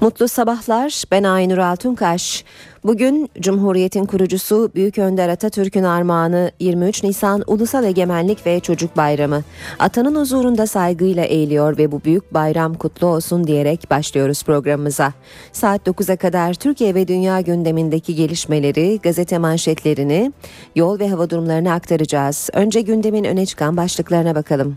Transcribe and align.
Mutlu 0.00 0.28
sabahlar. 0.28 1.04
Ben 1.10 1.22
Aynur 1.22 1.58
Altunkaş. 1.58 2.44
Bugün 2.84 3.30
Cumhuriyet'in 3.40 4.04
kurucusu 4.04 4.70
Büyük 4.74 4.98
Önder 4.98 5.28
Atatürk'ün 5.28 5.82
armağanı 5.82 6.50
23 6.60 7.02
Nisan 7.02 7.42
Ulusal 7.46 7.84
Egemenlik 7.84 8.46
ve 8.46 8.60
Çocuk 8.60 8.96
Bayramı. 8.96 9.42
Atanın 9.78 10.20
huzurunda 10.20 10.66
saygıyla 10.66 11.24
eğiliyor 11.24 11.78
ve 11.78 11.92
bu 11.92 12.04
büyük 12.04 12.34
bayram 12.34 12.74
kutlu 12.74 13.06
olsun 13.06 13.46
diyerek 13.46 13.90
başlıyoruz 13.90 14.42
programımıza. 14.42 15.12
Saat 15.52 15.86
9'a 15.86 16.16
kadar 16.16 16.54
Türkiye 16.54 16.94
ve 16.94 17.08
dünya 17.08 17.40
gündemindeki 17.40 18.14
gelişmeleri, 18.14 19.00
gazete 19.02 19.38
manşetlerini, 19.38 20.32
yol 20.74 20.98
ve 20.98 21.08
hava 21.08 21.30
durumlarını 21.30 21.72
aktaracağız. 21.72 22.50
Önce 22.52 22.80
gündemin 22.80 23.24
öne 23.24 23.46
çıkan 23.46 23.76
başlıklarına 23.76 24.34
bakalım. 24.34 24.76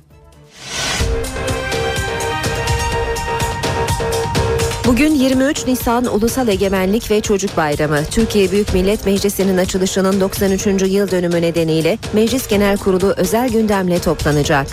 Bugün 4.90 5.14
23 5.14 5.68
Nisan 5.68 6.06
Ulusal 6.06 6.48
Egemenlik 6.48 7.12
ve 7.12 7.22
Çocuk 7.22 7.58
Bayramı. 7.58 8.00
Türkiye 8.12 8.52
Büyük 8.52 8.74
Millet 8.74 9.06
Meclisi'nin 9.06 9.58
açılışının 9.58 10.22
93. 10.22 10.66
yıl 10.68 11.12
dönümü 11.12 11.42
nedeniyle 11.42 11.98
Meclis 12.14 12.48
Genel 12.48 12.78
Kurulu 12.78 13.14
özel 13.18 13.50
gündemle 13.50 14.00
toplanacak. 14.00 14.68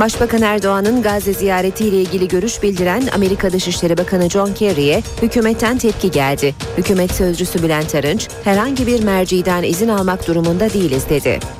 Başbakan 0.00 0.42
Erdoğan'ın 0.42 1.02
Gazze 1.02 1.32
ziyaretiyle 1.32 1.96
ilgili 1.96 2.28
görüş 2.28 2.62
bildiren 2.62 3.02
Amerika 3.14 3.52
Dışişleri 3.52 3.98
Bakanı 3.98 4.30
John 4.30 4.54
Kerry'e 4.54 5.02
hükümetten 5.22 5.78
tepki 5.78 6.10
geldi. 6.10 6.54
Hükümet 6.78 7.12
sözcüsü 7.12 7.62
Bülent 7.62 7.94
Arınç, 7.94 8.28
herhangi 8.44 8.86
bir 8.86 9.04
merciden 9.04 9.62
izin 9.62 9.88
almak 9.88 10.28
durumunda 10.28 10.72
değiliz 10.72 11.08
dedi. 11.10 11.59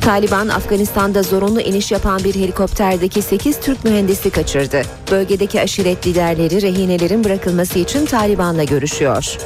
Taliban 0.00 0.48
Afganistan'da 0.48 1.22
zorunlu 1.22 1.60
iniş 1.60 1.92
yapan 1.92 2.24
bir 2.24 2.34
helikopterdeki 2.34 3.22
8 3.22 3.60
Türk 3.60 3.84
mühendisi 3.84 4.30
kaçırdı. 4.30 4.82
Bölgedeki 5.10 5.60
aşiret 5.60 6.06
liderleri 6.06 6.62
rehinelerin 6.62 7.24
bırakılması 7.24 7.78
için 7.78 8.06
Taliban'la 8.06 8.64
görüşüyor. 8.64 9.36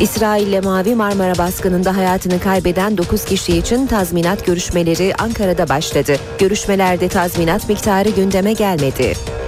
İsrail'le 0.00 0.64
Mavi 0.64 0.94
Marmara 0.94 1.38
baskınında 1.38 1.96
hayatını 1.96 2.40
kaybeden 2.40 2.98
9 2.98 3.24
kişi 3.24 3.56
için 3.56 3.86
tazminat 3.86 4.46
görüşmeleri 4.46 5.14
Ankara'da 5.18 5.68
başladı. 5.68 6.16
Görüşmelerde 6.38 7.08
tazminat 7.08 7.68
miktarı 7.68 8.08
gündeme 8.08 8.52
gelmedi. 8.52 9.39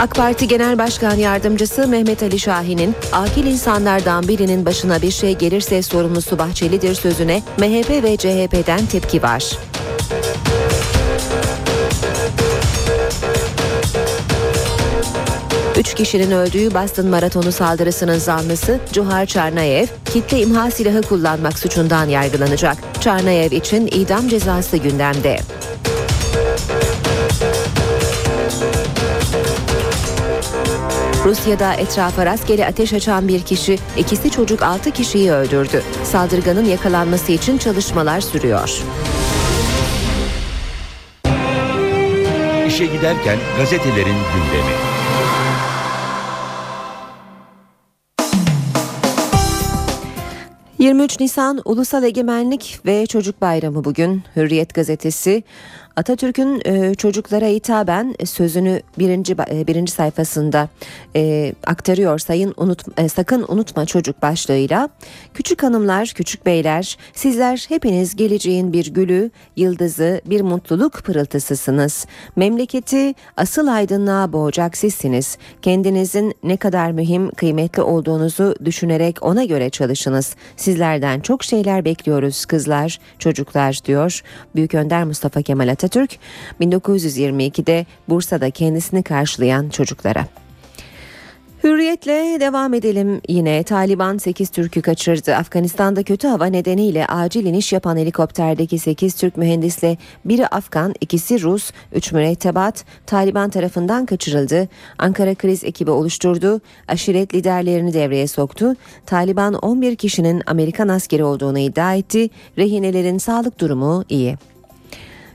AK 0.00 0.14
Parti 0.14 0.48
Genel 0.48 0.78
Başkan 0.78 1.14
Yardımcısı 1.14 1.88
Mehmet 1.88 2.22
Ali 2.22 2.38
Şahin'in 2.38 2.94
akil 3.12 3.46
insanlardan 3.46 4.28
birinin 4.28 4.66
başına 4.66 5.02
bir 5.02 5.10
şey 5.10 5.34
gelirse 5.34 5.82
sorumlusu 5.82 6.38
Bahçeli'dir 6.38 6.94
sözüne 6.94 7.42
MHP 7.58 7.90
ve 7.90 8.16
CHP'den 8.16 8.86
tepki 8.86 9.22
var. 9.22 9.44
Üç 15.78 15.94
kişinin 15.94 16.30
öldüğü 16.30 16.74
Boston 16.74 17.06
Maratonu 17.06 17.52
saldırısının 17.52 18.18
zanlısı 18.18 18.80
Cuhar 18.92 19.26
Çarnayev, 19.26 19.86
kitle 20.12 20.40
imha 20.40 20.70
silahı 20.70 21.02
kullanmak 21.02 21.58
suçundan 21.58 22.08
yargılanacak. 22.08 22.76
Çarnayev 23.00 23.52
için 23.52 23.86
idam 23.86 24.28
cezası 24.28 24.76
gündemde. 24.76 25.38
Rusya'da 31.30 31.74
etrafa 31.74 32.26
rastgele 32.26 32.66
ateş 32.66 32.92
açan 32.92 33.28
bir 33.28 33.42
kişi, 33.42 33.78
ikisi 33.96 34.30
çocuk 34.30 34.62
6 34.62 34.90
kişiyi 34.90 35.32
öldürdü. 35.32 35.82
Saldırganın 36.04 36.64
yakalanması 36.64 37.32
için 37.32 37.58
çalışmalar 37.58 38.20
sürüyor. 38.20 38.82
İşe 42.66 42.86
giderken 42.86 43.38
gazetelerin 43.58 44.16
gündemi. 44.34 44.74
...23 50.78 51.22
Nisan 51.22 51.62
Ulusal 51.64 52.02
Egemenlik 52.02 52.80
ve 52.86 53.06
Çocuk 53.06 53.40
Bayramı 53.40 53.84
bugün. 53.84 54.22
Hürriyet 54.36 54.74
gazetesi 54.74 55.42
Atatürk'ün 56.00 56.62
e, 56.64 56.94
çocuklara 56.94 57.46
hitaben 57.46 58.14
sözünü 58.24 58.82
birinci 58.98 59.32
e, 59.50 59.66
birinci 59.66 59.92
sayfasında 59.92 60.68
e, 61.16 61.52
aktarıyor. 61.66 62.18
Sayın 62.18 62.54
unut 62.56 62.82
sakın 63.12 63.44
unutma 63.48 63.86
çocuk 63.86 64.22
başlığıyla. 64.22 64.88
Küçük 65.34 65.62
hanımlar, 65.62 66.12
küçük 66.16 66.46
beyler, 66.46 66.98
sizler 67.12 67.66
hepiniz 67.68 68.16
geleceğin 68.16 68.72
bir 68.72 68.94
gülü, 68.94 69.30
yıldızı, 69.56 70.20
bir 70.26 70.40
mutluluk 70.40 70.92
pırıltısısınız. 70.92 72.06
Memleketi 72.36 73.14
asıl 73.36 73.66
aydınlığa 73.66 74.32
boğacak 74.32 74.76
sizsiniz. 74.76 75.38
Kendinizin 75.62 76.34
ne 76.42 76.56
kadar 76.56 76.92
mühim, 76.92 77.30
kıymetli 77.30 77.82
olduğunuzu 77.82 78.54
düşünerek 78.64 79.22
ona 79.22 79.44
göre 79.44 79.70
çalışınız. 79.70 80.34
Sizlerden 80.56 81.20
çok 81.20 81.44
şeyler 81.44 81.84
bekliyoruz 81.84 82.44
kızlar, 82.44 82.98
çocuklar 83.18 83.80
diyor. 83.84 84.22
Büyük 84.54 84.74
Önder 84.74 85.04
Mustafa 85.04 85.42
Kemal 85.42 85.68
Atatürk 85.68 85.89
Atatürk 85.90 86.18
1922'de 86.60 87.86
Bursa'da 88.08 88.50
kendisini 88.50 89.02
karşılayan 89.02 89.68
çocuklara. 89.68 90.26
Hürriyetle 91.64 92.40
devam 92.40 92.74
edelim 92.74 93.20
yine. 93.28 93.62
Taliban 93.62 94.18
8 94.18 94.50
Türk'ü 94.50 94.82
kaçırdı. 94.82 95.34
Afganistan'da 95.34 96.02
kötü 96.02 96.28
hava 96.28 96.46
nedeniyle 96.46 97.06
acil 97.06 97.46
iniş 97.46 97.72
yapan 97.72 97.96
helikopterdeki 97.96 98.78
8 98.78 99.14
Türk 99.14 99.36
mühendisle 99.36 99.96
biri 100.24 100.46
Afgan, 100.46 100.94
ikisi 101.00 101.42
Rus, 101.42 101.70
3 101.92 102.12
mürettebat 102.12 102.84
Taliban 103.06 103.50
tarafından 103.50 104.06
kaçırıldı. 104.06 104.68
Ankara 104.98 105.34
kriz 105.34 105.64
ekibi 105.64 105.90
oluşturdu. 105.90 106.60
Aşiret 106.88 107.34
liderlerini 107.34 107.94
devreye 107.94 108.26
soktu. 108.26 108.74
Taliban 109.06 109.54
11 109.54 109.96
kişinin 109.96 110.42
Amerikan 110.46 110.88
askeri 110.88 111.24
olduğunu 111.24 111.58
iddia 111.58 111.94
etti. 111.94 112.30
Rehinelerin 112.58 113.18
sağlık 113.18 113.60
durumu 113.60 114.04
iyi. 114.08 114.36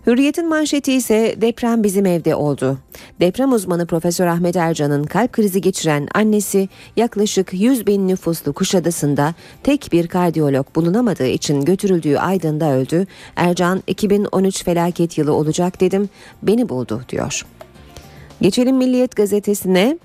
Hürriyet'in 0.07 0.49
manşeti 0.49 0.93
ise 0.93 1.35
deprem 1.41 1.83
bizim 1.83 2.05
evde 2.05 2.35
oldu. 2.35 2.77
Deprem 3.19 3.53
uzmanı 3.53 3.87
Profesör 3.87 4.27
Ahmet 4.27 4.55
Ercan'ın 4.55 5.03
kalp 5.03 5.33
krizi 5.33 5.61
geçiren 5.61 6.07
annesi 6.13 6.69
yaklaşık 6.95 7.53
100 7.53 7.87
bin 7.87 8.07
nüfuslu 8.07 8.53
Kuşadası'nda 8.53 9.33
tek 9.63 9.89
bir 9.91 10.07
kardiyolog 10.07 10.75
bulunamadığı 10.75 11.27
için 11.27 11.61
götürüldüğü 11.61 12.17
Aydın'da 12.17 12.73
öldü. 12.73 13.07
Ercan 13.35 13.83
2013 13.87 14.63
felaket 14.63 15.17
yılı 15.17 15.33
olacak 15.33 15.81
dedim 15.81 16.09
beni 16.43 16.69
buldu 16.69 17.01
diyor. 17.09 17.45
Geçelim 18.41 18.77
Milliyet 18.77 19.15
gazetesine. 19.15 19.97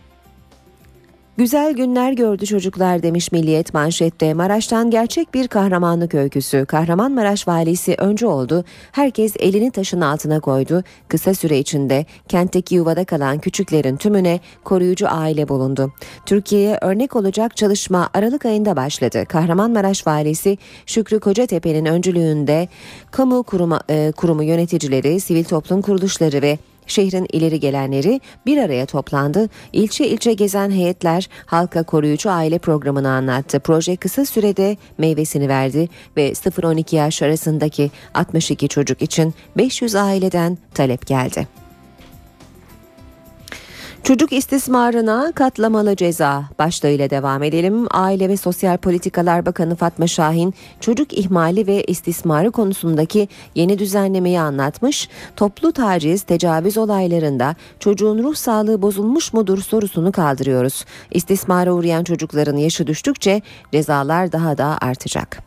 Güzel 1.41 1.73
günler 1.73 2.12
gördü 2.12 2.47
çocuklar 2.47 3.03
demiş 3.03 3.33
Milliyet 3.33 3.75
manşette. 3.75 4.34
Maraş'tan 4.34 4.91
gerçek 4.91 5.34
bir 5.34 5.49
kahramanlık 5.49 6.15
öyküsü. 6.15 6.67
Kahramanmaraş 6.67 7.49
valisi 7.49 7.95
önce 7.99 8.27
oldu. 8.27 8.65
Herkes 8.93 9.34
elini 9.39 9.71
taşın 9.71 10.01
altına 10.01 10.41
koydu. 10.41 10.84
Kısa 11.09 11.34
süre 11.34 11.59
içinde 11.59 12.07
kentteki 12.28 12.75
yuvada 12.75 13.04
kalan 13.04 13.39
küçüklerin 13.39 13.97
tümüne 13.97 14.41
koruyucu 14.65 15.09
aile 15.09 15.48
bulundu. 15.48 15.92
Türkiye'ye 16.27 16.78
örnek 16.81 17.16
olacak 17.16 17.57
çalışma 17.57 18.10
Aralık 18.15 18.47
ayında 18.47 18.77
başladı. 18.77 19.25
Kahramanmaraş 19.28 20.07
valisi 20.07 20.59
Şükrü 20.86 21.21
Kocatepe'nin 21.21 21.84
öncülüğünde 21.84 22.69
kamu 23.10 23.43
kurumu, 23.43 23.78
e, 23.91 24.13
kurumu 24.16 24.43
yöneticileri, 24.43 25.21
sivil 25.21 25.45
toplum 25.45 25.83
kuruluşları 25.83 26.43
ve 26.43 26.59
şehrin 26.91 27.27
ileri 27.33 27.60
gelenleri 27.60 28.21
bir 28.47 28.59
araya 28.59 28.87
toplandı. 28.87 29.48
İlçe 29.72 30.09
ilçe 30.09 30.33
gezen 30.33 30.71
heyetler 30.71 31.28
halka 31.47 31.83
koruyucu 31.83 32.31
aile 32.31 32.59
programını 32.59 33.10
anlattı. 33.10 33.60
Proje 33.60 33.97
kısa 33.97 34.25
sürede 34.25 34.77
meyvesini 34.98 35.48
verdi 35.48 35.89
ve 36.16 36.31
0-12 36.31 36.97
yaş 36.97 37.22
arasındaki 37.22 37.91
62 38.15 38.69
çocuk 38.69 39.03
için 39.03 39.34
500 39.57 39.95
aileden 39.95 40.59
talep 40.75 41.07
geldi. 41.07 41.59
Çocuk 44.04 44.32
istismarına 44.32 45.32
katlamalı 45.34 45.97
ceza 45.97 46.44
başlığıyla 46.58 47.10
devam 47.10 47.42
edelim. 47.42 47.86
Aile 47.91 48.28
ve 48.28 48.36
Sosyal 48.36 48.76
Politikalar 48.76 49.47
Bakanı 49.47 49.76
Fatma 49.76 50.06
Şahin 50.06 50.54
çocuk 50.80 51.18
ihmali 51.18 51.66
ve 51.66 51.84
istismarı 51.84 52.50
konusundaki 52.50 53.28
yeni 53.54 53.78
düzenlemeyi 53.78 54.41
anlatmış. 54.41 55.08
Toplu 55.36 55.72
taciz, 55.72 56.22
tecavüz 56.22 56.78
olaylarında 56.78 57.54
çocuğun 57.80 58.22
ruh 58.22 58.34
sağlığı 58.34 58.82
bozulmuş 58.82 59.32
mudur 59.32 59.58
sorusunu 59.58 60.12
kaldırıyoruz. 60.12 60.84
İstismara 61.10 61.72
uğrayan 61.72 62.04
çocukların 62.04 62.56
yaşı 62.56 62.86
düştükçe 62.86 63.42
cezalar 63.72 64.32
daha 64.32 64.58
da 64.58 64.78
artacak. 64.80 65.42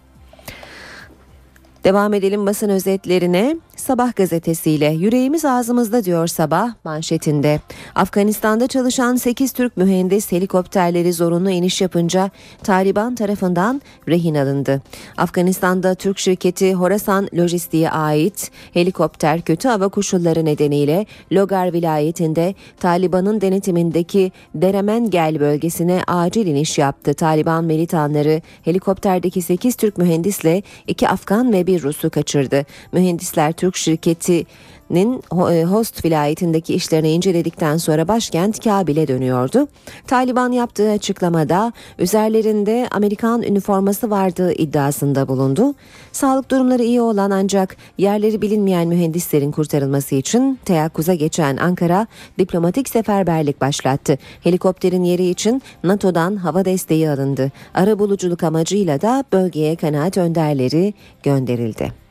Devam 1.83 2.13
edelim 2.13 2.45
basın 2.45 2.69
özetlerine. 2.69 3.57
Sabah 3.83 4.15
gazetesiyle 4.15 4.85
yüreğimiz 4.85 5.45
ağzımızda 5.45 6.03
diyor 6.03 6.27
sabah 6.27 6.73
manşetinde. 6.83 7.59
Afganistan'da 7.95 8.67
çalışan 8.67 9.15
8 9.15 9.51
Türk 9.51 9.77
mühendis 9.77 10.31
helikopterleri 10.31 11.13
zorunlu 11.13 11.49
iniş 11.49 11.81
yapınca 11.81 12.29
Taliban 12.63 13.15
tarafından 13.15 13.81
rehin 14.09 14.35
alındı. 14.35 14.81
Afganistan'da 15.17 15.95
Türk 15.95 16.19
şirketi 16.19 16.73
Horasan 16.73 17.29
Lojistik'e 17.37 17.89
ait 17.89 18.51
helikopter 18.73 19.41
kötü 19.41 19.67
hava 19.67 19.87
koşulları 19.87 20.45
nedeniyle 20.45 21.05
Logar 21.31 21.73
vilayetinde 21.73 22.55
Taliban'ın 22.79 23.41
denetimindeki 23.41 24.31
Deremengel 24.55 25.39
bölgesine 25.39 26.01
acil 26.07 26.47
iniş 26.47 26.77
yaptı. 26.77 27.13
Taliban 27.13 27.65
militanları 27.65 28.41
helikopterdeki 28.65 29.41
8 29.41 29.75
Türk 29.75 29.97
mühendisle 29.97 30.63
2 30.87 31.09
Afgan 31.09 31.53
ve 31.53 31.67
bir 31.67 31.83
Rus'u 31.83 32.09
kaçırdı. 32.09 32.65
Mühendisler 32.91 33.51
Türk 33.51 33.72
şirketinin 33.77 35.23
e, 35.51 35.63
Host 35.63 36.05
vilayetindeki 36.05 36.73
işlerini 36.73 37.11
inceledikten 37.11 37.77
sonra 37.77 38.07
başkent 38.07 38.63
Kabil'e 38.63 39.07
dönüyordu. 39.07 39.67
Taliban 40.07 40.51
yaptığı 40.51 40.91
açıklamada 40.91 41.73
üzerlerinde 41.99 42.87
Amerikan 42.91 43.41
üniforması 43.41 44.09
vardığı 44.09 44.53
iddiasında 44.53 45.27
bulundu. 45.27 45.73
Sağlık 46.11 46.51
durumları 46.51 46.83
iyi 46.83 47.01
olan 47.01 47.31
ancak 47.31 47.77
yerleri 47.97 48.41
bilinmeyen 48.41 48.87
mühendislerin 48.87 49.51
kurtarılması 49.51 50.15
için 50.15 50.59
teyakkuza 50.65 51.13
geçen 51.13 51.57
Ankara 51.57 52.07
diplomatik 52.39 52.89
seferberlik 52.89 53.61
başlattı. 53.61 54.17
Helikopterin 54.43 55.03
yeri 55.03 55.29
için 55.29 55.61
NATO'dan 55.83 56.35
hava 56.35 56.65
desteği 56.65 57.09
alındı. 57.09 57.51
Ara 57.73 57.99
buluculuk 57.99 58.43
amacıyla 58.43 59.01
da 59.01 59.23
bölgeye 59.33 59.75
kanaat 59.75 60.17
önderleri 60.17 60.93
gönderildi. 61.23 62.02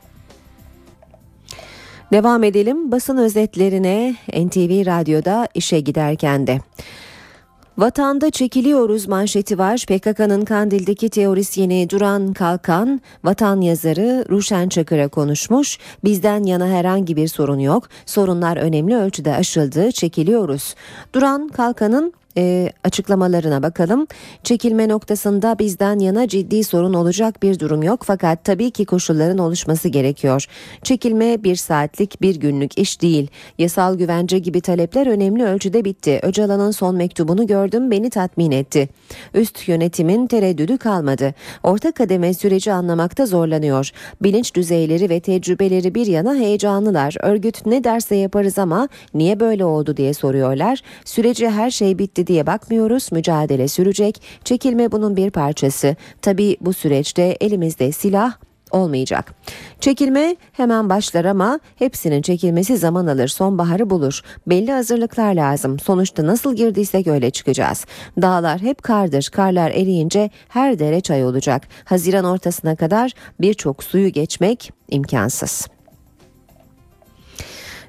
Devam 2.13 2.43
edelim 2.43 2.91
basın 2.91 3.17
özetlerine 3.17 4.15
NTV 4.33 4.85
Radyo'da 4.85 5.47
işe 5.53 5.79
giderken 5.79 6.47
de. 6.47 6.59
Vatanda 7.77 8.29
çekiliyoruz 8.29 9.07
manşeti 9.07 9.57
var. 9.57 9.85
PKK'nın 9.87 10.45
Kandil'deki 10.45 11.09
teorisyeni 11.09 11.89
Duran 11.89 12.33
Kalkan, 12.33 13.01
vatan 13.23 13.61
yazarı 13.61 14.25
Ruşen 14.29 14.69
Çakır'a 14.69 15.07
konuşmuş. 15.07 15.77
Bizden 16.03 16.43
yana 16.43 16.67
herhangi 16.67 17.15
bir 17.15 17.27
sorun 17.27 17.59
yok. 17.59 17.83
Sorunlar 18.05 18.57
önemli 18.57 18.95
ölçüde 18.95 19.35
aşıldı. 19.35 19.91
Çekiliyoruz. 19.91 20.75
Duran 21.13 21.47
Kalkan'ın 21.49 22.13
e, 22.37 22.71
açıklamalarına 22.83 23.63
bakalım. 23.63 24.07
Çekilme 24.43 24.89
noktasında 24.89 25.59
bizden 25.59 25.99
yana 25.99 26.27
ciddi 26.27 26.63
sorun 26.63 26.93
olacak 26.93 27.43
bir 27.43 27.59
durum 27.59 27.83
yok 27.83 28.01
fakat 28.03 28.43
tabii 28.43 28.71
ki 28.71 28.85
koşulların 28.85 29.37
oluşması 29.37 29.89
gerekiyor. 29.89 30.45
Çekilme 30.83 31.43
bir 31.43 31.55
saatlik 31.55 32.21
bir 32.21 32.35
günlük 32.35 32.77
iş 32.77 33.01
değil. 33.01 33.27
Yasal 33.57 33.97
güvence 33.97 34.39
gibi 34.39 34.61
talepler 34.61 35.07
önemli 35.07 35.43
ölçüde 35.43 35.85
bitti. 35.85 36.19
Öcalan'ın 36.23 36.71
son 36.71 36.95
mektubunu 36.95 37.47
gördüm 37.47 37.91
beni 37.91 38.09
tatmin 38.09 38.51
etti. 38.51 38.89
Üst 39.33 39.67
yönetimin 39.67 40.27
tereddüdü 40.27 40.77
kalmadı. 40.77 41.33
Orta 41.63 41.91
kademe 41.91 42.33
süreci 42.33 42.71
anlamakta 42.71 43.25
zorlanıyor. 43.25 43.91
Bilinç 44.21 44.55
düzeyleri 44.55 45.09
ve 45.09 45.19
tecrübeleri 45.19 45.95
bir 45.95 46.07
yana 46.07 46.35
heyecanlılar. 46.35 47.15
Örgüt 47.19 47.65
ne 47.65 47.83
derse 47.83 48.15
yaparız 48.15 48.59
ama 48.59 48.89
niye 49.13 49.39
böyle 49.39 49.65
oldu 49.65 49.97
diye 49.97 50.13
soruyorlar. 50.13 50.81
Süreci 51.05 51.49
her 51.49 51.71
şey 51.71 51.97
bitti 51.99 52.22
diye 52.27 52.47
bakmıyoruz. 52.47 53.11
Mücadele 53.11 53.67
sürecek. 53.67 54.21
Çekilme 54.43 54.91
bunun 54.91 55.15
bir 55.15 55.31
parçası. 55.31 55.95
Tabii 56.21 56.57
bu 56.61 56.73
süreçte 56.73 57.37
elimizde 57.41 57.91
silah 57.91 58.33
olmayacak. 58.73 59.33
Çekilme 59.79 60.35
hemen 60.51 60.89
başlar 60.89 61.25
ama 61.25 61.59
hepsinin 61.75 62.21
çekilmesi 62.21 62.77
zaman 62.77 63.07
alır. 63.07 63.27
Sonbaharı 63.27 63.89
bulur. 63.89 64.21
Belli 64.47 64.71
hazırlıklar 64.71 65.33
lazım. 65.33 65.79
Sonuçta 65.79 66.27
nasıl 66.27 66.55
girdiysek 66.55 67.07
öyle 67.07 67.31
çıkacağız. 67.31 67.85
Dağlar 68.21 68.61
hep 68.61 68.83
kardır. 68.83 69.29
Karlar 69.33 69.71
eriyince 69.71 70.29
her 70.47 70.79
dere 70.79 71.01
çay 71.01 71.25
olacak. 71.25 71.67
Haziran 71.85 72.25
ortasına 72.25 72.75
kadar 72.75 73.11
birçok 73.41 73.83
suyu 73.83 74.09
geçmek 74.09 74.71
imkansız. 74.89 75.72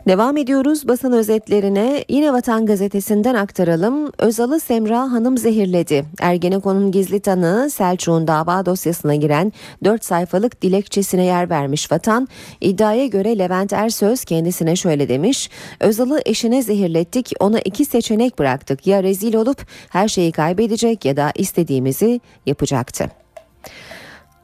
Devam 0.08 0.36
ediyoruz 0.36 0.88
basın 0.88 1.12
özetlerine. 1.12 2.04
Yine 2.08 2.32
Vatan 2.32 2.66
Gazetesi'nden 2.66 3.34
aktaralım. 3.34 4.12
Özal'ı 4.18 4.60
Semra 4.60 5.00
Hanım 5.00 5.38
zehirledi. 5.38 6.04
Ergenekon'un 6.20 6.90
gizli 6.92 7.20
tanığı 7.20 7.70
Selçuk'un 7.70 8.26
dava 8.26 8.66
dosyasına 8.66 9.14
giren 9.14 9.52
4 9.84 10.04
sayfalık 10.04 10.62
dilekçesine 10.62 11.24
yer 11.24 11.50
vermiş 11.50 11.92
Vatan. 11.92 12.28
İddiaya 12.60 13.06
göre 13.06 13.38
Levent 13.38 13.72
Ersöz 13.72 14.24
kendisine 14.24 14.76
şöyle 14.76 15.08
demiş. 15.08 15.50
Özal'ı 15.80 16.20
eşine 16.26 16.62
zehirlettik 16.62 17.32
ona 17.40 17.60
iki 17.60 17.84
seçenek 17.84 18.38
bıraktık. 18.38 18.86
Ya 18.86 19.02
rezil 19.02 19.34
olup 19.34 19.66
her 19.88 20.08
şeyi 20.08 20.32
kaybedecek 20.32 21.04
ya 21.04 21.16
da 21.16 21.32
istediğimizi 21.34 22.20
yapacaktı. 22.46 23.10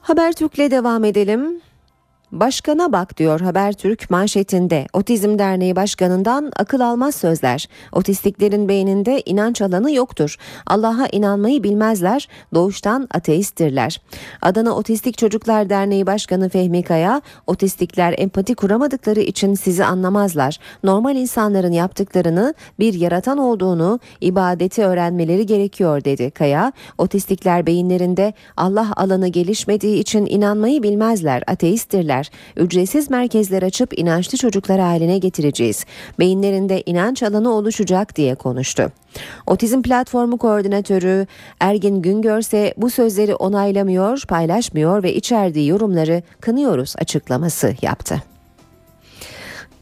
Habertürk'le 0.00 0.70
devam 0.70 1.04
edelim. 1.04 1.60
Başkana 2.32 2.92
bak 2.92 3.16
diyor 3.16 3.40
Habertürk 3.40 4.10
manşetinde. 4.10 4.86
Otizm 4.92 5.38
Derneği 5.38 5.76
Başkanı'ndan 5.76 6.52
akıl 6.56 6.80
almaz 6.80 7.14
sözler. 7.14 7.68
Otistiklerin 7.92 8.68
beyninde 8.68 9.22
inanç 9.26 9.62
alanı 9.62 9.92
yoktur. 9.92 10.36
Allah'a 10.66 11.06
inanmayı 11.12 11.62
bilmezler. 11.62 12.28
Doğuştan 12.54 13.08
ateisttirler. 13.14 14.00
Adana 14.42 14.76
Otistik 14.76 15.18
Çocuklar 15.18 15.70
Derneği 15.70 16.06
Başkanı 16.06 16.48
Fehmi 16.48 16.82
Kaya, 16.82 17.22
otistikler 17.46 18.14
empati 18.18 18.54
kuramadıkları 18.54 19.20
için 19.20 19.54
sizi 19.54 19.84
anlamazlar. 19.84 20.58
Normal 20.84 21.16
insanların 21.16 21.72
yaptıklarını 21.72 22.54
bir 22.78 22.94
yaratan 22.94 23.38
olduğunu, 23.38 24.00
ibadeti 24.20 24.84
öğrenmeleri 24.84 25.46
gerekiyor 25.46 26.04
dedi 26.04 26.30
Kaya. 26.30 26.72
Otistikler 26.98 27.66
beyinlerinde 27.66 28.32
Allah 28.56 28.92
alanı 28.96 29.28
gelişmediği 29.28 29.98
için 29.98 30.26
inanmayı 30.26 30.82
bilmezler. 30.82 31.42
Ateisttirler 31.46 32.19
eder. 32.20 32.30
Ücretsiz 32.56 33.10
merkezler 33.10 33.62
açıp 33.62 33.98
inançlı 33.98 34.38
çocuklar 34.38 34.80
haline 34.80 35.18
getireceğiz. 35.18 35.84
Beyinlerinde 36.18 36.82
inanç 36.86 37.22
alanı 37.22 37.52
oluşacak 37.52 38.16
diye 38.16 38.34
konuştu. 38.34 38.92
Otizm 39.46 39.82
Platformu 39.82 40.38
Koordinatörü 40.38 41.26
Ergin 41.60 42.02
Güngör 42.02 42.38
ise 42.38 42.74
bu 42.76 42.90
sözleri 42.90 43.34
onaylamıyor, 43.34 44.22
paylaşmıyor 44.28 45.02
ve 45.02 45.14
içerdiği 45.14 45.68
yorumları 45.68 46.22
kınıyoruz 46.40 46.94
açıklaması 46.98 47.74
yaptı. 47.82 48.22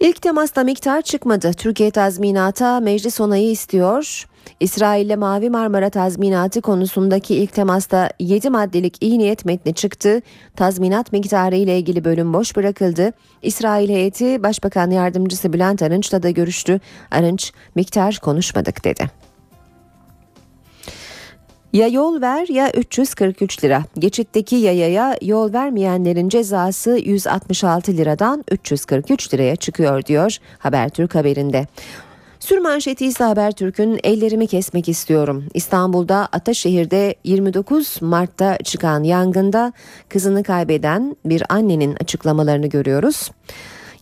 İlk 0.00 0.22
temasta 0.22 0.64
miktar 0.64 1.02
çıkmadı. 1.02 1.52
Türkiye 1.52 1.90
tazminata 1.90 2.80
meclis 2.80 3.20
onayı 3.20 3.50
istiyor. 3.50 4.27
İsrail'le 4.60 5.16
Mavi 5.16 5.50
Marmara 5.50 5.90
tazminatı 5.90 6.60
konusundaki 6.60 7.34
ilk 7.34 7.52
temasta 7.52 8.10
7 8.20 8.50
maddelik 8.50 8.96
iyi 9.00 9.18
niyet 9.18 9.44
metni 9.44 9.74
çıktı. 9.74 10.22
Tazminat 10.56 11.12
miktarı 11.12 11.56
ile 11.56 11.78
ilgili 11.78 12.04
bölüm 12.04 12.32
boş 12.32 12.56
bırakıldı. 12.56 13.12
İsrail 13.42 13.88
heyeti 13.88 14.42
Başbakan 14.42 14.90
Yardımcısı 14.90 15.52
Bülent 15.52 15.82
Arınç'la 15.82 16.22
da 16.22 16.30
görüştü. 16.30 16.80
Arınç 17.10 17.52
miktar 17.74 18.18
konuşmadık 18.22 18.84
dedi. 18.84 19.10
Ya 21.72 21.88
yol 21.88 22.20
ver 22.20 22.48
ya 22.48 22.70
343 22.70 23.64
lira. 23.64 23.82
Geçitteki 23.98 24.56
yayaya 24.56 25.16
yol 25.22 25.52
vermeyenlerin 25.52 26.28
cezası 26.28 26.90
166 26.90 27.92
liradan 27.92 28.44
343 28.50 29.34
liraya 29.34 29.56
çıkıyor 29.56 30.04
diyor 30.04 30.36
Habertürk 30.58 31.14
haberinde. 31.14 31.66
Sür 32.40 32.58
manşeti 32.58 33.06
ise 33.06 33.24
Habertürk'ün 33.24 34.00
ellerimi 34.04 34.46
kesmek 34.46 34.88
istiyorum. 34.88 35.44
İstanbul'da 35.54 36.28
Ataşehir'de 36.32 37.14
29 37.24 38.02
Mart'ta 38.02 38.58
çıkan 38.58 39.02
yangında 39.02 39.72
kızını 40.08 40.42
kaybeden 40.42 41.16
bir 41.24 41.42
annenin 41.48 41.96
açıklamalarını 42.00 42.66
görüyoruz. 42.66 43.30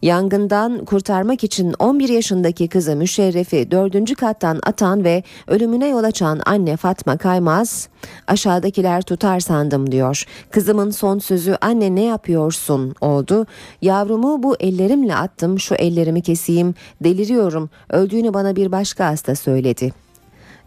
Yangından 0.03 0.85
kurtarmak 0.85 1.45
için 1.45 1.75
11 1.79 2.09
yaşındaki 2.09 2.69
kızı 2.69 2.97
Müşerref'i 2.97 3.71
4. 3.71 4.17
kattan 4.17 4.61
atan 4.63 5.05
ve 5.05 5.23
ölümüne 5.47 5.89
yol 5.89 6.05
açan 6.05 6.41
anne 6.47 6.77
Fatma 6.77 7.17
Kaymaz 7.17 7.89
aşağıdakiler 8.27 9.03
tutar 9.03 9.41
sandım 9.41 9.93
diyor. 9.93 10.25
Kızımın 10.51 10.91
son 10.91 11.19
sözü 11.19 11.57
anne 11.61 11.95
ne 11.95 12.03
yapıyorsun 12.03 12.95
oldu. 13.01 13.47
Yavrumu 13.83 14.43
bu 14.43 14.57
ellerimle 14.61 15.17
attım 15.17 15.61
şu 15.61 15.75
ellerimi 15.75 16.23
keseyim 16.23 16.75
deliriyorum 17.05 17.71
öldüğünü 17.91 18.35
bana 18.35 18.57
bir 18.57 18.73
başka 18.73 19.07
hasta 19.07 19.35
söyledi. 19.35 19.93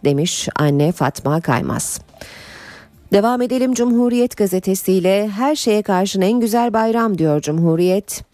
demiş 0.06 0.50
anne 0.56 0.92
Fatma 0.92 1.42
Kaymaz. 1.42 2.02
Devam 3.14 3.42
edelim 3.42 3.74
Cumhuriyet 3.74 4.38
gazetesiyle 4.38 5.30
her 5.30 5.56
şeye 5.56 5.82
karşın 5.82 6.22
en 6.22 6.40
güzel 6.40 6.74
bayram 6.74 7.18
diyor 7.18 7.42
Cumhuriyet. 7.42 8.29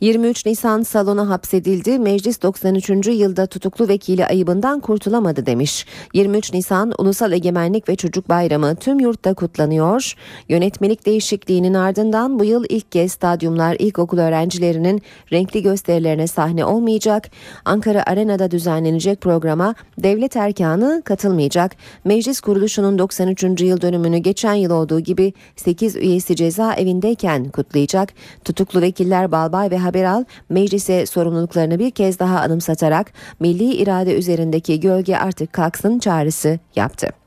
23 0.00 0.46
Nisan 0.46 0.82
salona 0.82 1.28
hapsedildi. 1.28 1.98
Meclis 1.98 2.42
93. 2.42 3.06
yılda 3.06 3.46
tutuklu 3.46 3.88
vekili 3.88 4.26
ayıbından 4.26 4.80
kurtulamadı 4.80 5.46
demiş. 5.46 5.86
23 6.14 6.52
Nisan 6.52 6.92
Ulusal 6.98 7.32
Egemenlik 7.32 7.88
ve 7.88 7.96
Çocuk 7.96 8.28
Bayramı 8.28 8.76
tüm 8.76 9.00
yurtta 9.00 9.34
kutlanıyor. 9.34 10.14
Yönetmelik 10.48 11.06
değişikliğinin 11.06 11.74
ardından 11.74 12.38
bu 12.38 12.44
yıl 12.44 12.64
ilk 12.68 12.92
kez 12.92 13.12
stadyumlar 13.12 13.76
ilkokul 13.78 14.18
öğrencilerinin 14.18 15.02
renkli 15.32 15.62
gösterilerine 15.62 16.26
sahne 16.26 16.64
olmayacak. 16.64 17.30
Ankara 17.64 18.02
Arena'da 18.06 18.50
düzenlenecek 18.50 19.20
programa 19.20 19.74
devlet 19.98 20.36
erkanı 20.36 21.02
katılmayacak. 21.04 21.76
Meclis 22.04 22.40
kuruluşunun 22.40 22.98
93. 22.98 23.42
yıl 23.60 23.80
dönümünü 23.80 24.18
geçen 24.18 24.54
yıl 24.54 24.70
olduğu 24.70 25.00
gibi 25.00 25.32
8 25.56 25.96
üyesi 25.96 26.36
cezaevindeyken 26.36 27.44
kutlayacak. 27.44 28.12
Tutuklu 28.44 28.80
vekiller 28.80 29.32
Balbay 29.32 29.70
ve 29.70 29.86
Haberal 29.96 30.24
meclise 30.48 31.06
sorumluluklarını 31.06 31.78
bir 31.78 31.90
kez 31.90 32.18
daha 32.18 32.40
anımsatarak 32.40 33.12
milli 33.40 33.74
irade 33.74 34.18
üzerindeki 34.18 34.80
gölge 34.80 35.16
artık 35.16 35.52
kalksın 35.52 35.98
çağrısı 35.98 36.58
yaptı. 36.76 37.25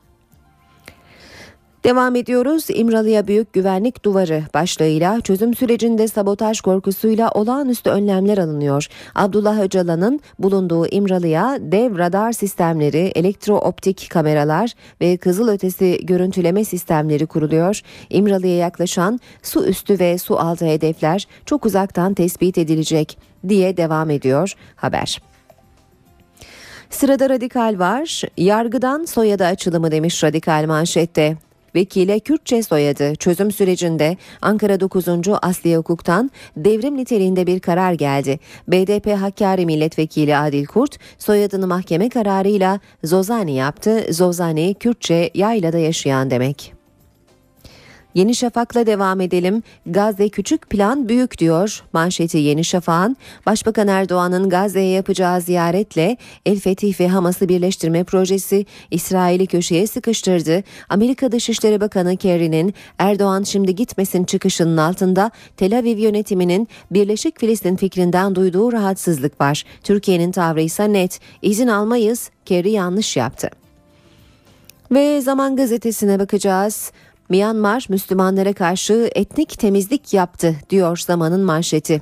Devam 1.83 2.15
ediyoruz. 2.15 2.65
İmralı'ya 2.69 3.27
büyük 3.27 3.53
güvenlik 3.53 4.05
duvarı 4.05 4.43
başlığıyla 4.53 5.21
çözüm 5.21 5.53
sürecinde 5.53 6.07
sabotaj 6.07 6.61
korkusuyla 6.61 7.31
olağanüstü 7.31 7.89
önlemler 7.89 8.37
alınıyor. 8.37 8.87
Abdullah 9.15 9.59
Öcalan'ın 9.59 10.19
bulunduğu 10.39 10.87
İmralı'ya 10.87 11.57
dev 11.61 11.97
radar 11.97 12.31
sistemleri, 12.31 13.11
elektrooptik 13.15 14.07
kameralar 14.09 14.73
ve 15.01 15.17
kızılötesi 15.17 15.99
görüntüleme 16.03 16.65
sistemleri 16.65 17.25
kuruluyor. 17.25 17.81
İmralı'ya 18.09 18.55
yaklaşan 18.55 19.19
su 19.43 19.65
üstü 19.65 19.99
ve 19.99 20.17
su 20.17 20.39
altı 20.39 20.65
hedefler 20.65 21.27
çok 21.45 21.65
uzaktan 21.65 22.13
tespit 22.13 22.57
edilecek 22.57 23.17
diye 23.47 23.77
devam 23.77 24.09
ediyor 24.09 24.53
haber. 24.75 25.21
Sırada 26.89 27.29
radikal 27.29 27.75
var. 27.79 28.23
Yargıdan 28.37 29.05
soyadı 29.05 29.45
açılımı 29.45 29.91
demiş 29.91 30.23
radikal 30.23 30.65
manşette. 30.67 31.48
Vekile 31.75 32.19
Kürtçe 32.19 32.63
soyadı 32.63 33.15
çözüm 33.15 33.51
sürecinde 33.51 34.17
Ankara 34.41 34.79
9. 34.79 35.07
Asliye 35.41 35.77
Hukuk'tan 35.77 36.31
devrim 36.57 36.97
niteliğinde 36.97 37.47
bir 37.47 37.59
karar 37.59 37.93
geldi. 37.93 38.39
BDP 38.67 39.07
Hakkari 39.21 39.65
Milletvekili 39.65 40.37
Adil 40.37 40.65
Kurt 40.65 40.97
soyadını 41.17 41.67
mahkeme 41.67 42.09
kararıyla 42.09 42.79
Zozani 43.03 43.55
yaptı. 43.55 44.05
Zozani 44.09 44.75
Kürtçe 44.79 45.29
yaylada 45.33 45.77
yaşayan 45.77 46.31
demek. 46.31 46.78
Yeni 48.13 48.35
Şafak'la 48.35 48.85
devam 48.85 49.21
edelim. 49.21 49.63
Gazze 49.85 50.29
küçük 50.29 50.69
plan 50.69 51.09
büyük 51.09 51.37
diyor 51.37 51.83
manşeti 51.93 52.37
Yeni 52.37 52.63
Şafak'ın. 52.63 53.17
Başbakan 53.45 53.87
Erdoğan'ın 53.87 54.49
Gazze'ye 54.49 54.89
yapacağı 54.89 55.41
ziyaretle 55.41 56.17
El 56.45 56.59
Fetih 56.59 56.99
ve 56.99 57.07
Hamas'ı 57.07 57.49
birleştirme 57.49 58.03
projesi 58.03 58.65
İsrail'i 58.91 59.47
köşeye 59.47 59.87
sıkıştırdı. 59.87 60.63
Amerika 60.89 61.31
Dışişleri 61.31 61.81
Bakanı 61.81 62.17
Kerry'nin 62.17 62.73
Erdoğan 62.99 63.43
şimdi 63.43 63.75
gitmesin 63.75 64.23
çıkışının 64.23 64.77
altında 64.77 65.31
Tel 65.57 65.79
Aviv 65.79 65.97
yönetiminin 65.97 66.67
Birleşik 66.91 67.39
Filistin 67.39 67.75
fikrinden 67.75 68.35
duyduğu 68.35 68.71
rahatsızlık 68.71 69.41
var. 69.41 69.63
Türkiye'nin 69.83 70.31
tavrı 70.31 70.61
ise 70.61 70.93
net. 70.93 71.19
İzin 71.41 71.67
almayız. 71.67 72.29
Kerry 72.45 72.71
yanlış 72.71 73.17
yaptı. 73.17 73.49
Ve 74.91 75.21
Zaman 75.21 75.55
Gazetesi'ne 75.55 76.19
bakacağız. 76.19 76.91
Myanmar 77.29 77.85
Müslümanlara 77.89 78.53
karşı 78.53 79.09
etnik 79.15 79.59
temizlik 79.59 80.13
yaptı 80.13 80.55
diyor 80.69 80.97
zamanın 80.97 81.41
manşeti. 81.41 82.01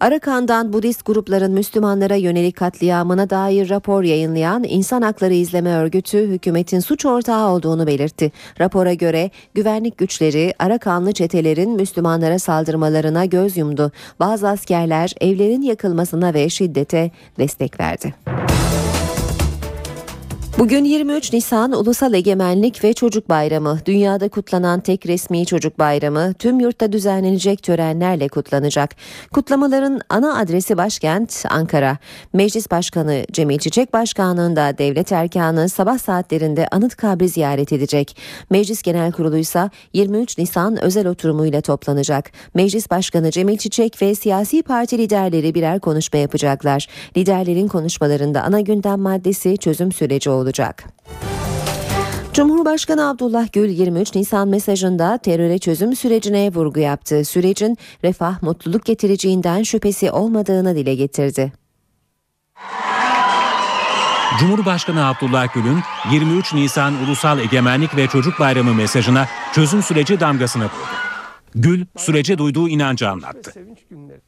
Arakan'dan 0.00 0.72
Budist 0.72 1.06
grupların 1.06 1.52
Müslümanlara 1.52 2.14
yönelik 2.14 2.56
katliamına 2.56 3.30
dair 3.30 3.68
rapor 3.68 4.02
yayınlayan 4.02 4.64
İnsan 4.64 5.02
Hakları 5.02 5.34
İzleme 5.34 5.70
Örgütü 5.70 6.28
hükümetin 6.28 6.80
suç 6.80 7.06
ortağı 7.06 7.48
olduğunu 7.48 7.86
belirtti. 7.86 8.32
Rapora 8.60 8.94
göre 8.94 9.30
güvenlik 9.54 9.98
güçleri 9.98 10.54
Arakanlı 10.58 11.12
çetelerin 11.12 11.70
Müslümanlara 11.70 12.38
saldırmalarına 12.38 13.24
göz 13.24 13.56
yumdu. 13.56 13.92
Bazı 14.20 14.48
askerler 14.48 15.12
evlerin 15.20 15.62
yakılmasına 15.62 16.34
ve 16.34 16.48
şiddete 16.48 17.10
destek 17.38 17.80
verdi. 17.80 18.14
Bugün 20.58 20.84
23 20.84 21.32
Nisan 21.32 21.72
Ulusal 21.72 22.14
Egemenlik 22.14 22.84
ve 22.84 22.92
Çocuk 22.92 23.28
Bayramı. 23.28 23.78
Dünyada 23.86 24.28
kutlanan 24.28 24.80
tek 24.80 25.06
resmi 25.06 25.46
çocuk 25.46 25.78
bayramı 25.78 26.34
tüm 26.34 26.60
yurtta 26.60 26.92
düzenlenecek 26.92 27.62
törenlerle 27.62 28.28
kutlanacak. 28.28 28.96
Kutlamaların 29.32 30.00
ana 30.08 30.38
adresi 30.38 30.76
başkent 30.76 31.44
Ankara. 31.50 31.98
Meclis 32.32 32.70
Başkanı 32.70 33.24
Cemil 33.32 33.58
Çiçek 33.58 33.92
Başkanlığında 33.92 34.78
devlet 34.78 35.12
erkanı 35.12 35.68
sabah 35.68 35.98
saatlerinde 35.98 36.68
anıt 36.68 36.96
kabri 36.96 37.28
ziyaret 37.28 37.72
edecek. 37.72 38.16
Meclis 38.50 38.82
Genel 38.82 39.12
Kurulu 39.12 39.36
ise 39.36 39.70
23 39.92 40.38
Nisan 40.38 40.84
özel 40.84 41.06
oturumuyla 41.06 41.60
toplanacak. 41.60 42.30
Meclis 42.54 42.90
Başkanı 42.90 43.30
Cemil 43.30 43.58
Çiçek 43.58 44.02
ve 44.02 44.14
siyasi 44.14 44.62
parti 44.62 44.98
liderleri 44.98 45.54
birer 45.54 45.80
konuşma 45.80 46.18
yapacaklar. 46.18 46.86
Liderlerin 47.16 47.68
konuşmalarında 47.68 48.42
ana 48.42 48.60
gündem 48.60 49.00
maddesi 49.00 49.58
çözüm 49.58 49.92
süreci 49.92 50.30
olacak 50.30 50.43
olacak. 50.44 50.84
Cumhurbaşkanı 52.34 53.08
Abdullah 53.08 53.52
Gül 53.52 53.68
23 53.68 54.14
Nisan 54.14 54.48
mesajında 54.48 55.18
teröre 55.18 55.58
çözüm 55.58 55.96
sürecine 55.96 56.50
vurgu 56.54 56.80
yaptı. 56.80 57.24
Sürecin 57.24 57.78
refah, 58.04 58.42
mutluluk 58.42 58.84
getireceğinden 58.84 59.62
şüphesi 59.62 60.10
olmadığını 60.10 60.76
dile 60.76 60.94
getirdi. 60.94 61.52
Cumhurbaşkanı 64.40 65.06
Abdullah 65.06 65.54
Gül'ün 65.54 65.78
23 66.12 66.54
Nisan 66.54 66.94
Ulusal 66.94 67.38
Egemenlik 67.38 67.96
ve 67.96 68.06
Çocuk 68.06 68.40
Bayramı 68.40 68.74
mesajına 68.74 69.28
çözüm 69.52 69.82
süreci 69.82 70.20
damgasını 70.20 70.64
vurdu. 70.64 71.13
Gül 71.54 71.84
sürece 71.96 72.38
duyduğu 72.38 72.68
inancı 72.68 73.08
anlattı. 73.08 73.52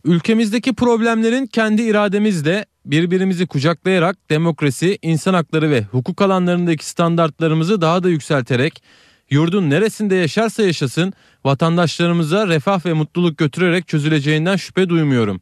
Ülkemizdeki 0.05 0.75
problemlerin 0.75 1.47
kendi 1.47 1.83
irademizle 1.83 2.67
birbirimizi 2.85 3.47
kucaklayarak 3.47 4.31
demokrasi, 4.31 4.99
insan 5.03 5.35
hakları 5.35 5.71
ve 5.71 5.83
hukuk 5.83 6.23
alanlarındaki 6.23 6.87
standartlarımızı 6.87 7.81
daha 7.81 8.03
da 8.03 8.09
yükselterek 8.09 8.83
yurdun 9.31 9.71
neresinde 9.71 10.15
yaşarsa 10.15 10.63
yaşasın 10.63 11.13
vatandaşlarımıza 11.45 12.49
refah 12.49 12.87
ve 12.87 12.93
mutluluk 12.93 13.39
götürerek 13.39 13.89
çözüleceğinden 13.89 14.57
şüphe 14.57 14.89
duymuyorum. 14.89 15.41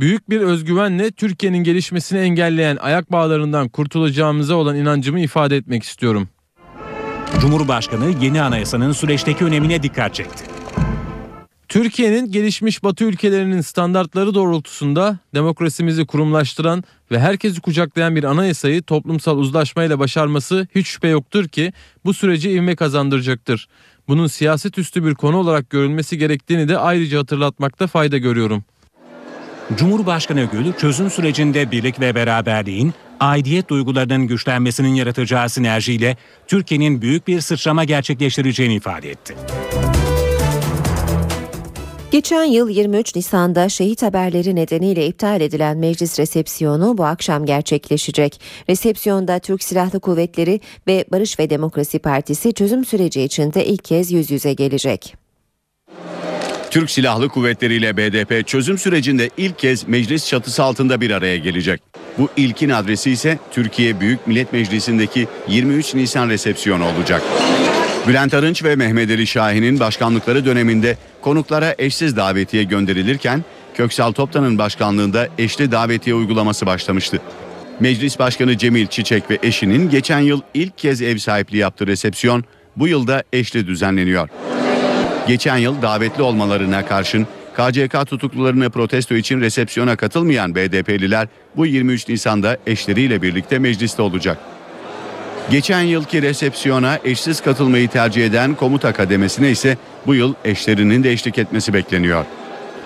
Büyük 0.00 0.30
bir 0.30 0.40
özgüvenle 0.40 1.10
Türkiye'nin 1.10 1.58
gelişmesini 1.58 2.18
engelleyen 2.18 2.76
ayak 2.80 3.12
bağlarından 3.12 3.68
kurtulacağımıza 3.68 4.54
olan 4.54 4.76
inancımı 4.76 5.20
ifade 5.20 5.56
etmek 5.56 5.82
istiyorum. 5.82 6.28
Cumhurbaşkanı 7.40 8.14
yeni 8.20 8.42
anayasanın 8.42 8.92
süreçteki 8.92 9.44
önemine 9.44 9.82
dikkat 9.82 10.14
çekti. 10.14 10.57
Türkiye'nin 11.68 12.32
gelişmiş 12.32 12.84
Batı 12.84 13.04
ülkelerinin 13.04 13.60
standartları 13.60 14.34
doğrultusunda 14.34 15.18
demokrasimizi 15.34 16.06
kurumlaştıran 16.06 16.84
ve 17.10 17.18
herkesi 17.18 17.60
kucaklayan 17.60 18.16
bir 18.16 18.24
anayasayı 18.24 18.82
toplumsal 18.82 19.38
uzlaşmayla 19.38 19.98
başarması 19.98 20.66
hiç 20.74 20.86
şüphe 20.86 21.08
yoktur 21.08 21.48
ki 21.48 21.72
bu 22.04 22.14
süreci 22.14 22.50
ivme 22.50 22.76
kazandıracaktır. 22.76 23.68
Bunun 24.08 24.26
siyaset 24.26 24.78
üstü 24.78 25.04
bir 25.04 25.14
konu 25.14 25.36
olarak 25.36 25.70
görülmesi 25.70 26.18
gerektiğini 26.18 26.68
de 26.68 26.78
ayrıca 26.78 27.18
hatırlatmakta 27.18 27.86
fayda 27.86 28.18
görüyorum. 28.18 28.64
Cumhurbaşkanı 29.76 30.48
Gül 30.52 30.72
çözüm 30.72 31.10
sürecinde 31.10 31.70
birlik 31.70 32.00
ve 32.00 32.14
beraberliğin, 32.14 32.94
aidiyet 33.20 33.68
duygularının 33.68 34.26
güçlenmesinin 34.26 34.94
yaratacağı 34.94 35.48
sinerjiyle 35.48 36.16
Türkiye'nin 36.46 37.02
büyük 37.02 37.26
bir 37.26 37.40
sıçrama 37.40 37.84
gerçekleştireceğini 37.84 38.74
ifade 38.74 39.10
etti. 39.10 39.34
Geçen 42.10 42.44
yıl 42.44 42.68
23 42.68 43.16
Nisan'da 43.16 43.68
şehit 43.68 44.02
haberleri 44.02 44.56
nedeniyle 44.56 45.06
iptal 45.06 45.40
edilen 45.40 45.78
meclis 45.78 46.18
resepsiyonu 46.18 46.98
bu 46.98 47.04
akşam 47.04 47.46
gerçekleşecek. 47.46 48.40
Resepsiyonda 48.68 49.38
Türk 49.38 49.64
Silahlı 49.64 50.00
Kuvvetleri 50.00 50.60
ve 50.86 51.04
Barış 51.12 51.38
ve 51.38 51.50
Demokrasi 51.50 51.98
Partisi 51.98 52.54
çözüm 52.54 52.84
süreci 52.84 53.22
içinde 53.22 53.66
ilk 53.66 53.84
kez 53.84 54.12
yüz 54.12 54.30
yüze 54.30 54.52
gelecek. 54.52 55.14
Türk 56.70 56.90
Silahlı 56.90 57.28
Kuvvetleri 57.28 57.74
ile 57.74 57.96
BDP 57.96 58.46
çözüm 58.46 58.78
sürecinde 58.78 59.30
ilk 59.36 59.58
kez 59.58 59.88
meclis 59.88 60.28
çatısı 60.28 60.62
altında 60.62 61.00
bir 61.00 61.10
araya 61.10 61.36
gelecek. 61.38 61.82
Bu 62.18 62.28
ilkin 62.36 62.70
adresi 62.70 63.10
ise 63.10 63.38
Türkiye 63.50 64.00
Büyük 64.00 64.26
Millet 64.26 64.52
Meclisi'ndeki 64.52 65.28
23 65.48 65.94
Nisan 65.94 66.28
resepsiyonu 66.28 66.84
olacak. 66.84 67.22
Bülent 68.08 68.34
Arınç 68.34 68.64
ve 68.64 68.76
Mehmet 68.76 69.10
Ali 69.10 69.26
Şahin'in 69.26 69.80
başkanlıkları 69.80 70.44
döneminde 70.44 70.96
konuklara 71.22 71.74
eşsiz 71.78 72.16
davetiye 72.16 72.62
gönderilirken 72.62 73.44
Köksal 73.74 74.12
Toptan'ın 74.12 74.58
başkanlığında 74.58 75.28
eşli 75.38 75.72
davetiye 75.72 76.16
uygulaması 76.16 76.66
başlamıştı. 76.66 77.20
Meclis 77.80 78.18
Başkanı 78.18 78.58
Cemil 78.58 78.86
Çiçek 78.86 79.30
ve 79.30 79.38
eşinin 79.42 79.90
geçen 79.90 80.18
yıl 80.18 80.40
ilk 80.54 80.78
kez 80.78 81.02
ev 81.02 81.18
sahipliği 81.18 81.56
yaptığı 81.56 81.86
resepsiyon 81.86 82.44
bu 82.76 82.88
yılda 82.88 83.22
eşli 83.32 83.66
düzenleniyor. 83.66 84.28
Geçen 85.26 85.56
yıl 85.56 85.82
davetli 85.82 86.22
olmalarına 86.22 86.86
karşın 86.86 87.26
KCK 87.54 88.06
tutuklularını 88.06 88.70
protesto 88.70 89.14
için 89.14 89.40
resepsiyona 89.40 89.96
katılmayan 89.96 90.54
BDP'liler 90.54 91.28
bu 91.56 91.66
23 91.66 92.08
Nisan'da 92.08 92.58
eşleriyle 92.66 93.22
birlikte 93.22 93.58
mecliste 93.58 94.02
olacak. 94.02 94.38
Geçen 95.50 95.82
yılki 95.82 96.22
resepsiyona 96.22 96.98
eşsiz 97.04 97.40
katılmayı 97.40 97.88
tercih 97.88 98.26
eden 98.26 98.54
komuta 98.54 98.92
kademesine 98.92 99.50
ise 99.50 99.76
bu 100.06 100.14
yıl 100.14 100.34
eşlerinin 100.44 101.04
de 101.04 101.12
eşlik 101.12 101.38
etmesi 101.38 101.74
bekleniyor. 101.74 102.24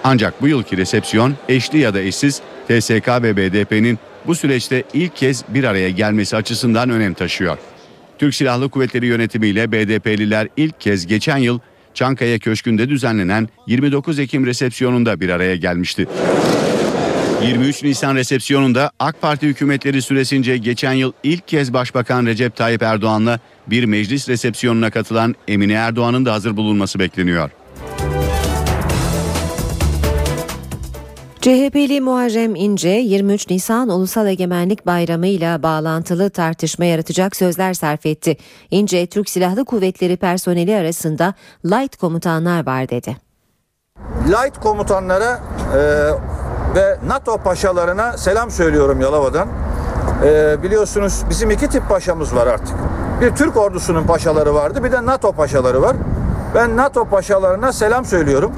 Ancak 0.05 0.43
bu 0.43 0.49
yılki 0.49 0.77
resepsiyon 0.77 1.35
eşli 1.49 1.79
ya 1.79 1.95
da 1.95 2.01
eşsiz 2.01 2.41
TSK 2.69 3.09
ve 3.09 3.37
BDP'nin 3.37 3.99
bu 4.27 4.35
süreçte 4.35 4.85
ilk 4.95 5.17
kez 5.17 5.45
bir 5.49 5.65
araya 5.65 5.91
gelmesi 5.91 6.37
açısından 6.37 6.91
önem 6.91 7.15
taşıyor. 7.15 7.59
Türk 8.19 8.35
Silahlı 8.35 8.69
Kuvvetleri 8.69 9.07
yönetimiyle 9.07 9.73
BDP'liler 9.73 10.49
ilk 10.57 10.81
kez 10.81 11.07
geçen 11.07 11.37
yıl 11.37 11.59
Çankaya 11.95 12.39
Köşkü'nde 12.39 12.89
düzenlenen 12.89 13.49
29 13.67 14.19
Ekim 14.19 14.47
resepsiyonunda 14.47 15.21
bir 15.21 15.29
araya 15.29 15.57
gelmişti. 15.57 16.07
23 17.43 17.83
Nisan 17.83 18.15
resepsiyonunda 18.15 18.91
AK 18.99 19.21
Parti 19.21 19.47
hükümetleri 19.47 20.03
süresince 20.03 20.57
geçen 20.57 20.93
yıl 20.93 21.13
ilk 21.23 21.49
kez 21.49 21.73
Başbakan 21.73 22.27
Recep 22.27 22.57
Tayyip 22.57 22.83
Erdoğan'la 22.83 23.41
bir 23.67 23.85
meclis 23.85 24.29
resepsiyonuna 24.29 24.91
katılan 24.91 25.35
Emine 25.49 25.73
Erdoğan'ın 25.73 26.27
da 26.27 26.33
hazır 26.33 26.57
bulunması 26.57 26.99
bekleniyor. 26.99 27.51
CHP'li 31.41 32.01
Muharrem 32.01 32.55
İnce 32.55 32.89
23 32.89 33.51
Nisan 33.51 33.89
Ulusal 33.89 34.27
Egemenlik 34.27 34.87
Bayramı 34.87 35.27
ile 35.27 35.63
bağlantılı 35.63 36.31
tartışma 36.31 36.85
yaratacak 36.85 37.37
sözler 37.37 37.75
sarf 37.75 38.07
etti. 38.07 38.37
İnce 38.71 39.07
Türk 39.07 39.31
Silahlı 39.31 39.65
Kuvvetleri 39.65 40.17
personeli 40.17 40.77
arasında 40.77 41.35
light 41.65 41.97
komutanlar 41.97 42.67
var 42.67 42.89
dedi. 42.89 43.17
Light 44.29 44.61
komutanlara 44.61 45.41
e, 45.77 45.81
ve 46.75 46.99
NATO 47.07 47.39
paşalarına 47.39 48.17
selam 48.17 48.51
söylüyorum 48.51 49.01
Yalova'dan. 49.01 49.49
E, 50.25 50.63
biliyorsunuz 50.63 51.23
bizim 51.31 51.51
iki 51.51 51.69
tip 51.69 51.89
paşamız 51.89 52.37
var 52.37 52.47
artık. 52.47 52.77
Bir 53.21 53.37
Türk 53.37 53.57
ordusunun 53.57 54.05
paşaları 54.05 54.55
vardı 54.55 54.85
bir 54.85 54.93
de 54.93 55.07
NATO 55.07 55.33
paşaları 55.33 55.83
var. 55.83 55.97
Ben 56.55 56.77
NATO 56.77 57.05
paşalarına 57.05 57.73
selam 57.73 58.05
söylüyorum. 58.05 58.53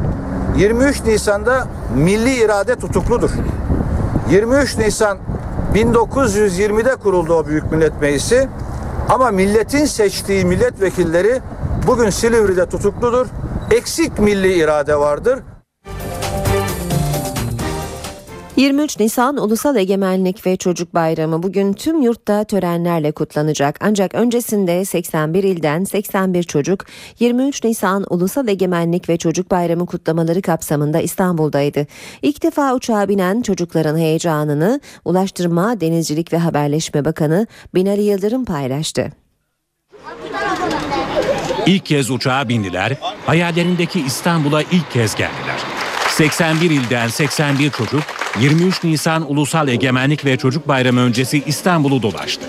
23 0.57 1.05
Nisan'da 1.05 1.67
milli 1.97 2.35
irade 2.35 2.77
tutukludur. 2.77 3.31
23 4.31 4.79
Nisan 4.79 5.19
1920'de 5.75 6.97
kuruldu 6.97 7.35
o 7.35 7.47
Büyük 7.47 7.73
Millet 7.73 8.01
Meclisi. 8.01 8.49
Ama 9.09 9.31
milletin 9.31 9.85
seçtiği 9.85 10.45
milletvekilleri 10.45 11.41
bugün 11.87 12.11
Silivri'de 12.11 12.67
tutukludur. 12.67 13.27
Eksik 13.71 14.19
milli 14.19 14.53
irade 14.53 14.97
vardır. 14.97 15.39
23 18.57 19.01
Nisan 19.01 19.37
Ulusal 19.37 19.77
Egemenlik 19.77 20.47
ve 20.47 20.57
Çocuk 20.57 20.95
Bayramı 20.95 21.43
bugün 21.43 21.73
tüm 21.73 22.03
yurtta 22.03 22.45
törenlerle 22.45 23.13
kutlanacak. 23.13 23.79
Ancak 23.81 24.15
öncesinde 24.15 24.85
81 24.85 25.45
ilden 25.45 25.85
81 25.85 26.43
çocuk 26.43 26.85
23 27.21 27.65
Nisan 27.65 28.07
Ulusal 28.11 28.49
Egemenlik 28.49 29.09
ve 29.09 29.17
Çocuk 29.17 29.51
Bayramı 29.51 29.87
kutlamaları 29.87 30.43
kapsamında 30.43 31.01
İstanbul'daydı. 31.01 31.87
İlk 32.23 32.43
defa 32.43 32.75
uçağa 32.75 33.09
binen 33.09 33.43
çocukların 33.43 33.99
heyecanını 33.99 34.81
Ulaştırma, 35.05 35.81
Denizcilik 35.81 36.33
ve 36.33 36.39
Haberleşme 36.39 37.05
Bakanı 37.05 37.47
Binali 37.75 38.03
Yıldırım 38.03 38.45
paylaştı. 38.45 39.13
İlk 41.67 41.87
kez 41.87 42.11
uçağa 42.11 42.49
bindiler, 42.49 42.93
hayallerindeki 43.27 44.01
İstanbul'a 44.01 44.63
ilk 44.63 44.91
kez 44.91 45.15
geldiler. 45.15 45.61
81 46.09 46.71
ilden 46.71 47.09
81 47.09 47.71
çocuk 47.71 48.03
23 48.41 48.85
Nisan 48.85 49.31
Ulusal 49.31 49.69
Egemenlik 49.69 50.25
ve 50.25 50.37
Çocuk 50.37 50.69
Bayramı 50.69 51.01
öncesi 51.01 51.43
İstanbul'u 51.47 52.03
dolaştı. 52.03 52.43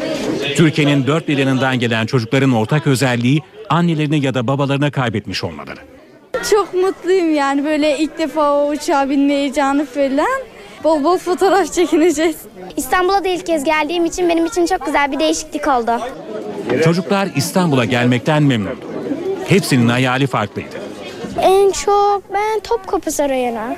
Türkiye'nin 0.56 1.08
dört 1.08 1.28
bir 1.28 1.38
yanından 1.38 1.80
gelen 1.80 2.06
çocukların 2.06 2.52
ortak 2.52 2.88
özelliği 2.88 3.42
annelerini 3.70 4.26
ya 4.26 4.34
da 4.34 4.48
babalarını 4.48 4.92
kaybetmiş 4.92 5.44
olmaları. 5.44 5.80
Çok 6.52 6.74
mutluyum 6.74 7.36
yani 7.36 7.66
böyle 7.66 8.00
ilk 8.00 8.18
defa 8.18 8.52
o 8.52 8.70
uçağa 8.70 9.10
binme 9.10 9.34
heyecanı 9.34 9.86
falan. 9.86 10.42
Bol 10.84 11.04
bol 11.04 11.18
fotoğraf 11.18 11.74
çekineceğiz. 11.74 12.36
İstanbul'a 12.78 13.24
da 13.24 13.28
ilk 13.28 13.46
kez 13.46 13.64
geldiğim 13.64 14.06
için 14.06 14.30
benim 14.30 14.46
için 14.46 14.66
çok 14.66 14.86
güzel 14.86 15.12
bir 15.12 15.20
değişiklik 15.20 15.68
oldu. 15.68 15.92
Çocuklar 16.84 17.30
İstanbul'a 17.36 17.86
gelmekten 17.86 18.44
memnundu. 18.44 18.86
Hepsinin 19.48 19.88
hayali 19.88 20.28
farklıydı. 20.28 20.76
En 21.42 21.72
çok 21.72 22.24
ben 22.34 22.60
Topkapı 22.64 23.12
Sarayı'nı 23.12 23.76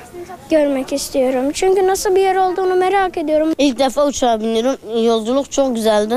görmek 0.50 0.92
istiyorum. 0.92 1.50
Çünkü 1.54 1.86
nasıl 1.86 2.14
bir 2.14 2.20
yer 2.20 2.36
olduğunu 2.36 2.74
merak 2.74 3.18
ediyorum. 3.18 3.48
İlk 3.58 3.78
defa 3.78 4.06
uçağa 4.06 4.40
biniyorum. 4.40 5.04
Yolculuk 5.04 5.52
çok 5.52 5.74
güzeldi. 5.74 6.16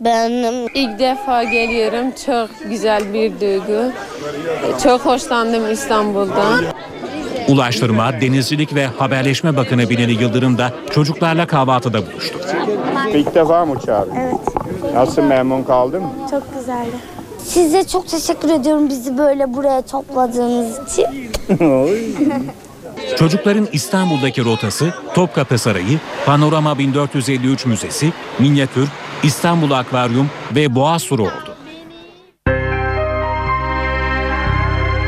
Beğendim. 0.00 0.68
İlk 0.74 0.98
defa 0.98 1.42
geliyorum. 1.44 2.06
Çok 2.26 2.48
güzel 2.70 3.14
bir 3.14 3.40
duygu. 3.40 3.92
Çok 4.82 5.00
hoşlandım 5.00 5.72
İstanbul'dan. 5.72 6.64
Ulaştırma, 7.48 8.20
Denizcilik 8.20 8.74
ve 8.74 8.86
Haberleşme 8.86 9.56
Bakanı 9.56 9.90
Binali 9.90 10.22
Yıldırım 10.22 10.58
da 10.58 10.72
çocuklarla 10.90 11.46
kahvaltıda 11.46 12.06
buluştu. 12.12 12.38
İlk 13.14 13.34
defa 13.34 13.64
mı 13.66 13.72
uçağa 13.72 14.06
Evet. 14.20 14.34
Nasıl 14.94 15.22
memnun 15.22 15.62
kaldın? 15.62 16.02
Çok 16.30 16.54
güzeldi. 16.54 16.90
Size 17.44 17.86
çok 17.86 18.08
teşekkür 18.08 18.50
ediyorum 18.50 18.88
bizi 18.88 19.18
böyle 19.18 19.54
buraya 19.54 19.82
topladığınız 19.82 20.78
için. 20.92 21.06
Çocukların 23.16 23.68
İstanbul'daki 23.72 24.44
rotası 24.44 24.94
Topkapı 25.14 25.58
Sarayı, 25.58 26.00
Panorama 26.26 26.78
1453 26.78 27.66
Müzesi, 27.66 28.12
Minyatür, 28.38 28.88
İstanbul 29.22 29.70
Akvaryum 29.70 30.30
ve 30.54 30.74
Boğaz 30.74 31.04
Turu 31.04 31.22
oldu. 31.22 31.54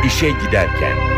İşe 0.07 0.29
giderken 0.31 1.16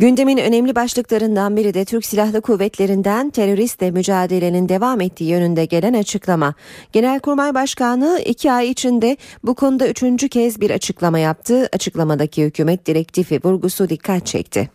Gündemin 0.00 0.36
önemli 0.38 0.74
başlıklarından 0.74 1.56
biri 1.56 1.74
de 1.74 1.84
Türk 1.84 2.06
Silahlı 2.06 2.40
Kuvvetleri'nden 2.40 3.30
teröristle 3.30 3.90
mücadelenin 3.90 4.68
devam 4.68 5.00
ettiği 5.00 5.30
yönünde 5.30 5.64
gelen 5.64 5.94
açıklama. 5.94 6.54
Genelkurmay 6.92 7.54
Başkanı 7.54 8.22
iki 8.26 8.52
ay 8.52 8.70
içinde 8.70 9.16
bu 9.44 9.54
konuda 9.54 9.88
üçüncü 9.88 10.28
kez 10.28 10.60
bir 10.60 10.70
açıklama 10.70 11.18
yaptı. 11.18 11.68
Açıklamadaki 11.72 12.44
hükümet 12.44 12.86
direktifi 12.86 13.40
vurgusu 13.44 13.88
dikkat 13.88 14.26
çekti. 14.26 14.70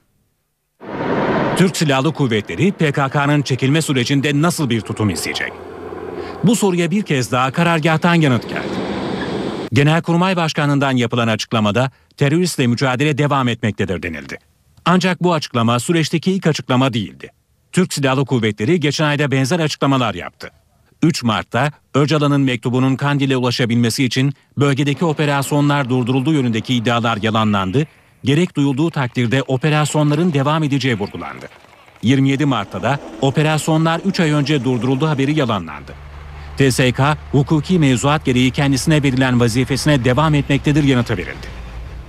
Türk 1.58 1.78
Silahlı 1.78 2.14
Kuvvetleri 2.14 2.72
PKK'nın 2.72 3.42
çekilme 3.42 3.82
sürecinde 3.82 4.42
nasıl 4.42 4.70
bir 4.70 4.82
tutum 4.82 5.10
izleyecek? 5.10 5.52
Bu 6.44 6.56
soruya 6.56 6.92
bir 6.92 7.04
kez 7.04 7.32
daha 7.32 7.52
karargahtan 7.52 8.16
yanıt 8.16 8.50
geldi. 8.50 8.74
Genelkurmay 9.74 10.36
Başkanı'ndan 10.36 10.92
yapılan 10.92 11.28
açıklamada 11.28 11.92
teröristle 12.18 12.68
mücadele 12.68 13.18
devam 13.18 13.48
etmektedir 13.48 14.04
denildi. 14.04 14.53
Ancak 14.86 15.24
bu 15.24 15.34
açıklama 15.34 15.80
süreçteki 15.80 16.32
ilk 16.32 16.48
açıklama 16.48 16.94
değildi. 16.94 17.32
Türk 17.72 17.94
Silahlı 17.94 18.26
Kuvvetleri 18.26 18.80
geçen 18.80 19.06
ayda 19.06 19.32
benzer 19.32 19.60
açıklamalar 19.60 20.14
yaptı. 20.14 20.52
3 21.04 21.24
Mart'ta 21.24 21.72
Öcalan'ın 21.94 22.42
mektubunun 22.42 22.96
Kandil'e 22.96 23.38
ulaşabilmesi 23.38 24.04
için 24.04 24.34
bölgedeki 24.58 25.06
operasyonlar 25.06 25.90
durdurulduğu 25.90 26.34
yönündeki 26.34 26.76
iddialar 26.76 27.18
yalanlandı, 27.22 27.88
gerek 28.24 28.56
duyulduğu 28.56 28.90
takdirde 28.90 29.42
operasyonların 29.42 30.34
devam 30.34 30.64
edeceği 30.64 31.00
vurgulandı. 31.00 31.46
27 32.02 32.46
Mart'ta 32.46 32.84
da 32.84 33.00
operasyonlar 33.22 34.00
3 34.00 34.20
ay 34.20 34.32
önce 34.32 34.64
durduruldu 34.64 35.08
haberi 35.08 35.40
yalanlandı. 35.40 35.94
TSK, 36.58 37.02
hukuki 37.32 37.80
mevzuat 37.80 38.26
gereği 38.26 38.52
kendisine 38.52 39.04
verilen 39.04 39.40
vazifesine 39.40 40.06
devam 40.06 40.36
etmektedir 40.36 40.84
yanıtı 40.84 41.18
verildi. 41.18 41.48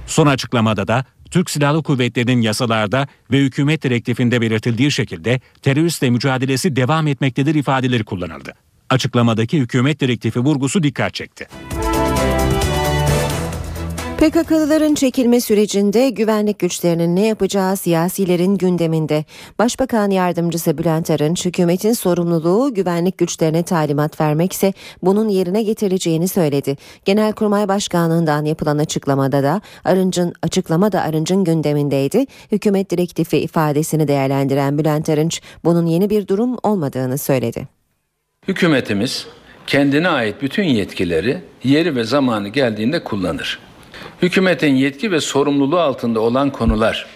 Son 0.06 0.26
açıklamada 0.26 0.88
da 0.88 1.04
Türk 1.30 1.50
Silahlı 1.50 1.82
Kuvvetleri'nin 1.82 2.40
yasalarda 2.40 3.08
ve 3.30 3.38
hükümet 3.38 3.82
direktifinde 3.82 4.40
belirtildiği 4.40 4.90
şekilde 4.90 5.40
teröristle 5.62 6.10
mücadelesi 6.10 6.76
devam 6.76 7.06
etmektedir 7.06 7.54
ifadeleri 7.54 8.04
kullanıldı. 8.04 8.54
Açıklamadaki 8.90 9.58
hükümet 9.58 10.00
direktifi 10.00 10.40
vurgusu 10.40 10.82
dikkat 10.82 11.14
çekti. 11.14 11.48
PKK'lıların 14.18 14.94
çekilme 14.94 15.40
sürecinde 15.40 16.11
güvenlik 16.11 16.59
güçlerinin 16.59 17.16
ne 17.16 17.27
yapacağı 17.27 17.77
siyasilerin 17.77 18.57
gündeminde. 18.57 19.24
Başbakan 19.59 20.11
Yardımcısı 20.11 20.79
Bülent 20.79 21.11
Arınç, 21.11 21.46
hükümetin 21.46 21.92
sorumluluğu 21.92 22.74
güvenlik 22.74 23.18
güçlerine 23.18 23.62
talimat 23.62 24.20
vermekse 24.20 24.72
bunun 25.03 25.29
yerine 25.29 25.62
getirileceğini 25.62 26.29
söyledi. 26.29 26.77
Genelkurmay 27.05 27.68
Başkanlığından 27.68 28.44
yapılan 28.44 28.79
açıklamada 28.79 29.42
da 29.42 29.61
Arınç'ın 29.85 30.33
açıklama 30.42 30.92
da 30.92 31.03
Arınç'ın 31.03 31.44
gündemindeydi. 31.44 32.27
Hükümet 32.53 32.90
direktifi 32.90 33.38
ifadesini 33.38 34.09
değerlendiren 34.09 34.79
Bülent 34.79 35.09
Arınç, 35.09 35.40
bunun 35.64 35.87
yeni 35.87 36.11
bir 36.11 36.29
durum 36.29 36.57
olmadığını 36.62 37.18
söyledi. 37.18 37.68
Hükümetimiz 38.48 39.27
kendine 39.66 40.09
ait 40.09 40.42
bütün 40.42 40.64
yetkileri 40.64 41.40
yeri 41.64 41.96
ve 41.96 42.05
zamanı 42.05 42.48
geldiğinde 42.48 43.05
kullanır. 43.05 43.59
Hükümetin 44.22 44.74
yetki 44.74 45.12
ve 45.12 45.20
sorumluluğu 45.20 45.80
altında 45.80 46.20
olan 46.20 46.50
konular 46.50 47.07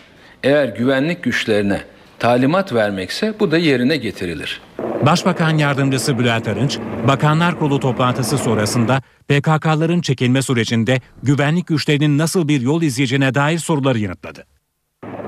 eğer 0.43 0.69
güvenlik 0.69 1.23
güçlerine 1.23 1.81
talimat 2.19 2.73
vermekse 2.73 3.35
bu 3.41 3.51
da 3.51 3.59
yerine 3.59 3.97
getirilir. 3.97 4.61
Başbakan 5.07 5.59
Yardımcısı 5.59 6.19
Bülent 6.19 6.49
Arınç, 6.49 6.79
Bakanlar 7.09 7.59
Kurulu 7.59 7.81
toplantısı 7.81 8.39
sonrasında 8.39 9.03
PKK'ların 9.29 10.01
çekilme 10.01 10.43
sürecinde 10.43 11.01
güvenlik 11.23 11.67
güçlerinin 11.67 12.19
nasıl 12.19 12.49
bir 12.49 12.61
yol 12.61 12.83
izleyeceğine 12.83 13.35
dair 13.35 13.59
soruları 13.59 13.99
yanıtladı. 13.99 14.45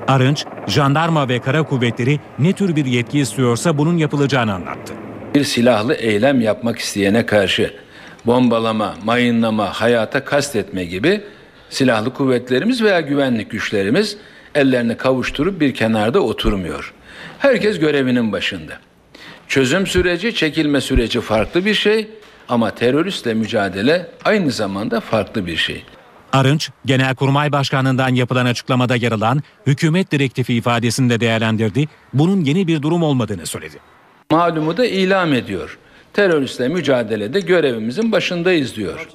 Arınç, 0.08 0.44
jandarma 0.66 1.28
ve 1.28 1.38
kara 1.40 1.62
kuvvetleri 1.62 2.20
ne 2.38 2.52
tür 2.52 2.76
bir 2.76 2.84
yetki 2.84 3.20
istiyorsa 3.20 3.78
bunun 3.78 3.96
yapılacağını 3.96 4.54
anlattı. 4.54 4.92
Bir 5.34 5.44
silahlı 5.44 5.94
eylem 5.94 6.40
yapmak 6.40 6.78
isteyene 6.78 7.26
karşı 7.26 7.74
bombalama, 8.26 8.94
mayınlama, 9.04 9.66
hayata 9.66 10.24
kastetme 10.24 10.84
gibi 10.84 11.20
silahlı 11.70 12.14
kuvvetlerimiz 12.14 12.82
veya 12.82 13.00
güvenlik 13.00 13.50
güçlerimiz 13.50 14.16
ellerini 14.54 14.96
kavuşturup 14.96 15.60
bir 15.60 15.74
kenarda 15.74 16.20
oturmuyor. 16.20 16.94
Herkes 17.38 17.78
görevinin 17.78 18.32
başında. 18.32 18.72
Çözüm 19.48 19.86
süreci, 19.86 20.34
çekilme 20.34 20.80
süreci 20.80 21.20
farklı 21.20 21.64
bir 21.64 21.74
şey 21.74 22.08
ama 22.48 22.70
teröristle 22.70 23.34
mücadele 23.34 24.06
aynı 24.24 24.50
zamanda 24.50 25.00
farklı 25.00 25.46
bir 25.46 25.56
şey. 25.56 25.84
Arınç, 26.32 26.70
Genelkurmay 26.84 27.52
Başkanlığından 27.52 28.14
yapılan 28.14 28.46
açıklamada 28.46 28.96
yer 28.96 29.12
alan 29.12 29.42
hükümet 29.66 30.12
direktifi 30.12 30.54
ifadesinde 30.54 31.20
değerlendirdi, 31.20 31.88
bunun 32.12 32.40
yeni 32.40 32.66
bir 32.66 32.82
durum 32.82 33.02
olmadığını 33.02 33.46
söyledi. 33.46 33.76
Malumu 34.30 34.76
da 34.76 34.86
ilam 34.86 35.34
ediyor. 35.34 35.78
Teröristle 36.12 36.68
mücadelede 36.68 37.40
görevimizin 37.40 38.12
başındayız 38.12 38.76
diyor. 38.76 39.08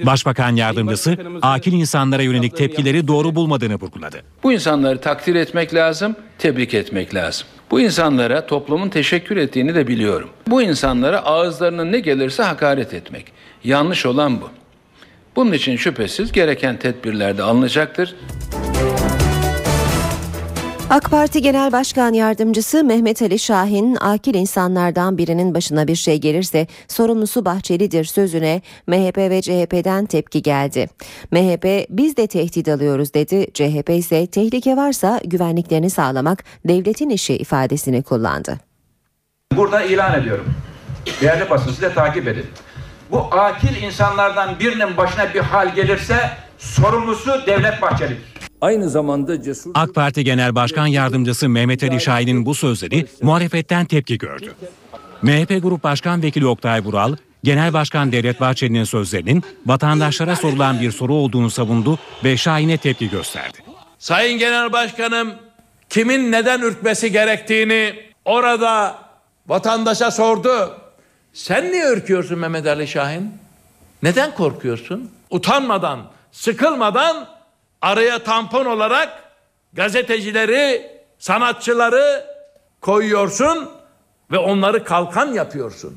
Başbakan 0.00 0.56
yardımcısı 0.56 1.16
akil 1.42 1.72
insanlara 1.72 2.22
yönelik 2.22 2.56
tepkileri 2.56 3.08
doğru 3.08 3.34
bulmadığını 3.34 3.74
vurguladı. 3.74 4.22
Bu 4.42 4.52
insanları 4.52 5.00
takdir 5.00 5.34
etmek 5.34 5.74
lazım, 5.74 6.16
tebrik 6.38 6.74
etmek 6.74 7.14
lazım. 7.14 7.46
Bu 7.70 7.80
insanlara 7.80 8.46
toplumun 8.46 8.88
teşekkür 8.88 9.36
ettiğini 9.36 9.74
de 9.74 9.88
biliyorum. 9.88 10.28
Bu 10.46 10.62
insanlara 10.62 11.18
ağızlarının 11.24 11.92
ne 11.92 12.00
gelirse 12.00 12.42
hakaret 12.42 12.94
etmek. 12.94 13.32
Yanlış 13.64 14.06
olan 14.06 14.40
bu. 14.40 14.50
Bunun 15.36 15.52
için 15.52 15.76
şüphesiz 15.76 16.32
gereken 16.32 16.76
tedbirler 16.78 17.38
de 17.38 17.42
alınacaktır. 17.42 18.14
AK 20.92 21.10
Parti 21.10 21.42
Genel 21.42 21.72
Başkan 21.72 22.12
Yardımcısı 22.12 22.84
Mehmet 22.84 23.22
Ali 23.22 23.38
Şahin, 23.38 23.96
akil 24.00 24.34
insanlardan 24.34 25.18
birinin 25.18 25.54
başına 25.54 25.88
bir 25.88 25.94
şey 25.94 26.20
gelirse 26.20 26.66
sorumlusu 26.88 27.44
Bahçeli'dir 27.44 28.04
sözüne 28.04 28.62
MHP 28.86 29.18
ve 29.18 29.42
CHP'den 29.42 30.06
tepki 30.06 30.42
geldi. 30.42 30.88
MHP 31.30 31.86
biz 31.88 32.16
de 32.16 32.26
tehdit 32.26 32.68
alıyoruz 32.68 33.14
dedi, 33.14 33.46
CHP 33.54 33.90
ise 33.90 34.26
tehlike 34.26 34.76
varsa 34.76 35.20
güvenliklerini 35.24 35.90
sağlamak 35.90 36.44
devletin 36.64 37.10
işi 37.10 37.36
ifadesini 37.36 38.02
kullandı. 38.02 38.58
Burada 39.56 39.82
ilan 39.82 40.20
ediyorum. 40.20 40.54
Değerli 41.20 41.50
basın 41.50 41.72
siz 41.72 41.94
takip 41.94 42.28
edin. 42.28 42.46
Bu 43.10 43.18
akil 43.30 43.82
insanlardan 43.82 44.58
birinin 44.60 44.96
başına 44.96 45.34
bir 45.34 45.40
hal 45.40 45.74
gelirse 45.74 46.30
sorumlusu 46.58 47.46
Devlet 47.46 47.82
Bahçeli'dir. 47.82 48.51
Aynı 48.62 48.90
zamanda 48.90 49.42
cesur... 49.42 49.70
AK 49.74 49.94
Parti 49.94 50.24
Genel 50.24 50.54
Başkan 50.54 50.86
Yardımcısı 50.86 51.48
Mehmet 51.48 51.82
Ali 51.82 52.00
Şahin'in 52.00 52.46
bu 52.46 52.54
sözleri 52.54 53.06
muhalefetten 53.22 53.86
tepki 53.86 54.18
gördü. 54.18 54.54
MHP 55.22 55.62
Grup 55.62 55.84
Başkan 55.84 56.22
Vekili 56.22 56.46
Oktay 56.46 56.84
Vural, 56.84 57.16
Genel 57.44 57.72
Başkan 57.72 58.12
Devlet 58.12 58.40
Bahçeli'nin 58.40 58.84
sözlerinin 58.84 59.42
vatandaşlara 59.66 60.36
sorulan 60.36 60.80
bir 60.80 60.90
soru 60.90 61.14
olduğunu 61.14 61.50
savundu 61.50 61.98
ve 62.24 62.36
Şahin'e 62.36 62.76
tepki 62.76 63.10
gösterdi. 63.10 63.58
Sayın 63.98 64.38
Genel 64.38 64.72
Başkanım, 64.72 65.32
kimin 65.90 66.32
neden 66.32 66.60
ürkmesi 66.60 67.12
gerektiğini 67.12 67.94
orada 68.24 68.98
vatandaşa 69.46 70.10
sordu. 70.10 70.76
Sen 71.32 71.72
niye 71.72 71.92
ürküyorsun 71.92 72.38
Mehmet 72.38 72.66
Ali 72.66 72.88
Şahin? 72.88 73.32
Neden 74.02 74.34
korkuyorsun? 74.34 75.10
Utanmadan, 75.30 76.00
sıkılmadan 76.32 77.28
araya 77.82 78.18
tampon 78.18 78.64
olarak 78.64 79.08
gazetecileri, 79.72 80.90
sanatçıları 81.18 82.24
koyuyorsun 82.80 83.70
ve 84.30 84.38
onları 84.38 84.84
kalkan 84.84 85.32
yapıyorsun. 85.32 85.96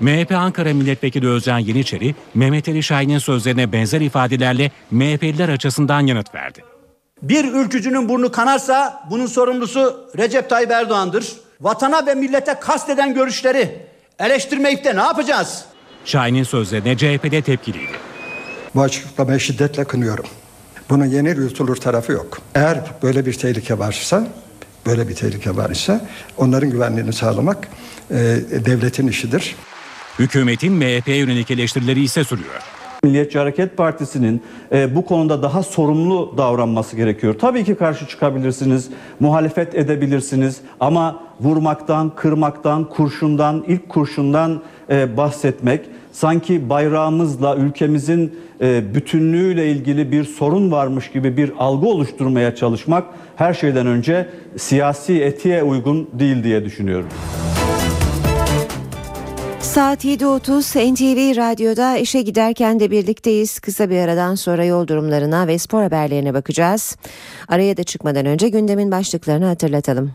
MHP 0.00 0.32
Ankara 0.32 0.74
Milletvekili 0.74 1.28
Özcan 1.28 1.58
Yeniçeri, 1.58 2.14
Mehmet 2.34 2.68
Ali 2.68 2.82
Şahin'in 2.82 3.18
sözlerine 3.18 3.72
benzer 3.72 4.00
ifadelerle 4.00 4.70
MHP'liler 4.90 5.48
açısından 5.48 6.00
yanıt 6.00 6.34
verdi. 6.34 6.64
Bir 7.22 7.52
ülkücünün 7.52 8.08
burnu 8.08 8.32
kanarsa 8.32 9.06
bunun 9.10 9.26
sorumlusu 9.26 10.10
Recep 10.18 10.50
Tayyip 10.50 10.70
Erdoğan'dır. 10.70 11.32
Vatana 11.60 12.06
ve 12.06 12.14
millete 12.14 12.54
kasteden 12.60 13.14
görüşleri 13.14 13.86
eleştirmeyip 14.18 14.84
de 14.84 14.96
ne 14.96 15.00
yapacağız? 15.00 15.64
Şahin'in 16.04 16.42
sözlerine 16.42 16.96
CHP'de 16.96 17.42
tepkiliydi. 17.42 17.92
Bu 18.74 18.82
açıklamayı 18.82 19.40
şiddetle 19.40 19.84
kınıyorum. 19.84 20.24
Bunun 20.90 21.04
yeni 21.04 21.28
yutulur 21.28 21.76
tarafı 21.76 22.12
yok. 22.12 22.38
Eğer 22.54 22.80
böyle 23.02 23.26
bir 23.26 23.32
tehlike 23.32 23.78
varsa, 23.78 24.26
böyle 24.86 25.08
bir 25.08 25.14
tehlike 25.14 25.56
var 25.56 25.70
ise 25.70 26.00
onların 26.36 26.70
güvenliğini 26.70 27.12
sağlamak 27.12 27.68
e, 28.10 28.16
devletin 28.66 29.06
işidir. 29.06 29.56
Hükümetin 30.18 30.72
MHP'ye 30.72 31.16
yönelik 31.16 31.50
eleştirileri 31.50 32.02
ise 32.02 32.24
sürüyor. 32.24 32.62
Milliyetçi 33.04 33.38
Hareket 33.38 33.76
Partisi'nin 33.76 34.42
e, 34.72 34.94
bu 34.94 35.04
konuda 35.04 35.42
daha 35.42 35.62
sorumlu 35.62 36.34
davranması 36.36 36.96
gerekiyor. 36.96 37.34
Tabii 37.38 37.64
ki 37.64 37.74
karşı 37.74 38.06
çıkabilirsiniz, 38.06 38.88
muhalefet 39.20 39.74
edebilirsiniz 39.74 40.60
ama 40.80 41.20
vurmaktan, 41.40 42.14
kırmaktan, 42.16 42.88
kurşundan, 42.88 43.64
ilk 43.68 43.88
kurşundan 43.88 44.62
e, 44.90 45.16
bahsetmek 45.16 45.80
sanki 46.18 46.68
bayrağımızla 46.68 47.56
ülkemizin 47.56 48.38
e, 48.60 48.94
bütünlüğüyle 48.94 49.70
ilgili 49.70 50.12
bir 50.12 50.24
sorun 50.24 50.70
varmış 50.70 51.10
gibi 51.10 51.36
bir 51.36 51.52
algı 51.58 51.86
oluşturmaya 51.86 52.54
çalışmak 52.54 53.04
her 53.36 53.54
şeyden 53.54 53.86
önce 53.86 54.28
siyasi 54.56 55.22
etiğe 55.22 55.62
uygun 55.62 56.08
değil 56.12 56.44
diye 56.44 56.64
düşünüyorum. 56.64 57.08
Saat 59.60 60.04
7.30 60.04 60.92
NTV 60.94 61.36
Radyo'da 61.36 61.96
işe 61.96 62.22
giderken 62.22 62.80
de 62.80 62.90
birlikteyiz. 62.90 63.60
Kısa 63.60 63.90
bir 63.90 63.98
aradan 63.98 64.34
sonra 64.34 64.64
yol 64.64 64.86
durumlarına 64.86 65.46
ve 65.46 65.58
spor 65.58 65.82
haberlerine 65.82 66.34
bakacağız. 66.34 66.96
Araya 67.48 67.76
da 67.76 67.84
çıkmadan 67.84 68.26
önce 68.26 68.48
gündemin 68.48 68.90
başlıklarını 68.90 69.46
hatırlatalım. 69.46 70.12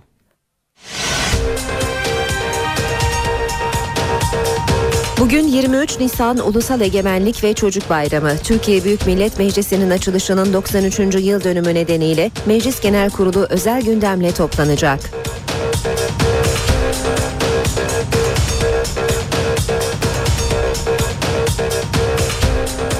Bugün 5.19 5.47
23 5.47 5.99
Nisan 5.99 6.37
Ulusal 6.37 6.81
Egemenlik 6.81 7.43
ve 7.43 7.53
Çocuk 7.53 7.89
Bayramı. 7.89 8.37
Türkiye 8.43 8.83
Büyük 8.83 9.05
Millet 9.05 9.39
Meclisi'nin 9.39 9.89
açılışının 9.89 10.53
93. 10.53 10.99
yıl 10.99 11.43
dönümü 11.43 11.73
nedeniyle 11.73 12.31
Meclis 12.45 12.81
Genel 12.81 13.09
Kurulu 13.09 13.47
özel 13.49 13.81
gündemle 13.81 14.31
toplanacak. 14.31 14.99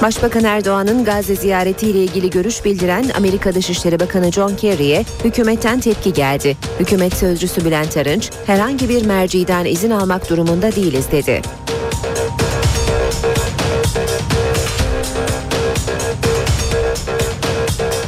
Başbakan 0.02 0.44
Erdoğan'ın 0.44 1.04
Gazze 1.04 1.36
ziyaretiyle 1.36 1.98
ilgili 1.98 2.30
görüş 2.30 2.64
bildiren 2.64 3.04
Amerika 3.16 3.54
Dışişleri 3.54 4.00
Bakanı 4.00 4.32
John 4.32 4.56
Kerry'e 4.56 5.04
hükümetten 5.24 5.80
tepki 5.80 6.12
geldi. 6.12 6.56
Hükümet 6.80 7.14
sözcüsü 7.14 7.64
Bülent 7.64 7.96
Arınç, 7.96 8.30
herhangi 8.46 8.88
bir 8.88 9.06
merciden 9.06 9.64
izin 9.64 9.90
almak 9.90 10.30
durumunda 10.30 10.72
değiliz 10.72 11.06
dedi. 11.12 11.63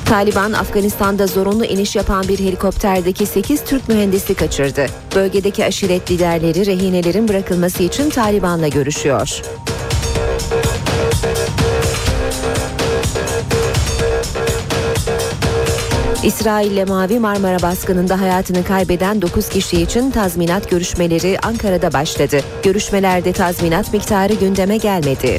Taliban 0.08 0.52
Afganistan'da 0.52 1.26
zorunlu 1.26 1.64
iniş 1.64 1.96
yapan 1.96 2.28
bir 2.28 2.38
helikopterdeki 2.38 3.26
8 3.26 3.64
Türk 3.64 3.88
mühendisi 3.88 4.34
kaçırdı. 4.34 4.86
Bölgedeki 5.14 5.64
aşiret 5.64 6.10
liderleri 6.10 6.66
rehinelerin 6.66 7.28
bırakılması 7.28 7.82
için 7.82 8.10
Taliban'la 8.10 8.68
görüşüyor. 8.68 9.42
İsrail'le 16.24 16.88
Mavi 16.88 17.18
Marmara 17.18 17.62
baskınında 17.62 18.20
hayatını 18.20 18.64
kaybeden 18.64 19.22
9 19.22 19.48
kişi 19.48 19.82
için 19.82 20.10
tazminat 20.10 20.70
görüşmeleri 20.70 21.38
Ankara'da 21.42 21.92
başladı. 21.92 22.40
Görüşmelerde 22.62 23.32
tazminat 23.32 23.92
miktarı 23.92 24.34
gündeme 24.34 24.76
gelmedi. 24.76 25.38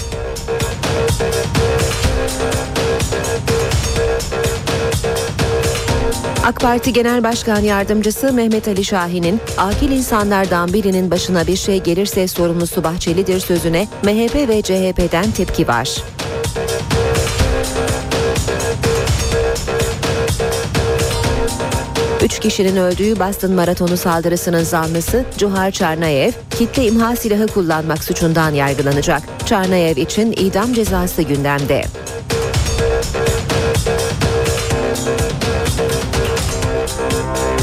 AK 6.47 6.61
Parti 6.61 6.93
Genel 6.93 7.23
Başkan 7.23 7.59
Yardımcısı 7.59 8.33
Mehmet 8.33 8.67
Ali 8.67 8.85
Şahin'in 8.85 9.39
akil 9.57 9.91
insanlardan 9.91 10.73
birinin 10.73 11.11
başına 11.11 11.47
bir 11.47 11.55
şey 11.55 11.83
gelirse 11.83 12.27
sorumlusu 12.27 12.83
Bahçeli'dir 12.83 13.39
sözüne 13.39 13.87
MHP 14.03 14.35
ve 14.35 14.61
CHP'den 14.61 15.31
tepki 15.31 15.67
var. 15.67 16.03
Üç 22.23 22.39
kişinin 22.39 22.75
öldüğü 22.75 23.19
Boston 23.19 23.51
Maratonu 23.51 23.97
saldırısının 23.97 24.63
zanlısı 24.63 25.25
Cuhar 25.37 25.71
Çarnayev, 25.71 26.31
kitle 26.57 26.85
imha 26.85 27.15
silahı 27.15 27.47
kullanmak 27.47 28.03
suçundan 28.03 28.51
yargılanacak. 28.51 29.21
Çarnayev 29.45 29.97
için 29.97 30.31
idam 30.31 30.73
cezası 30.73 31.21
gündemde. 31.21 31.85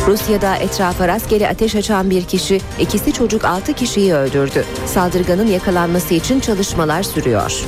Rusya'da 0.07 0.57
etrafa 0.57 1.09
rastgele 1.09 1.49
ateş 1.49 1.75
açan 1.77 2.11
bir 2.11 2.25
kişi, 2.25 2.61
ikisi 2.81 3.13
çocuk 3.13 3.45
6 3.45 3.73
kişiyi 3.73 4.15
öldürdü. 4.15 4.65
Saldırganın 4.87 5.47
yakalanması 5.47 6.15
için 6.15 6.41
çalışmalar 6.41 7.03
sürüyor. 7.03 7.65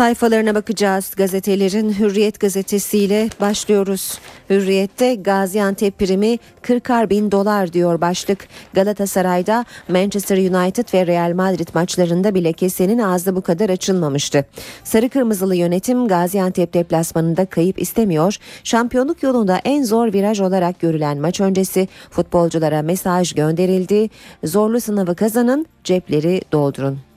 Sayfalarına 0.00 0.54
bakacağız. 0.54 1.12
Gazetelerin 1.16 1.92
Hürriyet 1.98 2.40
gazetesiyle 2.40 3.28
başlıyoruz. 3.40 4.18
Hürriyet'te 4.50 5.14
Gaziantep 5.14 5.98
primi 5.98 6.38
40'ar 6.62 7.10
bin 7.10 7.32
dolar 7.32 7.72
diyor 7.72 8.00
başlık. 8.00 8.48
Galatasaray'da 8.74 9.64
Manchester 9.88 10.36
United 10.36 10.94
ve 10.94 11.06
Real 11.06 11.32
Madrid 11.34 11.68
maçlarında 11.74 12.34
bile 12.34 12.52
kesenin 12.52 12.98
ağzı 12.98 13.36
bu 13.36 13.42
kadar 13.42 13.70
açılmamıştı. 13.70 14.44
Sarı 14.84 15.08
Kırmızılı 15.08 15.56
yönetim 15.56 16.08
Gaziantep 16.08 16.74
deplasmanında 16.74 17.46
kayıp 17.46 17.82
istemiyor. 17.82 18.36
Şampiyonluk 18.64 19.22
yolunda 19.22 19.60
en 19.64 19.82
zor 19.82 20.12
viraj 20.12 20.40
olarak 20.40 20.80
görülen 20.80 21.18
maç 21.18 21.40
öncesi 21.40 21.88
futbolculara 22.10 22.82
mesaj 22.82 23.32
gönderildi. 23.32 24.10
Zorlu 24.44 24.80
sınavı 24.80 25.14
kazanın, 25.14 25.66
cepleri 25.84 26.40
doldurun. 26.52 27.09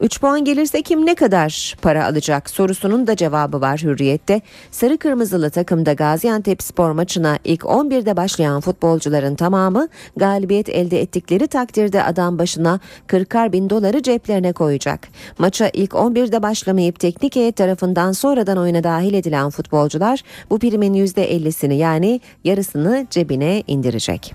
3 0.00 0.20
puan 0.20 0.44
gelirse 0.44 0.82
kim 0.82 1.06
ne 1.06 1.14
kadar 1.14 1.76
para 1.82 2.04
alacak 2.04 2.50
sorusunun 2.50 3.06
da 3.06 3.16
cevabı 3.16 3.60
var 3.60 3.80
Hürriyet'te. 3.82 4.40
Sarı 4.70 4.98
Kırmızılı 4.98 5.50
takımda 5.50 5.92
Gaziantep 5.92 6.62
spor 6.62 6.90
maçına 6.90 7.38
ilk 7.44 7.62
11'de 7.62 8.16
başlayan 8.16 8.60
futbolcuların 8.60 9.34
tamamı 9.34 9.88
galibiyet 10.16 10.68
elde 10.68 11.00
ettikleri 11.00 11.46
takdirde 11.46 12.02
adam 12.02 12.38
başına 12.38 12.80
40'ar 13.08 13.52
bin 13.52 13.70
doları 13.70 14.02
ceplerine 14.02 14.52
koyacak. 14.52 15.08
Maça 15.38 15.70
ilk 15.72 15.90
11'de 15.92 16.42
başlamayıp 16.42 17.00
teknik 17.00 17.36
heyet 17.36 17.56
tarafından 17.56 18.12
sonradan 18.12 18.58
oyuna 18.58 18.84
dahil 18.84 19.14
edilen 19.14 19.50
futbolcular 19.50 20.22
bu 20.50 20.58
primin 20.58 20.94
%50'sini 20.94 21.74
yani 21.74 22.20
yarısını 22.44 23.06
cebine 23.10 23.62
indirecek. 23.66 24.34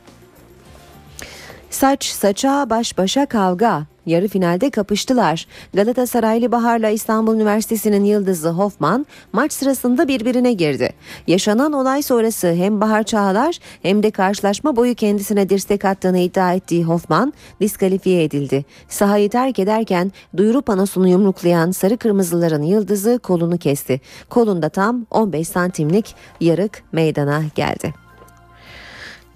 Saç 1.70 2.06
saça 2.06 2.70
baş 2.70 2.98
başa 2.98 3.26
kavga. 3.26 3.93
Yarı 4.06 4.28
finalde 4.28 4.70
kapıştılar. 4.70 5.48
Galatasaraylı 5.74 6.52
Bahar'la 6.52 6.90
İstanbul 6.90 7.36
Üniversitesi'nin 7.36 8.04
yıldızı 8.04 8.50
Hoffman 8.50 9.06
maç 9.34 9.54
sırasında 9.54 10.08
birbirine 10.08 10.54
girdi. 10.54 10.94
Yaşanan 11.28 11.74
olay 11.74 12.02
sonrası 12.02 12.54
hem 12.54 12.82
Bahar 12.82 13.04
Çağlar 13.04 13.60
hem 13.82 14.04
de 14.04 14.12
karşılaşma 14.12 14.76
boyu 14.76 14.96
kendisine 14.96 15.50
dirsek 15.50 15.86
attığını 15.86 16.20
iddia 16.20 16.54
ettiği 16.54 16.84
Hoffman 16.84 17.34
diskalifiye 17.62 18.24
edildi. 18.24 18.66
Sahayı 18.90 19.30
terk 19.30 19.60
ederken 19.60 20.12
duyuru 20.38 20.62
panosunu 20.62 21.08
yumruklayan 21.08 21.72
sarı 21.72 21.98
kırmızıların 21.98 22.64
yıldızı 22.64 23.20
kolunu 23.24 23.58
kesti. 23.58 24.02
Kolunda 24.30 24.70
tam 24.70 25.06
15 25.12 25.48
santimlik 25.48 26.16
yarık 26.42 26.84
meydana 26.92 27.44
geldi. 27.56 27.94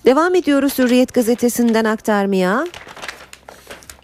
Devam 0.05 0.35
ediyoruz 0.35 0.79
Hürriyet 0.79 1.13
gazetesinden 1.13 1.85
aktarmaya. 1.85 2.65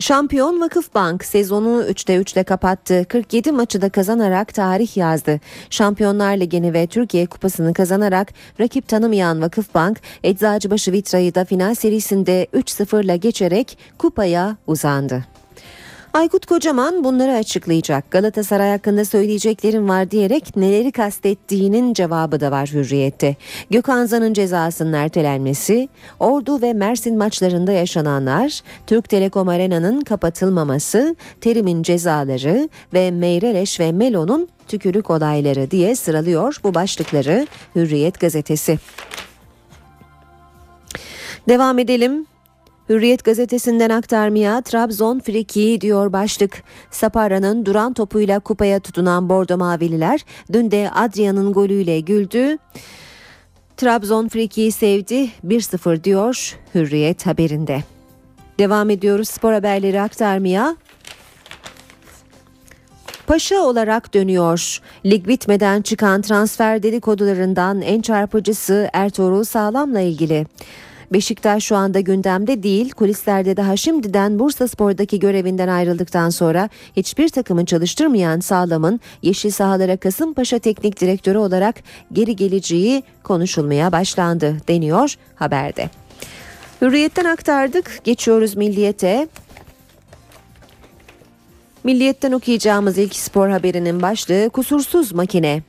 Şampiyon 0.04 0.62
Vakıfbank 0.62 1.26
sezonu 1.26 1.84
3'te 1.84 2.16
3 2.16 2.34
ile 2.34 2.44
kapattı. 2.44 3.06
47 3.10 3.52
maçı 3.52 3.82
da 3.82 3.90
kazanarak 3.90 4.54
tarih 4.54 4.98
yazdı. 4.98 5.40
Şampiyonlar 5.70 6.38
Ligi'ni 6.38 6.74
ve 6.74 6.88
Türkiye 6.88 7.26
Kupası'nı 7.26 7.74
kazanarak 7.74 8.34
rakip 8.60 8.88
tanımayan 8.88 9.42
Vakıfbank, 9.42 10.02
Eczacıbaşı 10.24 10.92
Vitra'yı 10.92 11.36
da 11.36 11.46
final 11.46 11.76
serisinde 11.76 12.48
3-0 12.54 13.04
ile 13.04 13.18
geçerek 13.18 13.78
kupaya 13.98 14.58
uzandı. 14.68 15.33
Aykut 16.14 16.46
Kocaman 16.46 17.04
bunları 17.04 17.36
açıklayacak. 17.36 18.12
Galatasaray 18.12 18.72
hakkında 18.72 19.06
söyleyeceklerim 19.06 19.90
var 19.90 20.12
diyerek 20.12 20.56
neleri 20.56 20.92
kastettiğinin 20.92 21.94
cevabı 21.94 22.40
da 22.40 22.52
var 22.52 22.70
Hürriyet'te. 22.74 23.36
Gökhan 23.70 24.06
Zan'ın 24.06 24.34
cezasının 24.34 24.94
ertelenmesi, 24.94 25.90
Ordu 26.20 26.62
ve 26.62 26.74
Mersin 26.74 27.18
maçlarında 27.18 27.72
yaşananlar, 27.72 28.62
Türk 28.88 29.10
Telekom 29.10 29.48
Arena'nın 29.48 30.02
kapatılmaması, 30.02 31.16
Terim'in 31.42 31.84
cezaları 31.84 32.70
ve 32.94 33.12
Meyreleş 33.12 33.80
ve 33.80 33.92
Melo'nun 33.92 34.48
tükürük 34.68 35.10
olayları 35.10 35.72
diye 35.72 35.96
sıralıyor 35.96 36.58
bu 36.64 36.74
başlıkları 36.74 37.48
Hürriyet 37.76 38.20
gazetesi. 38.20 38.80
Devam 41.50 41.80
edelim. 41.80 42.33
Hürriyet 42.90 43.24
gazetesinden 43.24 43.90
aktarmaya 43.90 44.62
Trabzon 44.62 45.20
friki 45.20 45.78
diyor 45.82 46.14
başlık. 46.14 46.64
Sapara'nın 46.92 47.66
duran 47.66 47.94
topuyla 47.94 48.40
kupaya 48.40 48.80
tutunan 48.80 49.30
Bordo 49.30 49.58
Mavililer 49.58 50.26
dün 50.54 50.72
de 50.72 50.90
Adrian'ın 50.92 51.54
golüyle 51.54 52.00
güldü. 52.00 52.58
Trabzon 53.78 54.28
frikiyi 54.28 54.72
sevdi 54.72 55.30
1-0 55.46 56.04
diyor 56.04 56.60
Hürriyet 56.76 57.26
haberinde. 57.26 57.84
Devam 58.60 58.90
ediyoruz 58.90 59.30
spor 59.30 59.54
haberleri 59.54 60.02
aktarmaya. 60.02 60.76
Paşa 63.28 63.62
olarak 63.62 64.14
dönüyor. 64.14 64.82
Lig 65.06 65.28
bitmeden 65.28 65.82
çıkan 65.82 66.22
transfer 66.22 66.84
dedikodularından 66.84 67.82
en 67.82 68.02
çarpıcısı 68.02 68.90
Ertuğrul 68.94 69.44
Sağlam'la 69.44 70.00
ilgili. 70.00 70.46
Beşiktaş 71.14 71.64
şu 71.64 71.76
anda 71.76 72.00
gündemde 72.00 72.64
değil. 72.64 72.92
Kulislerde 72.92 73.58
daha 73.58 73.78
şimdiden 73.78 74.40
Bursa 74.40 74.68
Spor'daki 74.68 75.20
görevinden 75.20 75.68
ayrıldıktan 75.68 76.30
sonra 76.30 76.70
hiçbir 76.98 77.30
takımın 77.30 77.66
çalıştırmayan 77.66 78.40
Sağlam'ın 78.40 79.00
Yeşil 79.22 79.52
Sahalara 79.52 79.98
Kasımpaşa 79.98 80.60
Teknik 80.60 81.02
Direktörü 81.02 81.38
olarak 81.38 81.76
geri 82.14 82.36
geleceği 82.36 83.04
konuşulmaya 83.24 83.92
başlandı 83.92 84.58
deniyor 84.68 85.16
haberde. 85.36 85.90
Hürriyetten 86.82 87.26
aktardık. 87.26 88.00
Geçiyoruz 88.04 88.56
Milliyet'e. 88.56 89.28
Milliyet'ten 91.84 92.32
okuyacağımız 92.32 92.98
ilk 92.98 93.16
spor 93.16 93.50
haberinin 93.50 94.02
başlığı 94.02 94.50
kusursuz 94.50 95.12
makine. 95.12 95.62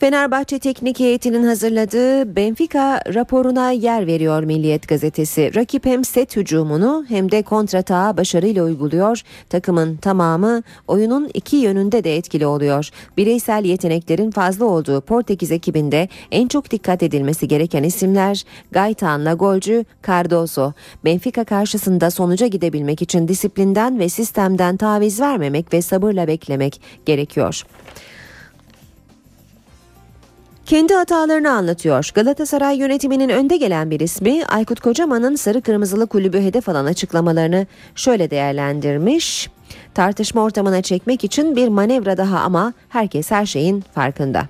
Fenerbahçe 0.00 0.58
Teknik 0.58 1.00
Heyeti'nin 1.00 1.44
hazırladığı 1.44 2.36
Benfica 2.36 3.02
raporuna 3.14 3.70
yer 3.70 4.06
veriyor 4.06 4.42
Milliyet 4.42 4.88
gazetesi. 4.88 5.54
Rakip 5.54 5.86
hem 5.86 6.04
set 6.04 6.36
hücumunu 6.36 7.04
hem 7.08 7.30
de 7.30 7.42
kontratağı 7.42 8.16
başarıyla 8.16 8.64
uyguluyor. 8.64 9.22
Takımın 9.48 9.96
tamamı 9.96 10.62
oyunun 10.88 11.30
iki 11.34 11.56
yönünde 11.56 12.04
de 12.04 12.16
etkili 12.16 12.46
oluyor. 12.46 12.88
Bireysel 13.16 13.64
yeteneklerin 13.64 14.30
fazla 14.30 14.64
olduğu 14.64 15.00
Portekiz 15.00 15.52
ekibinde 15.52 16.08
en 16.30 16.48
çok 16.48 16.70
dikkat 16.70 17.02
edilmesi 17.02 17.48
gereken 17.48 17.82
isimler 17.82 18.44
Gaitan'la 18.70 19.34
golcü 19.34 19.84
Cardoso. 20.06 20.72
Benfica 21.04 21.44
karşısında 21.44 22.10
sonuca 22.10 22.46
gidebilmek 22.46 23.02
için 23.02 23.28
disiplinden 23.28 23.98
ve 23.98 24.08
sistemden 24.08 24.76
taviz 24.76 25.20
vermemek 25.20 25.72
ve 25.72 25.82
sabırla 25.82 26.26
beklemek 26.26 26.80
gerekiyor. 27.06 27.64
Kendi 30.70 30.94
hatalarını 30.94 31.50
anlatıyor. 31.50 32.10
Galatasaray 32.14 32.78
yönetiminin 32.78 33.28
önde 33.28 33.56
gelen 33.56 33.90
bir 33.90 34.00
ismi 34.00 34.44
Aykut 34.46 34.80
Kocaman'ın 34.80 35.34
sarı 35.34 35.62
kırmızılı 35.62 36.06
kulübü 36.06 36.40
hedef 36.40 36.68
alan 36.68 36.84
açıklamalarını 36.84 37.66
şöyle 37.94 38.30
değerlendirmiş. 38.30 39.50
Tartışma 39.94 40.42
ortamına 40.42 40.82
çekmek 40.82 41.24
için 41.24 41.56
bir 41.56 41.68
manevra 41.68 42.16
daha 42.16 42.40
ama 42.40 42.72
herkes 42.88 43.30
her 43.30 43.46
şeyin 43.46 43.84
farkında. 43.94 44.48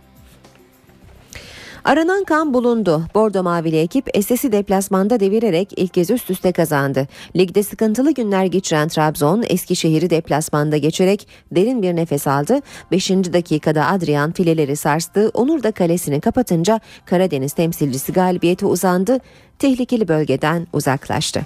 Aranan 1.85 2.25
kan 2.25 2.55
bulundu. 2.55 3.03
Bordo 3.15 3.43
Mavili 3.43 3.79
ekip 3.79 4.09
Eses'i 4.15 4.53
deplasmanda 4.53 5.21
devirerek 5.21 5.73
ilk 5.77 5.95
kez 5.95 6.11
üst 6.11 6.31
üste 6.31 6.53
kazandı. 6.53 7.09
Ligde 7.37 7.63
sıkıntılı 7.63 8.11
günler 8.15 8.45
geçiren 8.45 8.89
Trabzon 8.89 9.45
Eskişehir'i 9.49 10.11
deplasmanda 10.11 10.77
geçerek 10.77 11.29
derin 11.53 11.83
bir 11.83 11.97
nefes 11.97 12.27
aldı. 12.27 12.61
5. 12.91 13.11
dakikada 13.11 13.87
Adrian 13.87 14.33
fileleri 14.33 14.77
sarstı. 14.77 15.31
Onur 15.35 15.63
da 15.63 15.73
kalesini 15.73 16.21
kapatınca 16.21 16.81
Karadeniz 17.07 17.53
temsilcisi 17.53 18.13
galibiyete 18.13 18.67
uzandı. 18.67 19.19
Tehlikeli 19.59 20.09
bölgeden 20.09 20.67
uzaklaştı. 20.73 21.41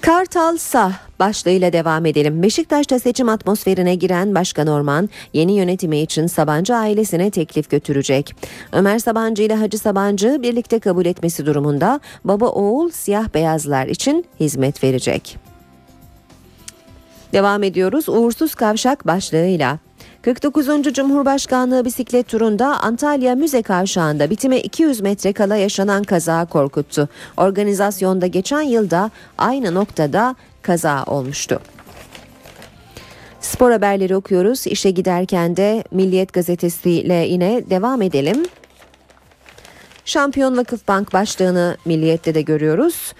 Kartal 0.00 0.56
Sah 0.56 0.92
başlığıyla 1.18 1.72
devam 1.72 2.06
edelim. 2.06 2.42
Beşiktaş'ta 2.42 2.98
seçim 2.98 3.28
atmosferine 3.28 3.94
giren 3.94 4.34
Başkan 4.34 4.66
Orman 4.66 5.08
yeni 5.32 5.52
yönetimi 5.52 5.98
için 5.98 6.26
Sabancı 6.26 6.74
ailesine 6.74 7.30
teklif 7.30 7.70
götürecek. 7.70 8.34
Ömer 8.72 8.98
Sabancı 8.98 9.42
ile 9.42 9.54
Hacı 9.54 9.78
Sabancı 9.78 10.42
birlikte 10.42 10.78
kabul 10.78 11.06
etmesi 11.06 11.46
durumunda 11.46 12.00
baba 12.24 12.46
oğul 12.46 12.90
siyah 12.90 13.34
beyazlar 13.34 13.86
için 13.86 14.24
hizmet 14.40 14.84
verecek. 14.84 15.36
Devam 17.32 17.62
ediyoruz 17.62 18.08
uğursuz 18.08 18.54
kavşak 18.54 19.06
başlığıyla. 19.06 19.78
49. 20.22 20.92
Cumhurbaşkanlığı 20.92 21.84
bisiklet 21.84 22.28
turunda 22.28 22.80
Antalya 22.80 23.34
Müze 23.34 23.62
Kavşağı'nda 23.62 24.30
bitime 24.30 24.60
200 24.60 25.00
metre 25.00 25.32
kala 25.32 25.56
yaşanan 25.56 26.04
kaza 26.04 26.44
korkuttu. 26.44 27.08
Organizasyonda 27.36 28.26
geçen 28.26 28.60
yılda 28.60 29.10
aynı 29.38 29.74
noktada 29.74 30.36
kaza 30.62 31.04
olmuştu. 31.04 31.60
Spor 33.40 33.70
haberleri 33.70 34.16
okuyoruz. 34.16 34.66
İşe 34.66 34.90
giderken 34.90 35.56
de 35.56 35.84
Milliyet 35.90 36.32
Gazetesi 36.32 36.90
ile 36.90 37.14
yine 37.14 37.70
devam 37.70 38.02
edelim. 38.02 38.42
Şampiyon 40.04 40.56
Vakıfbank 40.56 41.12
başlığını 41.12 41.76
Milliyet'te 41.84 42.34
de 42.34 42.42
görüyoruz. 42.42 43.12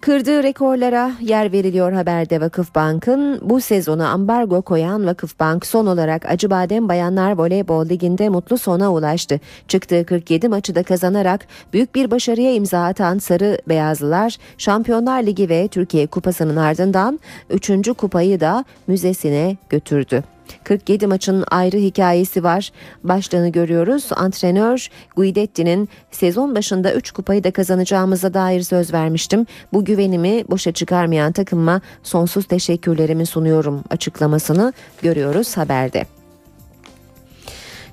Kırdığı 0.00 0.42
rekorlara 0.42 1.12
yer 1.20 1.52
veriliyor 1.52 1.92
haberde 1.92 2.40
Vakıfbank'ın. 2.40 3.40
Bu 3.42 3.60
sezonu 3.60 4.06
ambargo 4.06 4.62
koyan 4.62 5.06
Vakıfbank 5.06 5.66
son 5.66 5.86
olarak 5.86 6.26
Acıbadem 6.26 6.88
Bayanlar 6.88 7.38
Voleybol 7.38 7.88
Ligi'nde 7.88 8.28
mutlu 8.28 8.58
sona 8.58 8.92
ulaştı. 8.92 9.40
Çıktığı 9.68 10.06
47 10.06 10.48
maçı 10.48 10.74
da 10.74 10.82
kazanarak 10.82 11.46
büyük 11.72 11.94
bir 11.94 12.10
başarıya 12.10 12.54
imza 12.54 12.84
atan 12.84 13.18
Sarı 13.18 13.58
Beyazlılar 13.68 14.36
Şampiyonlar 14.58 15.22
Ligi 15.22 15.48
ve 15.48 15.68
Türkiye 15.68 16.06
Kupası'nın 16.06 16.56
ardından 16.56 17.20
3. 17.50 17.92
kupayı 17.98 18.40
da 18.40 18.64
müzesine 18.86 19.56
götürdü. 19.70 20.35
47 20.64 21.06
maçın 21.06 21.44
ayrı 21.50 21.76
hikayesi 21.76 22.44
var. 22.44 22.72
Başlığını 23.04 23.48
görüyoruz. 23.48 24.08
Antrenör 24.10 24.88
Guidetti'nin 25.16 25.88
sezon 26.10 26.54
başında 26.54 26.94
3 26.94 27.10
kupayı 27.10 27.44
da 27.44 27.50
kazanacağımıza 27.50 28.34
dair 28.34 28.62
söz 28.62 28.92
vermiştim. 28.92 29.46
Bu 29.72 29.84
güvenimi 29.84 30.44
boşa 30.50 30.72
çıkarmayan 30.72 31.32
takıma 31.32 31.80
sonsuz 32.02 32.44
teşekkürlerimi 32.44 33.26
sunuyorum 33.26 33.84
açıklamasını 33.90 34.72
görüyoruz 35.02 35.56
haberde. 35.56 36.06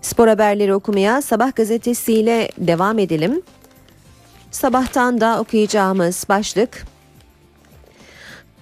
Spor 0.02 0.28
haberleri 0.28 0.74
okumaya 0.74 1.22
Sabah 1.22 1.56
gazetesiyle 1.56 2.50
devam 2.58 3.00
edelim. 3.00 3.42
Sabahtan 4.52 5.22
da 5.22 5.40
okuyacağımız 5.40 6.26
başlık 6.30 6.86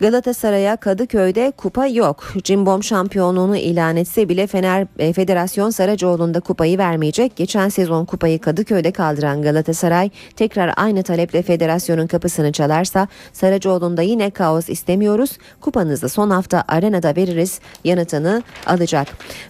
Galatasaray'a 0.02 0.76
Kadıköy'de 0.76 1.52
kupa 1.58 1.88
yok. 1.88 2.34
Cimbom 2.44 2.84
şampiyonluğunu 2.84 3.58
ilan 3.58 3.98
etse 3.98 4.30
bile 4.30 4.48
Fener 4.48 4.88
e, 5.00 5.14
Federasyon 5.14 5.70
Saracoğlu'nda 5.70 6.40
kupayı 6.40 6.78
vermeyecek. 6.78 7.36
Geçen 7.36 7.70
sezon 7.70 8.06
kupayı 8.06 8.40
Kadıköy'de 8.40 8.92
kaldıran 8.92 9.42
Galatasaray 9.42 10.10
tekrar 10.36 10.74
aynı 10.78 11.04
taleple 11.04 11.42
federasyonun 11.42 12.08
kapısını 12.08 12.52
çalarsa 12.52 13.08
Saracoğlu'nda 13.34 14.02
yine 14.02 14.30
kaos 14.30 14.70
istemiyoruz. 14.70 15.38
Kupanızı 15.62 16.10
son 16.10 16.30
hafta 16.30 16.64
arenada 16.68 17.16
veririz 17.16 17.60
yanıtını 17.84 18.44
alacak. 18.66 19.08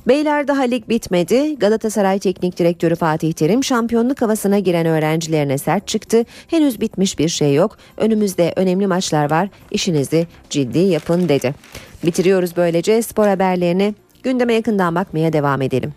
Beyler 0.07 0.47
daha 0.47 0.61
lig 0.61 0.89
bitmedi. 0.89 1.59
Galatasaray 1.59 2.19
Teknik 2.19 2.59
Direktörü 2.59 2.95
Fatih 2.95 3.33
Terim 3.33 3.63
şampiyonluk 3.63 4.21
havasına 4.21 4.59
giren 4.59 4.85
öğrencilerine 4.85 5.57
sert 5.57 5.87
çıktı. 5.87 6.25
Henüz 6.47 6.81
bitmiş 6.81 7.19
bir 7.19 7.29
şey 7.29 7.53
yok. 7.53 7.77
Önümüzde 7.97 8.53
önemli 8.55 8.87
maçlar 8.87 9.31
var. 9.31 9.49
İşinizi 9.71 10.27
ciddi 10.49 10.79
yapın 10.79 11.29
dedi. 11.29 11.55
Bitiriyoruz 12.03 12.57
böylece 12.57 13.01
spor 13.01 13.27
haberlerini 13.27 13.95
gündeme 14.23 14.53
yakından 14.53 14.95
bakmaya 14.95 15.33
devam 15.33 15.61
edelim. 15.61 15.93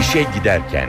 İşe 0.00 0.26
giderken 0.38 0.88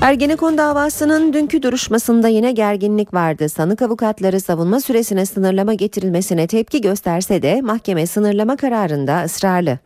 Ergenekon 0.00 0.58
davasının 0.58 1.32
dünkü 1.32 1.62
duruşmasında 1.62 2.28
yine 2.28 2.52
gerginlik 2.52 3.14
vardı. 3.14 3.48
Sanık 3.48 3.82
avukatları 3.82 4.40
savunma 4.40 4.80
süresine 4.80 5.26
sınırlama 5.26 5.74
getirilmesine 5.74 6.46
tepki 6.46 6.80
gösterse 6.80 7.42
de 7.42 7.60
mahkeme 7.60 8.06
sınırlama 8.06 8.56
kararında 8.56 9.22
ısrarlı. 9.24 9.78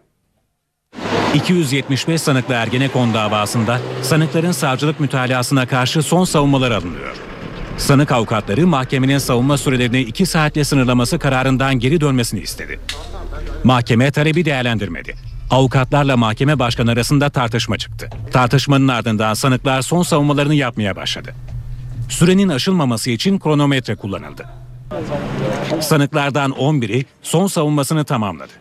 275 1.35 2.23
sanıklı 2.23 2.55
Ergenekon 2.55 3.15
davasında 3.15 3.81
sanıkların 4.03 4.53
savcılık 4.53 5.01
mütalasına 5.01 5.67
karşı 5.67 6.03
son 6.03 6.25
savunmalar 6.25 6.71
alınıyor. 6.71 7.17
Sanık 7.77 8.13
avukatları 8.13 8.67
mahkemenin 8.67 9.19
savunma 9.19 9.59
sürelerini 9.59 10.01
2 10.01 10.27
saatle 10.27 10.65
sınırlaması 10.65 11.19
kararından 11.19 11.75
geri 11.75 12.01
dönmesini 12.01 12.41
istedi. 12.41 12.81
Mahkeme 13.65 14.11
talebi 14.11 14.45
değerlendirmedi. 14.45 15.15
Avukatlarla 15.51 16.17
mahkeme 16.17 16.59
başkanı 16.59 16.91
arasında 16.91 17.31
tartışma 17.31 17.79
çıktı. 17.79 18.11
Tartışmanın 18.33 18.89
ardından 18.89 19.35
sanıklar 19.35 19.83
son 19.83 20.03
savunmalarını 20.03 20.55
yapmaya 20.55 20.97
başladı. 20.97 21.35
Sürenin 22.09 22.49
aşılmaması 22.49 23.11
için 23.11 23.39
kronometre 23.39 23.95
kullanıldı. 23.95 24.45
Sanıklardan 25.81 26.51
11'i 26.51 27.05
son 27.23 27.47
savunmasını 27.47 28.05
tamamladı. 28.05 28.53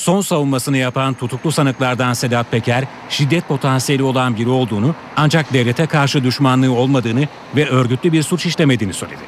Son 0.00 0.20
savunmasını 0.20 0.76
yapan 0.76 1.14
tutuklu 1.14 1.52
sanıklardan 1.52 2.12
Sedat 2.12 2.50
Peker, 2.50 2.84
şiddet 3.08 3.48
potansiyeli 3.48 4.02
olan 4.02 4.36
biri 4.36 4.48
olduğunu 4.48 4.94
ancak 5.16 5.52
devlete 5.52 5.86
karşı 5.86 6.24
düşmanlığı 6.24 6.72
olmadığını 6.72 7.28
ve 7.56 7.68
örgütlü 7.68 8.12
bir 8.12 8.22
suç 8.22 8.46
işlemediğini 8.46 8.94
söyledi. 8.94 9.20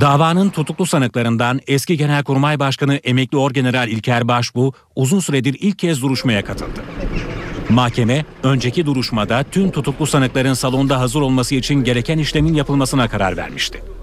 Davanın 0.00 0.50
tutuklu 0.50 0.86
sanıklarından 0.86 1.60
eski 1.66 1.96
Genelkurmay 1.96 2.58
Başkanı 2.58 2.94
emekli 2.94 3.38
Orgeneral 3.38 3.88
İlker 3.88 4.28
Başbuğ 4.28 4.72
uzun 4.96 5.20
süredir 5.20 5.56
ilk 5.60 5.78
kez 5.78 6.02
duruşmaya 6.02 6.44
katıldı. 6.44 6.84
Mahkeme 7.68 8.24
önceki 8.42 8.86
duruşmada 8.86 9.44
tüm 9.50 9.70
tutuklu 9.70 10.06
sanıkların 10.06 10.54
salonda 10.54 11.00
hazır 11.00 11.20
olması 11.20 11.54
için 11.54 11.84
gereken 11.84 12.18
işlemin 12.18 12.54
yapılmasına 12.54 13.08
karar 13.08 13.36
vermişti. 13.36 13.93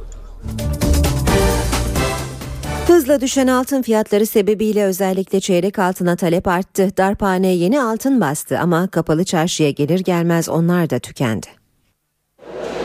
Hızla 3.02 3.22
düşen 3.22 3.48
altın 3.48 3.82
fiyatları 3.82 4.26
sebebiyle 4.26 4.84
özellikle 4.84 5.40
çeyrek 5.40 5.80
altına 5.80 6.16
talep 6.16 6.48
arttı. 6.48 6.98
Darphane 6.98 7.48
yeni 7.48 7.82
altın 7.82 8.22
bastı 8.22 8.60
ama 8.60 8.88
kapalı 8.88 9.24
çarşıya 9.24 9.72
gelir 9.72 10.00
gelmez 10.00 10.50
onlar 10.50 10.90
da 10.90 11.00
tükendi. 11.00 11.48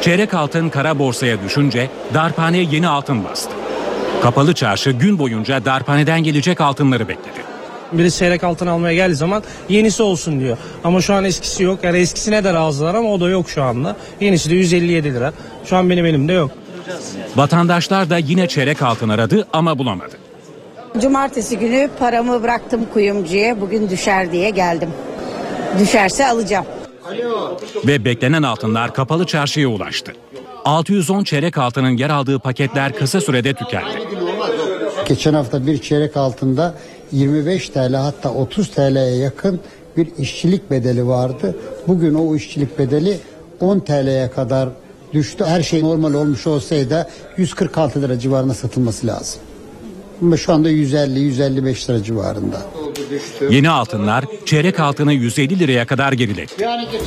Çeyrek 0.00 0.34
altın 0.34 0.68
kara 0.68 0.98
borsaya 0.98 1.42
düşünce 1.42 1.90
darphane 2.14 2.58
yeni 2.58 2.88
altın 2.88 3.24
bastı. 3.24 3.50
Kapalı 4.22 4.54
çarşı 4.54 4.90
gün 4.90 5.18
boyunca 5.18 5.64
darphaneden 5.64 6.22
gelecek 6.22 6.60
altınları 6.60 7.08
bekledi. 7.08 7.40
Birisi 7.92 8.18
çeyrek 8.18 8.44
altın 8.44 8.66
almaya 8.66 8.94
geldiği 8.94 9.16
zaman 9.16 9.42
yenisi 9.68 10.02
olsun 10.02 10.40
diyor. 10.40 10.58
Ama 10.84 11.00
şu 11.00 11.14
an 11.14 11.24
eskisi 11.24 11.62
yok. 11.62 11.84
Yani 11.84 11.98
eskisine 11.98 12.44
de 12.44 12.54
razılar 12.54 12.94
ama 12.94 13.12
o 13.12 13.20
da 13.20 13.28
yok 13.28 13.50
şu 13.50 13.62
anda. 13.62 13.96
Yenisi 14.20 14.50
de 14.50 14.54
157 14.54 15.14
lira. 15.14 15.32
Şu 15.64 15.76
an 15.76 15.90
benim 15.90 16.06
elimde 16.06 16.32
yok. 16.32 16.50
Vatandaşlar 17.36 18.10
da 18.10 18.18
yine 18.18 18.48
çeyrek 18.48 18.82
altın 18.82 19.08
aradı 19.08 19.46
ama 19.52 19.78
bulamadı. 19.78 20.16
Cumartesi 21.00 21.58
günü 21.58 21.90
paramı 21.98 22.42
bıraktım 22.42 22.80
kuyumcuya. 22.92 23.60
Bugün 23.60 23.90
düşer 23.90 24.32
diye 24.32 24.50
geldim. 24.50 24.90
Düşerse 25.78 26.26
alacağım. 26.26 26.66
Ve 27.86 28.04
beklenen 28.04 28.42
altınlar 28.42 28.94
kapalı 28.94 29.26
çarşıya 29.26 29.68
ulaştı. 29.68 30.12
610 30.64 31.24
çeyrek 31.24 31.58
altının 31.58 31.96
yer 31.96 32.10
aldığı 32.10 32.38
paketler 32.38 32.92
kısa 32.92 33.20
sürede 33.20 33.54
tükendi. 33.54 33.88
Geçen 35.08 35.34
hafta 35.34 35.66
bir 35.66 35.82
çeyrek 35.82 36.16
altında 36.16 36.74
25 37.12 37.68
TL 37.68 37.94
hatta 37.94 38.30
30 38.30 38.70
TL'ye 38.70 39.16
yakın 39.16 39.60
bir 39.96 40.08
işçilik 40.18 40.70
bedeli 40.70 41.06
vardı. 41.06 41.56
Bugün 41.88 42.14
o 42.14 42.36
işçilik 42.36 42.78
bedeli 42.78 43.18
10 43.60 43.78
TL'ye 43.80 44.30
kadar 44.30 44.68
düştü. 45.16 45.44
Her 45.44 45.62
şey 45.62 45.82
normal 45.82 46.14
olmuş 46.14 46.46
olsaydı 46.46 47.08
146 47.36 48.02
lira 48.02 48.18
civarında 48.18 48.54
satılması 48.54 49.06
lazım. 49.06 49.40
Ama 50.22 50.36
şu 50.36 50.52
anda 50.52 50.70
150-155 50.70 51.90
lira 51.90 52.02
civarında. 52.02 52.62
Yeni 53.50 53.70
altınlar 53.70 54.24
çeyrek 54.46 54.80
altını 54.80 55.12
150 55.12 55.58
liraya 55.58 55.86
kadar 55.86 56.12
geriledi. 56.12 56.52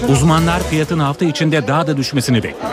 Uzmanlar 0.09 0.63
fiyatın 0.63 0.99
hafta 0.99 1.25
içinde 1.25 1.67
daha 1.67 1.87
da 1.87 1.97
düşmesini 1.97 2.35
bekliyor. 2.35 2.71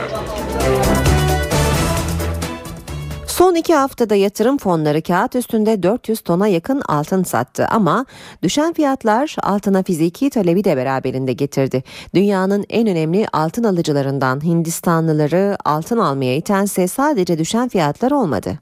Son 3.36 3.54
iki 3.54 3.74
haftada 3.74 4.14
yatırım 4.14 4.58
fonları 4.58 5.02
kağıt 5.02 5.36
üstünde 5.36 5.82
400 5.82 6.20
tona 6.20 6.48
yakın 6.48 6.80
altın 6.88 7.22
sattı 7.22 7.66
ama 7.66 8.06
düşen 8.42 8.72
fiyatlar 8.72 9.36
altına 9.42 9.82
fiziki 9.82 10.30
talebi 10.30 10.64
de 10.64 10.76
beraberinde 10.76 11.32
getirdi. 11.32 11.82
Dünyanın 12.14 12.64
en 12.70 12.88
önemli 12.88 13.26
altın 13.32 13.64
alıcılarından 13.64 14.44
Hindistanlıları 14.44 15.56
altın 15.64 15.98
almaya 15.98 16.36
itense 16.36 16.88
sadece 16.88 17.38
düşen 17.38 17.68
fiyatlar 17.68 18.10
olmadı. 18.10 18.58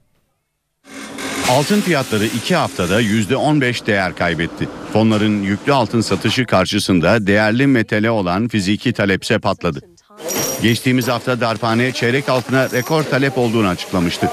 Altın 1.49 1.81
fiyatları 1.81 2.25
2 2.25 2.55
haftada 2.55 3.01
%15 3.01 3.85
değer 3.85 4.15
kaybetti. 4.15 4.69
Fonların 4.93 5.43
yüklü 5.43 5.73
altın 5.73 6.01
satışı 6.01 6.45
karşısında 6.45 7.27
değerli 7.27 7.67
metale 7.67 8.11
olan 8.11 8.47
fiziki 8.47 8.93
talepse 8.93 9.39
patladı. 9.39 9.81
Geçtiğimiz 10.61 11.07
hafta 11.07 11.41
darphane 11.41 11.91
çeyrek 11.91 12.29
altına 12.29 12.71
rekor 12.71 13.03
talep 13.03 13.37
olduğunu 13.37 13.67
açıklamıştı. 13.67 14.31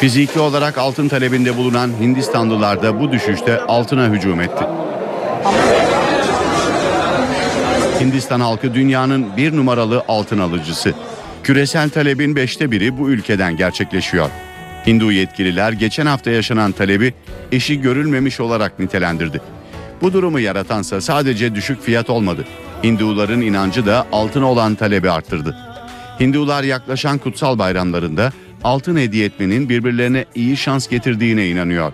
Fiziki 0.00 0.40
olarak 0.40 0.78
altın 0.78 1.08
talebinde 1.08 1.56
bulunan 1.56 1.90
Hindistanlılar 2.00 2.82
da 2.82 3.00
bu 3.00 3.12
düşüşte 3.12 3.60
altına 3.60 4.08
hücum 4.08 4.40
etti. 4.40 4.64
Hindistan 8.00 8.40
halkı 8.40 8.74
dünyanın 8.74 9.36
bir 9.36 9.56
numaralı 9.56 10.04
altın 10.08 10.38
alıcısı. 10.38 10.94
Küresel 11.42 11.90
talebin 11.90 12.36
beşte 12.36 12.70
biri 12.70 12.98
bu 12.98 13.10
ülkeden 13.10 13.56
gerçekleşiyor. 13.56 14.30
Hindu 14.86 15.12
yetkililer 15.12 15.72
geçen 15.72 16.06
hafta 16.06 16.30
yaşanan 16.30 16.72
talebi 16.72 17.14
eşi 17.52 17.80
görülmemiş 17.80 18.40
olarak 18.40 18.78
nitelendirdi. 18.78 19.40
Bu 20.02 20.12
durumu 20.12 20.40
yaratansa 20.40 21.00
sadece 21.00 21.54
düşük 21.54 21.82
fiyat 21.82 22.10
olmadı. 22.10 22.44
Hinduların 22.84 23.40
inancı 23.40 23.86
da 23.86 24.06
altına 24.12 24.50
olan 24.50 24.74
talebi 24.74 25.10
arttırdı. 25.10 25.56
Hindular 26.20 26.62
yaklaşan 26.62 27.18
kutsal 27.18 27.58
bayramlarında 27.58 28.32
altın 28.64 28.96
hediye 28.96 29.26
etmenin 29.26 29.68
birbirlerine 29.68 30.24
iyi 30.34 30.56
şans 30.56 30.88
getirdiğine 30.88 31.48
inanıyor. 31.48 31.92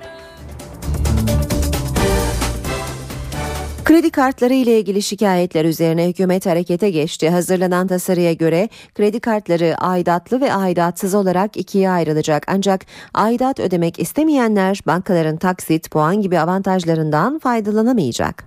Kredi 3.85 4.11
kartları 4.11 4.55
ile 4.55 4.79
ilgili 4.79 5.03
şikayetler 5.03 5.65
üzerine 5.65 6.09
hükümet 6.09 6.47
harekete 6.47 6.91
geçti. 6.91 7.31
Hazırlanan 7.31 7.87
tasarıya 7.87 8.33
göre 8.33 8.69
kredi 8.95 9.21
kartları 9.21 9.77
aidatlı 9.79 10.41
ve 10.41 10.53
aidatsız 10.53 11.15
olarak 11.15 11.57
ikiye 11.57 11.91
ayrılacak. 11.91 12.45
Ancak 12.49 12.87
aidat 13.15 13.61
ödemek 13.61 13.99
istemeyenler 13.99 14.81
bankaların 14.87 15.37
taksit, 15.37 15.91
puan 15.91 16.23
gibi 16.23 16.39
avantajlarından 16.39 17.39
faydalanamayacak. 17.39 18.45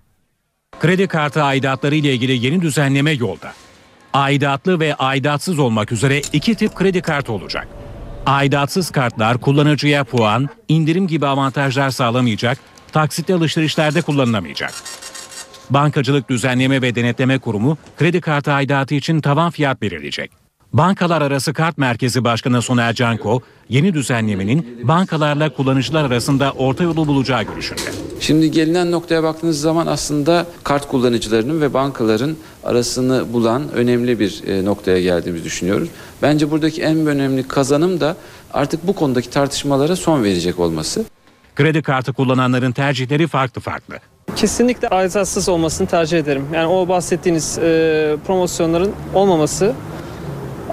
Kredi 0.79 1.07
kartı 1.07 1.43
aidatları 1.43 1.95
ile 1.95 2.13
ilgili 2.13 2.45
yeni 2.45 2.61
düzenleme 2.61 3.11
yolda. 3.11 3.53
Aidatlı 4.13 4.79
ve 4.79 4.95
aidatsız 4.95 5.59
olmak 5.59 5.91
üzere 5.91 6.21
iki 6.33 6.55
tip 6.55 6.75
kredi 6.75 7.01
kartı 7.01 7.33
olacak. 7.33 7.67
Aidatsız 8.25 8.91
kartlar 8.91 9.37
kullanıcıya 9.37 10.03
puan, 10.03 10.49
indirim 10.67 11.07
gibi 11.07 11.27
avantajlar 11.27 11.89
sağlamayacak, 11.89 12.57
taksitli 12.91 13.33
alışverişlerde 13.33 14.01
kullanılamayacak. 14.01 14.73
Bankacılık 15.69 16.29
Düzenleme 16.29 16.81
ve 16.81 16.95
Denetleme 16.95 17.39
Kurumu 17.39 17.77
kredi 17.97 18.21
kartı 18.21 18.51
aidatı 18.51 18.95
için 18.95 19.21
tavan 19.21 19.51
fiyat 19.51 19.81
belirleyecek. 19.81 20.31
Bankalar 20.73 21.21
Arası 21.21 21.53
Kart 21.53 21.77
Merkezi 21.77 22.23
Başkanı 22.23 22.61
Soner 22.61 22.93
Canko, 22.93 23.41
yeni 23.69 23.93
düzenlemenin 23.93 24.79
bankalarla 24.83 25.49
kullanıcılar 25.53 26.03
arasında 26.03 26.51
orta 26.51 26.83
yolu 26.83 27.07
bulacağı 27.07 27.43
görüşünde. 27.43 27.81
Şimdi 28.19 28.51
gelinen 28.51 28.91
noktaya 28.91 29.23
baktığınız 29.23 29.61
zaman 29.61 29.87
aslında 29.87 30.45
kart 30.63 30.87
kullanıcılarının 30.87 31.61
ve 31.61 31.73
bankaların 31.73 32.35
arasını 32.63 33.33
bulan 33.33 33.71
önemli 33.71 34.19
bir 34.19 34.43
e, 34.47 34.65
noktaya 34.65 35.01
geldiğimizi 35.01 35.45
düşünüyoruz. 35.45 35.89
Bence 36.23 36.51
buradaki 36.51 36.81
en 36.81 37.07
önemli 37.07 37.47
kazanım 37.47 37.99
da 38.01 38.15
artık 38.53 38.87
bu 38.87 38.95
konudaki 38.95 39.29
tartışmalara 39.29 39.95
son 39.95 40.23
verecek 40.23 40.59
olması. 40.59 41.05
Kredi 41.55 41.81
kartı 41.81 42.13
kullananların 42.13 42.71
tercihleri 42.71 43.27
farklı 43.27 43.61
farklı. 43.61 43.95
Kesinlikle 44.35 44.87
aidatsız 44.89 45.49
olmasını 45.49 45.87
tercih 45.87 46.17
ederim. 46.19 46.45
Yani 46.53 46.67
o 46.67 46.87
bahsettiğiniz 46.87 47.57
e, 47.57 47.61
promosyonların 48.27 48.91
olmaması, 49.13 49.73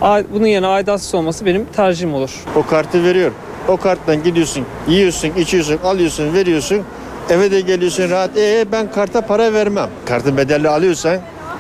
a- 0.01 0.23
bunun 0.35 0.47
yerine 0.47 0.67
aidatsız 0.67 1.15
olması 1.15 1.47
benim 1.47 1.65
tercihim 1.77 2.15
olur. 2.15 2.31
O 2.57 2.67
kartı 2.67 3.05
veriyor. 3.05 3.33
O 3.69 3.77
karttan 3.77 4.23
gidiyorsun, 4.23 4.65
yiyorsun, 4.89 5.31
içiyorsun, 5.39 5.79
alıyorsun, 5.85 6.35
veriyorsun. 6.35 6.83
Eve 7.31 7.51
de 7.51 7.61
geliyorsun 7.61 8.11
rahat. 8.11 8.39
E 8.39 8.65
ben 8.73 8.93
karta 8.93 9.21
para 9.27 9.53
vermem. 9.53 9.89
Kartın 10.07 10.37
bedelli 10.37 10.69
alıyorsan 10.69 11.19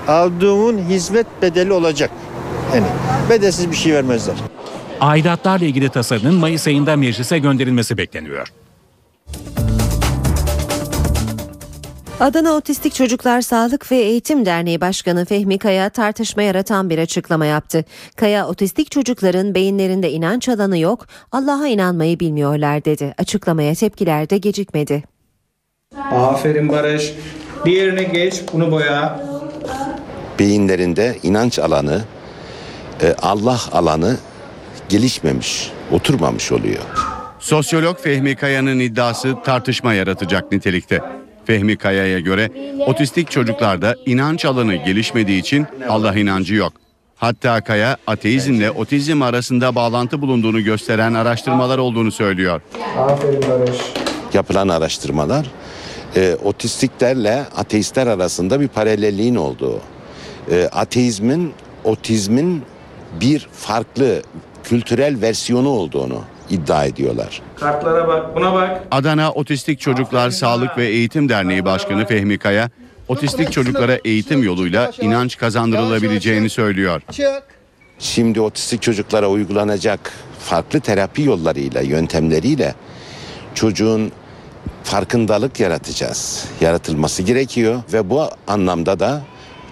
aldığımın 0.08 0.78
hizmet 0.78 1.26
bedeli 1.42 1.72
olacak. 1.72 2.10
Yani 2.74 2.86
bedelsiz 3.30 3.70
bir 3.70 3.76
şey 3.76 3.94
vermezler. 3.94 4.34
Aidatlarla 5.00 5.64
ilgili 5.64 5.88
tasarının 5.88 6.34
Mayıs 6.34 6.66
ayında 6.66 6.96
meclise 6.96 7.38
gönderilmesi 7.38 7.96
bekleniyor. 7.98 8.52
Adana 12.20 12.52
Otistik 12.52 12.94
Çocuklar 12.94 13.40
Sağlık 13.40 13.92
ve 13.92 13.96
Eğitim 13.96 14.46
Derneği 14.46 14.80
Başkanı 14.80 15.24
Fehmi 15.24 15.58
Kaya 15.58 15.90
tartışma 15.90 16.42
yaratan 16.42 16.90
bir 16.90 16.98
açıklama 16.98 17.46
yaptı. 17.46 17.84
Kaya 18.16 18.48
otistik 18.48 18.90
çocukların 18.90 19.54
beyinlerinde 19.54 20.10
inanç 20.10 20.48
alanı 20.48 20.78
yok, 20.78 21.06
Allah'a 21.32 21.66
inanmayı 21.66 22.20
bilmiyorlar 22.20 22.84
dedi. 22.84 23.14
Açıklamaya 23.18 23.74
tepkiler 23.74 24.30
de 24.30 24.38
gecikmedi. 24.38 25.02
Aferin 26.12 26.68
Barış. 26.68 27.12
Diğerine 27.64 28.02
geç, 28.02 28.42
bunu 28.52 28.70
boya. 28.70 29.20
beyinlerinde 30.38 31.18
inanç 31.22 31.58
alanı, 31.58 32.00
e, 33.02 33.14
Allah 33.22 33.60
alanı 33.72 34.16
gelişmemiş, 34.88 35.70
oturmamış 35.92 36.52
oluyor. 36.52 36.82
Sosyolog 37.38 37.98
Fehmi 37.98 38.36
Kaya'nın 38.36 38.78
iddiası 38.78 39.36
tartışma 39.44 39.94
yaratacak 39.94 40.52
nitelikte. 40.52 41.02
Fehmi 41.44 41.76
Kaya'ya 41.76 42.20
göre 42.20 42.50
otistik 42.86 43.30
çocuklarda 43.30 43.96
inanç 44.06 44.44
alanı 44.44 44.74
gelişmediği 44.74 45.40
için 45.40 45.66
Allah 45.88 46.14
inancı 46.14 46.54
yok. 46.54 46.72
Hatta 47.16 47.60
Kaya 47.60 47.96
ateizmle 48.06 48.70
otizm 48.70 49.22
arasında 49.22 49.74
bağlantı 49.74 50.22
bulunduğunu 50.22 50.64
gösteren 50.64 51.14
araştırmalar 51.14 51.78
olduğunu 51.78 52.12
söylüyor. 52.12 52.60
Aferin 52.98 53.42
Barış. 53.42 53.78
Yapılan 54.34 54.68
araştırmalar 54.68 55.46
e, 56.16 56.36
otistiklerle 56.44 57.44
ateistler 57.56 58.06
arasında 58.06 58.60
bir 58.60 58.68
paralelliğin 58.68 59.34
olduğu, 59.34 59.80
e, 60.50 60.68
ateizmin 60.72 61.52
otizmin 61.84 62.62
bir 63.20 63.48
farklı 63.52 64.22
kültürel 64.64 65.20
versiyonu 65.20 65.68
olduğunu 65.68 66.20
iddia 66.50 66.84
ediyorlar. 66.84 67.42
Kartlara 67.56 68.08
bak, 68.08 68.36
buna 68.36 68.54
bak. 68.54 68.82
Adana 68.90 69.32
Otistik 69.32 69.80
Çocuklar 69.80 70.30
Sağlık 70.30 70.78
ve 70.78 70.86
Eğitim 70.86 71.28
Derneği 71.28 71.64
Başkanı 71.64 72.06
Fehmi 72.06 72.38
Kaya, 72.38 72.70
otistik 73.08 73.52
çocuklara 73.52 73.98
eğitim 74.04 74.42
yoluyla 74.42 74.90
inanç 75.00 75.36
kazandırılabileceğini 75.36 76.50
söylüyor. 76.50 77.02
Şimdi 77.98 78.40
otistik 78.40 78.82
çocuklara 78.82 79.28
uygulanacak 79.28 80.12
farklı 80.40 80.80
terapi 80.80 81.22
yollarıyla, 81.22 81.80
yöntemleriyle 81.80 82.74
çocuğun 83.54 84.12
farkındalık 84.84 85.60
yaratacağız. 85.60 86.44
Yaratılması 86.60 87.22
gerekiyor 87.22 87.82
ve 87.92 88.10
bu 88.10 88.24
anlamda 88.46 89.00
da 89.00 89.22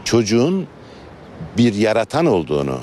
çocuğun 0.04 0.66
bir 1.56 1.74
yaratan 1.74 2.26
olduğunu, 2.26 2.78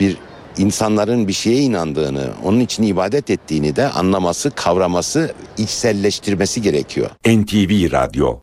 bir 0.00 0.16
insanların 0.58 1.28
bir 1.28 1.32
şeye 1.32 1.62
inandığını, 1.62 2.28
onun 2.44 2.60
için 2.60 2.82
ibadet 2.82 3.30
ettiğini 3.30 3.76
de 3.76 3.88
anlaması, 3.88 4.50
kavraması, 4.50 5.32
içselleştirmesi 5.58 6.62
gerekiyor. 6.62 7.10
NTV 7.26 7.92
Radyo 7.92 8.40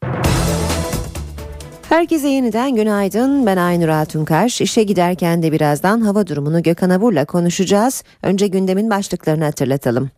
Herkese 1.93 2.27
yeniden 2.27 2.75
günaydın. 2.75 3.45
Ben 3.45 3.57
Aynur 3.57 3.87
Altunkaş. 3.87 4.61
İşe 4.61 4.83
giderken 4.83 5.43
de 5.43 5.51
birazdan 5.51 6.01
hava 6.01 6.27
durumunu 6.27 6.63
Gökhan 6.63 6.89
Abur'la 6.89 7.25
konuşacağız. 7.25 8.03
Önce 8.23 8.47
gündemin 8.47 8.89
başlıklarını 8.89 9.43
hatırlatalım. 9.43 10.09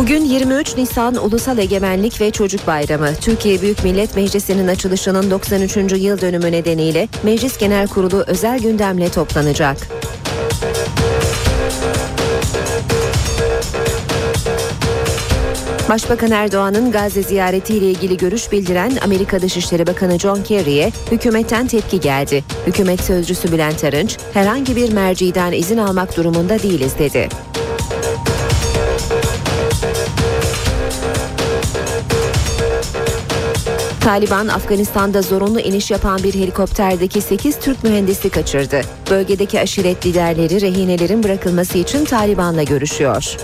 Bugün 0.00 0.24
23 0.24 0.76
Nisan 0.76 1.14
Ulusal 1.14 1.58
Egemenlik 1.58 2.20
ve 2.20 2.30
Çocuk 2.30 2.66
Bayramı. 2.66 3.14
Türkiye 3.20 3.62
Büyük 3.62 3.84
Millet 3.84 4.16
Meclisi'nin 4.16 4.68
açılışının 4.68 5.30
93. 5.30 5.76
yıl 5.76 6.20
dönümü 6.20 6.52
nedeniyle 6.52 7.08
Meclis 7.22 7.58
Genel 7.58 7.88
Kurulu 7.88 8.24
özel 8.26 8.58
gündemle 8.60 9.08
toplanacak. 9.08 9.76
Başbakan 15.88 16.30
Erdoğan'ın 16.30 16.92
Gazze 16.92 17.22
ziyaretiyle 17.22 17.90
ilgili 17.90 18.16
görüş 18.16 18.52
bildiren 18.52 18.92
Amerika 19.04 19.42
Dışişleri 19.42 19.86
Bakanı 19.86 20.18
John 20.18 20.42
Kerry'e 20.42 20.92
hükümetten 21.10 21.66
tepki 21.66 22.00
geldi. 22.00 22.44
Hükümet 22.66 23.00
sözcüsü 23.00 23.52
Bülent 23.52 23.84
Arınç, 23.84 24.18
herhangi 24.32 24.76
bir 24.76 24.92
merciden 24.92 25.52
izin 25.52 25.78
almak 25.78 26.16
durumunda 26.16 26.62
değiliz 26.62 26.92
dedi. 26.98 27.28
Taliban 34.00 34.48
Afganistan'da 34.48 35.22
zorunlu 35.22 35.60
iniş 35.60 35.90
yapan 35.90 36.22
bir 36.22 36.34
helikopterdeki 36.34 37.20
8 37.20 37.58
Türk 37.58 37.84
mühendisi 37.84 38.30
kaçırdı. 38.30 38.80
Bölgedeki 39.10 39.60
aşiret 39.60 40.06
liderleri 40.06 40.60
rehinelerin 40.60 41.22
bırakılması 41.22 41.78
için 41.78 42.04
Taliban'la 42.04 42.62
görüşüyor. 42.62 43.36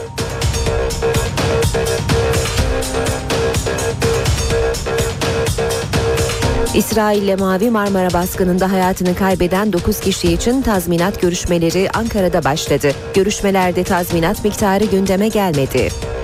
İsrail'le 6.75 7.39
Mavi 7.39 7.71
Marmara 7.71 8.13
baskınında 8.13 8.73
hayatını 8.73 9.15
kaybeden 9.15 9.73
9 9.73 10.01
kişi 10.01 10.33
için 10.33 10.63
tazminat 10.63 11.21
görüşmeleri 11.21 11.89
Ankara'da 11.95 12.45
başladı. 12.45 12.93
Görüşmelerde 13.15 13.85
tazminat 13.85 14.45
miktarı 14.45 14.85
gündeme 14.85 15.29
gelmedi. 15.29 16.16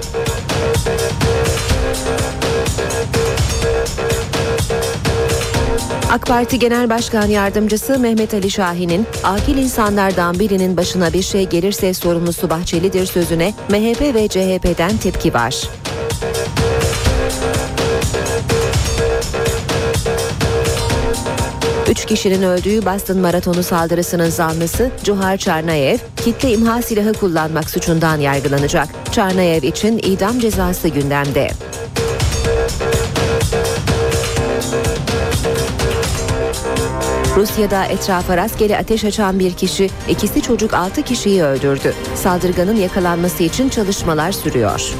AK 6.13 6.27
Parti 6.27 6.59
Genel 6.59 6.91
Başkan 6.91 7.27
Yardımcısı 7.27 7.99
Mehmet 7.99 8.35
Ali 8.35 8.51
Şahin'in 8.51 9.07
akil 9.25 9.57
insanlardan 9.57 10.39
birinin 10.39 10.77
başına 10.77 11.13
bir 11.13 11.23
şey 11.23 11.49
gelirse 11.49 11.95
sorumlusu 11.95 12.51
Bahçeli'dir 12.51 13.07
sözüne 13.07 13.55
MHP 13.69 14.15
ve 14.15 14.29
CHP'den 14.29 14.97
tepki 14.97 15.35
var. 15.35 15.69
Üç 21.91 22.07
kişinin 22.07 22.43
öldüğü 22.43 22.87
Boston 22.87 23.19
Maratonu 23.19 23.63
saldırısının 23.63 24.31
zanlısı 24.31 24.91
Cuhar 25.05 25.37
Çarnayev, 25.37 25.99
kitle 26.25 26.53
imha 26.53 26.83
silahı 26.83 27.13
kullanmak 27.13 27.71
suçundan 27.71 28.17
yargılanacak. 28.17 28.89
Çarnayev 29.13 29.63
için 29.63 29.99
idam 29.99 30.39
cezası 30.39 30.89
gündemde. 30.89 31.51
Rusya'da 37.37 37.85
etrafa 37.85 38.37
rastgele 38.37 38.79
ateş 38.79 39.05
açan 39.05 39.39
bir 39.39 39.53
kişi, 39.53 39.91
ikisi 40.09 40.43
çocuk 40.43 40.75
6 40.75 41.03
kişiyi 41.03 41.43
öldürdü. 41.43 41.95
Saldırganın 42.15 42.77
yakalanması 42.77 43.43
için 43.43 43.69
çalışmalar 43.69 44.33
sürüyor. 44.33 44.95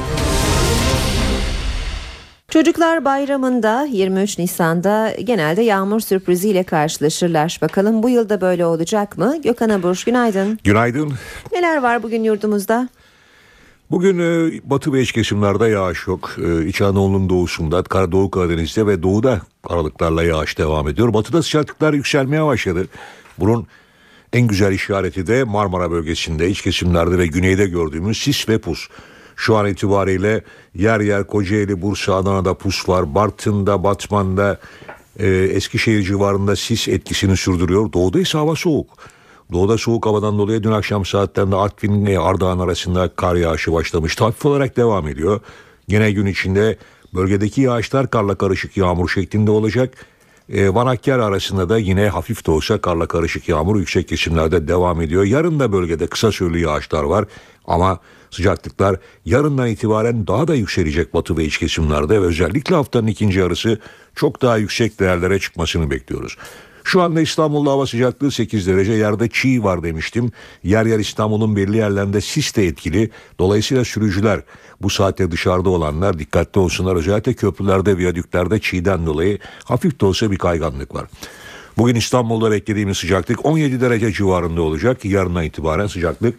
Çocuklar 2.49 3.05
bayramında 3.05 3.87
23 3.91 4.39
Nisan'da 4.39 5.11
genelde 5.23 5.61
yağmur 5.61 5.99
sürpriziyle 5.99 6.63
karşılaşırlar. 6.63 7.59
Bakalım 7.61 8.03
bu 8.03 8.09
yılda 8.09 8.41
böyle 8.41 8.65
olacak 8.65 9.17
mı? 9.17 9.35
Gökhan 9.43 9.69
Abur 9.69 10.03
günaydın. 10.05 10.59
Günaydın. 10.63 11.13
Neler 11.51 11.77
var 11.77 12.03
bugün 12.03 12.23
yurdumuzda? 12.23 12.89
Bugün 13.93 14.19
e, 14.19 14.51
batı 14.63 14.93
ve 14.93 15.01
iç 15.01 15.11
kesimlerde 15.11 15.67
yağış 15.67 16.07
yok. 16.07 16.35
E, 16.45 16.65
İç 16.65 16.81
Anadolu'nun 16.81 17.29
doğusunda, 17.29 17.85
Doğu 18.11 18.31
Karadeniz'de 18.31 18.87
ve 18.87 19.03
doğuda 19.03 19.41
aralıklarla 19.63 20.23
yağış 20.23 20.57
devam 20.57 20.87
ediyor. 20.87 21.13
Batıda 21.13 21.43
sıcaklıklar 21.43 21.93
yükselmeye 21.93 22.45
başladı. 22.45 22.87
Bunun 23.39 23.67
en 24.33 24.47
güzel 24.47 24.71
işareti 24.71 25.27
de 25.27 25.43
Marmara 25.43 25.91
bölgesinde, 25.91 26.49
iç 26.49 26.61
kesimlerde 26.61 27.17
ve 27.17 27.27
güneyde 27.27 27.67
gördüğümüz 27.67 28.17
sis 28.17 28.49
ve 28.49 28.57
pus. 28.57 28.87
Şu 29.35 29.55
an 29.55 29.67
itibariyle 29.67 30.43
yer 30.75 30.99
yer 30.99 31.27
Kocaeli, 31.27 31.81
Bursa, 31.81 32.15
Adana'da 32.15 32.53
pus 32.53 32.89
var. 32.89 33.15
Bartın'da, 33.15 33.83
Batman'da, 33.83 34.59
e, 35.19 35.27
Eskişehir 35.27 36.03
civarında 36.03 36.55
sis 36.55 36.87
etkisini 36.87 37.37
sürdürüyor. 37.37 37.93
Doğuda 37.93 38.19
ise 38.19 38.37
hava 38.37 38.55
soğuk. 38.55 39.12
Doğuda 39.53 39.77
soğuk 39.77 40.05
havadan 40.05 40.37
dolayı 40.37 40.63
dün 40.63 40.71
akşam 40.71 41.05
saatlerinde 41.05 41.55
Artvin 41.55 42.05
ve 42.05 42.19
Ardahan 42.19 42.59
arasında 42.59 43.15
kar 43.15 43.35
yağışı 43.35 43.73
başlamıştı. 43.73 44.23
Hafif 44.23 44.45
olarak 44.45 44.77
devam 44.77 45.07
ediyor. 45.07 45.41
Gene 45.87 46.11
gün 46.11 46.25
içinde 46.25 46.77
bölgedeki 47.13 47.61
yağışlar 47.61 48.09
karla 48.09 48.35
karışık 48.35 48.77
yağmur 48.77 49.09
şeklinde 49.09 49.51
olacak. 49.51 50.05
E, 50.49 50.73
Van 50.73 50.85
Hakkari 50.87 51.21
arasında 51.21 51.69
da 51.69 51.77
yine 51.77 52.09
hafif 52.09 52.45
de 52.45 52.51
olsa 52.51 52.81
karla 52.81 53.07
karışık 53.07 53.49
yağmur 53.49 53.79
yüksek 53.79 54.07
kesimlerde 54.07 54.67
devam 54.67 55.01
ediyor. 55.01 55.23
Yarın 55.23 55.59
da 55.59 55.71
bölgede 55.71 56.07
kısa 56.07 56.31
süreli 56.31 56.61
yağışlar 56.61 57.03
var 57.03 57.25
ama 57.65 57.99
sıcaklıklar 58.31 58.99
yarından 59.25 59.67
itibaren 59.67 60.27
daha 60.27 60.47
da 60.47 60.55
yükselecek 60.55 61.13
batı 61.13 61.37
ve 61.37 61.45
iç 61.45 61.57
kesimlerde 61.57 62.21
ve 62.21 62.25
özellikle 62.25 62.75
haftanın 62.75 63.07
ikinci 63.07 63.39
yarısı 63.39 63.79
çok 64.15 64.41
daha 64.41 64.57
yüksek 64.57 64.99
değerlere 64.99 65.39
çıkmasını 65.39 65.91
bekliyoruz. 65.91 66.37
Şu 66.83 67.01
anda 67.01 67.21
İstanbul'da 67.21 67.71
hava 67.71 67.87
sıcaklığı 67.87 68.31
8 68.31 68.67
derece 68.67 68.93
yerde 68.93 69.29
çiğ 69.29 69.63
var 69.63 69.83
demiştim. 69.83 70.31
Yer 70.63 70.85
yer 70.85 70.99
İstanbul'un 70.99 71.55
belli 71.55 71.77
yerlerinde 71.77 72.21
sis 72.21 72.55
de 72.55 72.67
etkili. 72.67 73.09
Dolayısıyla 73.39 73.85
sürücüler 73.85 74.41
bu 74.81 74.89
saatte 74.89 75.31
dışarıda 75.31 75.69
olanlar 75.69 76.19
dikkatli 76.19 76.59
olsunlar. 76.59 76.95
Özellikle 76.95 77.33
köprülerde, 77.33 77.97
viyadüklerde 77.97 78.59
çiğden 78.59 79.05
dolayı 79.05 79.39
hafif 79.63 80.01
de 80.01 80.05
olsa 80.05 80.31
bir 80.31 80.37
kayganlık 80.37 80.95
var. 80.95 81.05
Bugün 81.77 81.95
İstanbul'da 81.95 82.51
beklediğimiz 82.51 82.97
sıcaklık 82.97 83.45
17 83.45 83.81
derece 83.81 84.11
civarında 84.11 84.61
olacak. 84.61 85.05
Yarından 85.05 85.43
itibaren 85.43 85.87
sıcaklık 85.87 86.35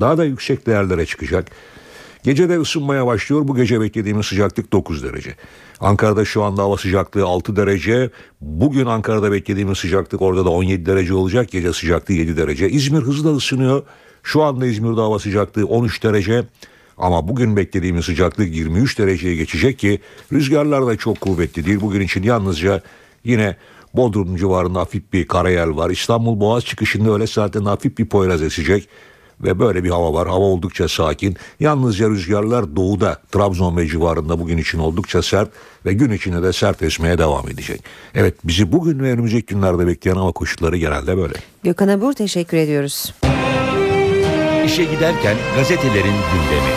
daha 0.00 0.18
da 0.18 0.24
yüksek 0.24 0.66
değerlere 0.66 1.06
çıkacak. 1.06 1.50
Gece 2.22 2.48
de 2.48 2.60
ısınmaya 2.60 3.06
başlıyor. 3.06 3.48
Bu 3.48 3.56
gece 3.56 3.80
beklediğimiz 3.80 4.26
sıcaklık 4.26 4.72
9 4.72 5.04
derece. 5.04 5.34
Ankara'da 5.80 6.24
şu 6.24 6.42
anda 6.42 6.62
hava 6.62 6.76
sıcaklığı 6.76 7.26
6 7.26 7.56
derece. 7.56 8.10
Bugün 8.40 8.86
Ankara'da 8.86 9.32
beklediğimiz 9.32 9.78
sıcaklık 9.78 10.22
orada 10.22 10.44
da 10.44 10.50
17 10.50 10.86
derece 10.86 11.14
olacak. 11.14 11.50
Gece 11.50 11.72
sıcaklığı 11.72 12.14
7 12.14 12.36
derece. 12.36 12.70
İzmir 12.70 13.00
hızla 13.00 13.36
ısınıyor. 13.36 13.82
Şu 14.22 14.42
anda 14.42 14.66
İzmir'de 14.66 15.00
hava 15.00 15.18
sıcaklığı 15.18 15.66
13 15.66 16.02
derece. 16.02 16.44
Ama 16.98 17.28
bugün 17.28 17.56
beklediğimiz 17.56 18.04
sıcaklık 18.04 18.56
23 18.56 18.98
dereceye 18.98 19.36
geçecek 19.36 19.78
ki 19.78 20.00
rüzgarlar 20.32 20.86
da 20.86 20.96
çok 20.96 21.20
kuvvetli 21.20 21.66
değil. 21.66 21.80
Bugün 21.80 22.00
için 22.00 22.22
yalnızca 22.22 22.82
yine 23.24 23.56
Bodrum 23.94 24.36
civarında 24.36 24.80
hafif 24.80 25.12
bir 25.12 25.28
karayel 25.28 25.76
var. 25.76 25.90
İstanbul 25.90 26.40
Boğaz 26.40 26.64
çıkışında 26.64 27.12
öyle 27.12 27.26
zaten 27.26 27.64
hafif 27.64 27.98
bir 27.98 28.06
poyraz 28.06 28.42
esecek 28.42 28.88
ve 29.42 29.58
böyle 29.58 29.84
bir 29.84 29.90
hava 29.90 30.14
var. 30.14 30.28
Hava 30.28 30.44
oldukça 30.44 30.88
sakin. 30.88 31.36
Yalnızca 31.60 32.08
rüzgarlar 32.08 32.76
doğuda, 32.76 33.18
Trabzon 33.32 33.76
ve 33.76 33.86
civarında 33.86 34.40
bugün 34.40 34.58
için 34.58 34.78
oldukça 34.78 35.22
sert 35.22 35.50
ve 35.86 35.92
gün 35.92 36.10
içinde 36.10 36.42
de 36.42 36.52
sert 36.52 36.82
esmeye 36.82 37.18
devam 37.18 37.48
edecek. 37.48 37.84
Evet 38.14 38.34
bizi 38.44 38.72
bugün 38.72 39.00
ve 39.00 39.12
önümüzdeki 39.12 39.46
günlerde 39.46 39.86
bekleyen 39.86 40.16
hava 40.16 40.32
koşulları 40.32 40.76
genelde 40.76 41.16
böyle. 41.16 41.34
Gökhan 41.62 41.88
Abur 41.88 42.12
teşekkür 42.12 42.56
ediyoruz. 42.56 43.14
İşe 44.66 44.84
giderken 44.84 45.36
gazetelerin 45.56 46.04
gündemi. 46.04 46.72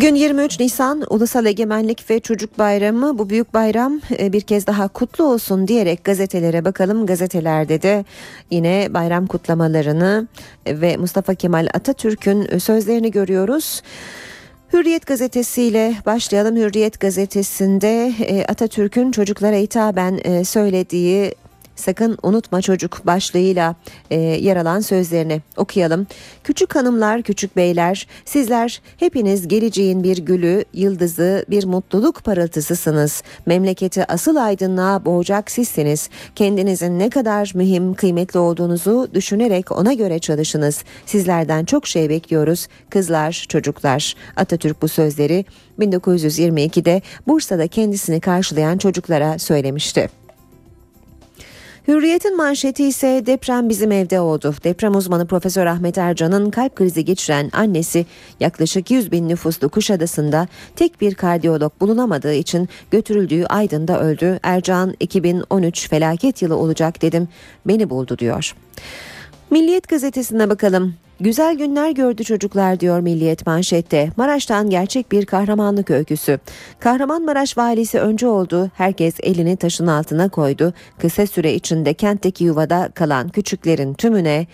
Bugün 0.00 0.14
23 0.14 0.60
Nisan 0.60 1.04
Ulusal 1.10 1.46
Egemenlik 1.46 2.10
ve 2.10 2.20
Çocuk 2.20 2.58
Bayramı. 2.58 3.18
Bu 3.18 3.30
büyük 3.30 3.54
bayram 3.54 4.00
e, 4.18 4.32
bir 4.32 4.40
kez 4.40 4.66
daha 4.66 4.88
kutlu 4.88 5.24
olsun 5.24 5.68
diyerek 5.68 6.04
gazetelere 6.04 6.64
bakalım. 6.64 7.06
Gazetelerde 7.06 7.82
de 7.82 8.04
yine 8.50 8.88
bayram 8.90 9.26
kutlamalarını 9.26 10.28
ve 10.66 10.96
Mustafa 10.96 11.34
Kemal 11.34 11.68
Atatürk'ün 11.74 12.58
sözlerini 12.58 13.10
görüyoruz. 13.10 13.82
Hürriyet 14.72 15.06
gazetesiyle 15.06 15.94
başlayalım. 16.06 16.56
Hürriyet 16.56 17.00
gazetesinde 17.00 18.12
e, 18.20 18.44
Atatürk'ün 18.44 19.10
çocuklara 19.10 19.56
hitaben 19.56 20.20
e, 20.24 20.44
söylediği 20.44 21.34
Sakın 21.80 22.18
unutma 22.22 22.62
çocuk 22.62 23.06
başlığıyla 23.06 23.74
e, 24.10 24.20
yer 24.20 24.56
alan 24.56 24.80
sözlerini 24.80 25.42
okuyalım. 25.56 26.06
Küçük 26.44 26.74
hanımlar, 26.74 27.22
küçük 27.22 27.56
beyler, 27.56 28.06
sizler 28.24 28.82
hepiniz 28.96 29.48
geleceğin 29.48 30.02
bir 30.02 30.18
gülü, 30.18 30.64
yıldızı, 30.74 31.44
bir 31.50 31.64
mutluluk 31.64 32.24
parıltısısınız. 32.24 33.22
Memleketi 33.46 34.12
asıl 34.12 34.36
aydınlığa 34.36 35.04
boğacak 35.04 35.50
sizsiniz. 35.50 36.08
Kendinizin 36.34 36.98
ne 36.98 37.10
kadar 37.10 37.52
mühim, 37.54 37.94
kıymetli 37.94 38.38
olduğunuzu 38.38 39.08
düşünerek 39.14 39.72
ona 39.72 39.92
göre 39.92 40.18
çalışınız. 40.18 40.84
Sizlerden 41.06 41.64
çok 41.64 41.86
şey 41.86 42.08
bekliyoruz. 42.08 42.66
Kızlar, 42.90 43.46
çocuklar. 43.48 44.14
Atatürk 44.36 44.82
bu 44.82 44.88
sözleri 44.88 45.44
1922'de 45.78 47.02
Bursa'da 47.26 47.66
kendisini 47.66 48.20
karşılayan 48.20 48.78
çocuklara 48.78 49.38
söylemişti. 49.38 50.19
Hürriyet'in 51.88 52.36
manşeti 52.36 52.84
ise 52.84 53.22
deprem 53.26 53.68
bizim 53.68 53.92
evde 53.92 54.20
oldu. 54.20 54.54
Deprem 54.64 54.94
uzmanı 54.94 55.26
Profesör 55.26 55.66
Ahmet 55.66 55.98
Ercan'ın 55.98 56.50
kalp 56.50 56.76
krizi 56.76 57.04
geçiren 57.04 57.50
annesi 57.52 58.06
yaklaşık 58.40 58.90
100 58.90 59.12
bin 59.12 59.28
nüfuslu 59.28 59.68
Kuşadası'nda 59.68 60.48
tek 60.76 61.00
bir 61.00 61.14
kardiyolog 61.14 61.72
bulunamadığı 61.80 62.34
için 62.34 62.68
götürüldüğü 62.90 63.44
Aydın'da 63.44 64.00
öldü. 64.00 64.38
Ercan 64.42 64.94
2013 65.00 65.88
felaket 65.88 66.42
yılı 66.42 66.56
olacak 66.56 67.02
dedim 67.02 67.28
beni 67.66 67.90
buldu 67.90 68.18
diyor. 68.18 68.54
Milliyet 69.50 69.88
gazetesine 69.88 70.50
bakalım. 70.50 70.94
Güzel 71.20 71.54
günler 71.54 71.90
gördü 71.90 72.24
çocuklar 72.24 72.80
diyor 72.80 73.00
Milliyet 73.00 73.46
manşette. 73.46 74.10
Maraş'tan 74.16 74.70
gerçek 74.70 75.12
bir 75.12 75.26
kahramanlık 75.26 75.90
öyküsü. 75.90 76.38
Kahramanmaraş 76.78 77.58
valisi 77.58 78.00
önce 78.00 78.26
oldu. 78.26 78.70
Herkes 78.74 79.14
elini 79.22 79.56
taşın 79.56 79.86
altına 79.86 80.28
koydu. 80.28 80.74
Kısa 80.98 81.26
süre 81.26 81.54
içinde 81.54 81.94
kentteki 81.94 82.44
yuvada 82.44 82.90
kalan 82.94 83.28
küçüklerin 83.28 83.94
tümüne 83.94 84.46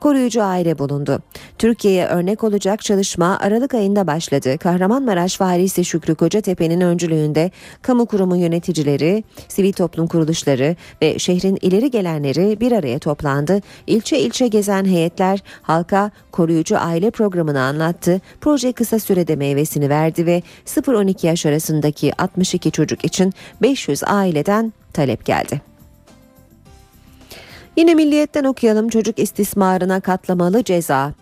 koruyucu 0.00 0.42
aile 0.42 0.78
bulundu. 0.78 1.22
Türkiye'ye 1.58 2.06
örnek 2.06 2.44
olacak 2.44 2.82
çalışma 2.82 3.38
Aralık 3.40 3.74
ayında 3.74 4.06
başladı. 4.06 4.58
Kahramanmaraş 4.58 5.40
Valisi 5.40 5.84
Şükrü 5.84 6.14
Kocatepe'nin 6.14 6.80
öncülüğünde 6.80 7.50
kamu 7.82 8.06
kurumu 8.06 8.36
yöneticileri, 8.36 9.24
sivil 9.48 9.72
toplum 9.72 10.06
kuruluşları 10.06 10.76
ve 11.02 11.18
şehrin 11.18 11.58
ileri 11.60 11.90
gelenleri 11.90 12.60
bir 12.60 12.72
araya 12.72 12.98
toplandı. 12.98 13.60
İlçe 13.86 14.18
ilçe 14.18 14.48
gezen 14.48 14.84
heyetler 14.84 15.42
halka 15.62 16.10
koruyucu 16.32 16.78
aile 16.78 17.10
programını 17.10 17.60
anlattı. 17.60 18.20
Proje 18.40 18.72
kısa 18.72 18.98
sürede 18.98 19.36
meyvesini 19.36 19.88
verdi 19.88 20.26
ve 20.26 20.42
0-12 20.66 21.26
yaş 21.26 21.46
arasındaki 21.46 22.22
62 22.22 22.70
çocuk 22.70 23.04
için 23.04 23.32
500 23.62 24.04
aileden 24.04 24.72
talep 24.92 25.24
geldi. 25.24 25.75
Yine 27.76 27.94
milliyetten 27.94 28.44
okuyalım 28.44 28.88
çocuk 28.88 29.18
istismarına 29.18 30.00
katlamalı 30.00 30.64
ceza. 30.64 31.12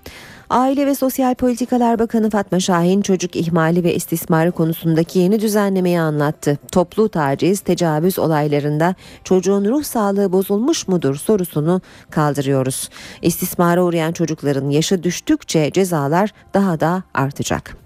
Aile 0.51 0.87
ve 0.87 0.95
Sosyal 0.95 1.35
Politikalar 1.35 1.99
Bakanı 1.99 2.31
Fatma 2.31 2.61
Şahin 2.61 3.03
çocuk 3.03 3.37
ihmali 3.37 3.85
ve 3.85 3.95
istismarı 3.95 4.53
konusundaki 4.53 5.19
yeni 5.19 5.41
düzenlemeyi 5.41 6.01
anlattı. 6.01 6.59
Toplu 6.73 7.09
taciz, 7.09 7.61
tecavüz 7.61 8.19
olaylarında 8.19 8.95
çocuğun 9.25 9.65
ruh 9.65 9.85
sağlığı 9.85 10.33
bozulmuş 10.33 10.89
mudur 10.89 11.15
sorusunu 11.15 11.81
kaldırıyoruz. 12.11 12.89
İstismara 13.23 13.85
uğrayan 13.85 14.13
çocukların 14.13 14.71
yaşı 14.71 15.03
düştükçe 15.03 15.71
cezalar 15.71 16.31
daha 16.55 16.81
da 16.81 17.03
artacak. 17.15 17.84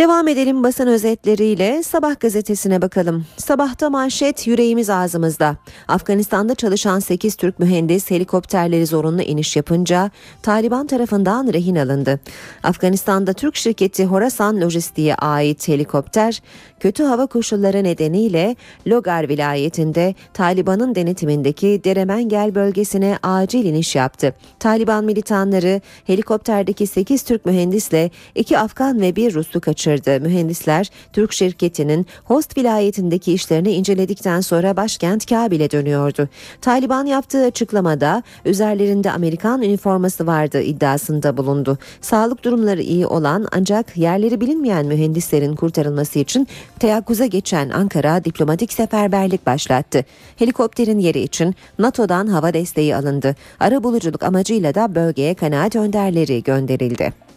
Devam 0.00 0.28
edelim 0.28 0.62
basın 0.62 0.86
özetleriyle 0.86 1.82
Sabah 1.82 2.20
gazetesine 2.20 2.82
bakalım. 2.82 3.26
Sabahta 3.36 3.90
manşet 3.90 4.46
yüreğimiz 4.46 4.90
ağzımızda. 4.90 5.56
Afganistan'da 5.88 6.54
çalışan 6.54 6.98
8 6.98 7.34
Türk 7.34 7.58
mühendis 7.58 8.10
helikopterleri 8.10 8.86
zorunlu 8.86 9.22
iniş 9.22 9.56
yapınca 9.56 10.10
Taliban 10.42 10.86
tarafından 10.86 11.52
rehin 11.52 11.76
alındı. 11.76 12.20
Afganistan'da 12.62 13.32
Türk 13.32 13.56
şirketi 13.56 14.04
Horasan 14.04 14.60
Lojistik'e 14.60 15.14
ait 15.14 15.68
helikopter 15.68 16.42
kötü 16.80 17.04
hava 17.04 17.26
koşulları 17.26 17.84
nedeniyle 17.84 18.56
Logar 18.86 19.28
vilayetinde 19.28 20.14
Taliban'ın 20.34 20.94
denetimindeki 20.94 21.80
Deremengel 21.84 22.54
bölgesine 22.54 23.18
acil 23.22 23.64
iniş 23.64 23.96
yaptı. 23.96 24.34
Taliban 24.58 25.04
militanları 25.04 25.80
helikopterdeki 26.04 26.86
8 26.86 27.22
Türk 27.22 27.46
mühendisle 27.46 28.10
2 28.34 28.58
Afgan 28.58 29.00
ve 29.00 29.16
1 29.16 29.34
Ruslu 29.34 29.60
kaçırdı. 29.60 29.89
Mühendisler 30.18 30.90
Türk 31.12 31.32
şirketinin 31.32 32.06
Host 32.24 32.58
vilayetindeki 32.58 33.32
işlerini 33.32 33.72
inceledikten 33.72 34.40
sonra 34.40 34.76
başkent 34.76 35.26
Kabil'e 35.26 35.70
dönüyordu. 35.70 36.28
Taliban 36.60 37.06
yaptığı 37.06 37.44
açıklamada 37.44 38.22
üzerlerinde 38.44 39.10
Amerikan 39.10 39.62
üniforması 39.62 40.26
vardı 40.26 40.62
iddiasında 40.62 41.36
bulundu. 41.36 41.78
Sağlık 42.00 42.44
durumları 42.44 42.82
iyi 42.82 43.06
olan 43.06 43.46
ancak 43.52 43.96
yerleri 43.96 44.40
bilinmeyen 44.40 44.86
mühendislerin 44.86 45.56
kurtarılması 45.56 46.18
için 46.18 46.48
teyakkuza 46.78 47.26
geçen 47.26 47.70
Ankara 47.70 48.24
diplomatik 48.24 48.72
seferberlik 48.72 49.46
başlattı. 49.46 50.04
Helikopterin 50.36 50.98
yeri 50.98 51.20
için 51.20 51.54
NATO'dan 51.78 52.26
hava 52.26 52.54
desteği 52.54 52.96
alındı. 52.96 53.36
Ara 53.60 53.82
buluculuk 53.82 54.22
amacıyla 54.22 54.74
da 54.74 54.94
bölgeye 54.94 55.34
kanaat 55.34 55.76
önderleri 55.76 56.42
gönderildi. 56.42 57.29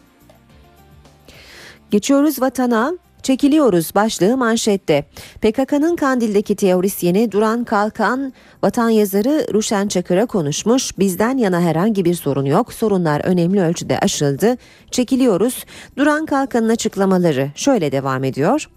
Geçiyoruz 1.93 2.41
vatana. 2.41 2.93
Çekiliyoruz 3.23 3.95
başlığı 3.95 4.37
manşette. 4.37 5.05
PKK'nın 5.41 5.95
Kandil'deki 5.95 6.55
teorisyeni 6.55 7.31
Duran 7.31 7.63
Kalkan 7.63 8.33
vatan 8.63 8.89
yazarı 8.89 9.53
Ruşen 9.53 9.87
Çakır'a 9.87 10.25
konuşmuş. 10.25 10.99
Bizden 10.99 11.37
yana 11.37 11.61
herhangi 11.61 12.05
bir 12.05 12.13
sorun 12.13 12.45
yok. 12.45 12.73
Sorunlar 12.73 13.21
önemli 13.25 13.61
ölçüde 13.61 13.99
aşıldı. 13.99 14.57
Çekiliyoruz. 14.91 15.65
Duran 15.97 16.25
Kalkan'ın 16.25 16.69
açıklamaları 16.69 17.51
şöyle 17.55 17.91
devam 17.91 18.23
ediyor. 18.23 18.69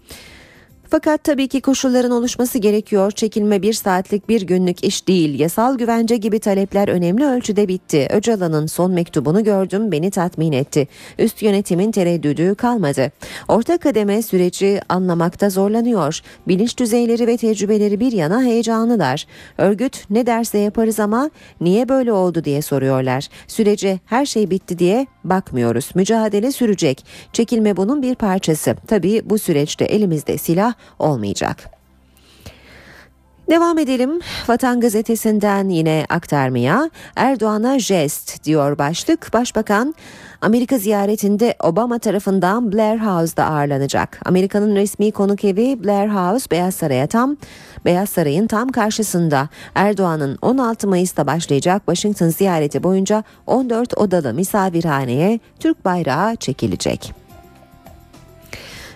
Fakat 0.89 1.23
tabii 1.23 1.47
ki 1.47 1.61
koşulların 1.61 2.11
oluşması 2.11 2.57
gerekiyor. 2.57 3.11
Çekilme 3.11 3.61
bir 3.61 3.73
saatlik 3.73 4.29
bir 4.29 4.41
günlük 4.41 4.83
iş 4.83 5.07
değil. 5.07 5.39
Yasal 5.39 5.77
güvence 5.77 6.17
gibi 6.17 6.39
talepler 6.39 6.87
önemli 6.87 7.25
ölçüde 7.25 7.67
bitti. 7.67 8.07
Öcalan'ın 8.09 8.67
son 8.67 8.91
mektubunu 8.91 9.43
gördüm 9.43 9.91
beni 9.91 10.11
tatmin 10.11 10.51
etti. 10.51 10.87
Üst 11.19 11.41
yönetimin 11.41 11.91
tereddüdü 11.91 12.55
kalmadı. 12.55 13.11
Orta 13.47 13.77
kademe 13.77 14.21
süreci 14.21 14.81
anlamakta 14.89 15.49
zorlanıyor. 15.49 16.21
Bilinç 16.47 16.77
düzeyleri 16.77 17.27
ve 17.27 17.37
tecrübeleri 17.37 17.99
bir 17.99 18.11
yana 18.11 18.43
heyecanlılar. 18.43 19.27
Örgüt 19.57 20.05
ne 20.09 20.25
derse 20.25 20.57
yaparız 20.57 20.99
ama 20.99 21.29
niye 21.61 21.89
böyle 21.89 22.13
oldu 22.13 22.43
diye 22.43 22.61
soruyorlar. 22.61 23.27
Sürece 23.47 23.99
her 24.05 24.25
şey 24.25 24.49
bitti 24.49 24.79
diye 24.79 25.07
bakmıyoruz. 25.29 25.91
Mücadele 25.95 26.51
sürecek. 26.51 27.05
Çekilme 27.33 27.77
bunun 27.77 28.01
bir 28.01 28.15
parçası. 28.15 28.75
Tabii 28.87 29.21
bu 29.25 29.39
süreçte 29.39 29.85
elimizde 29.85 30.37
silah 30.37 30.73
olmayacak. 30.99 31.76
Devam 33.49 33.77
edelim. 33.77 34.19
Vatan 34.47 34.79
Gazetesi'nden 34.79 35.69
yine 35.69 36.05
aktarmaya. 36.09 36.89
Erdoğan'a 37.15 37.79
jest 37.79 38.43
diyor 38.43 38.77
başlık. 38.77 39.33
Başbakan 39.33 39.95
Amerika 40.41 40.77
ziyaretinde 40.77 41.55
Obama 41.63 41.99
tarafından 41.99 42.71
Blair 42.71 42.97
House'da 42.97 43.45
ağırlanacak. 43.45 44.19
Amerika'nın 44.25 44.75
resmi 44.75 45.11
konuk 45.11 45.45
evi 45.45 45.83
Blair 45.83 46.07
House 46.09 46.51
Beyaz 46.51 46.75
Saray'a 46.75 47.07
tam 47.07 47.37
Beyaz 47.85 48.09
Saray'ın 48.09 48.47
tam 48.47 48.69
karşısında. 48.69 49.49
Erdoğan'ın 49.75 50.37
16 50.41 50.87
Mayıs'ta 50.87 51.27
başlayacak 51.27 51.81
Washington 51.85 52.29
ziyareti 52.29 52.83
boyunca 52.83 53.23
14 53.47 53.97
odalı 53.97 54.33
misafirhaneye 54.33 55.39
Türk 55.59 55.85
bayrağı 55.85 56.35
çekilecek. 56.35 57.26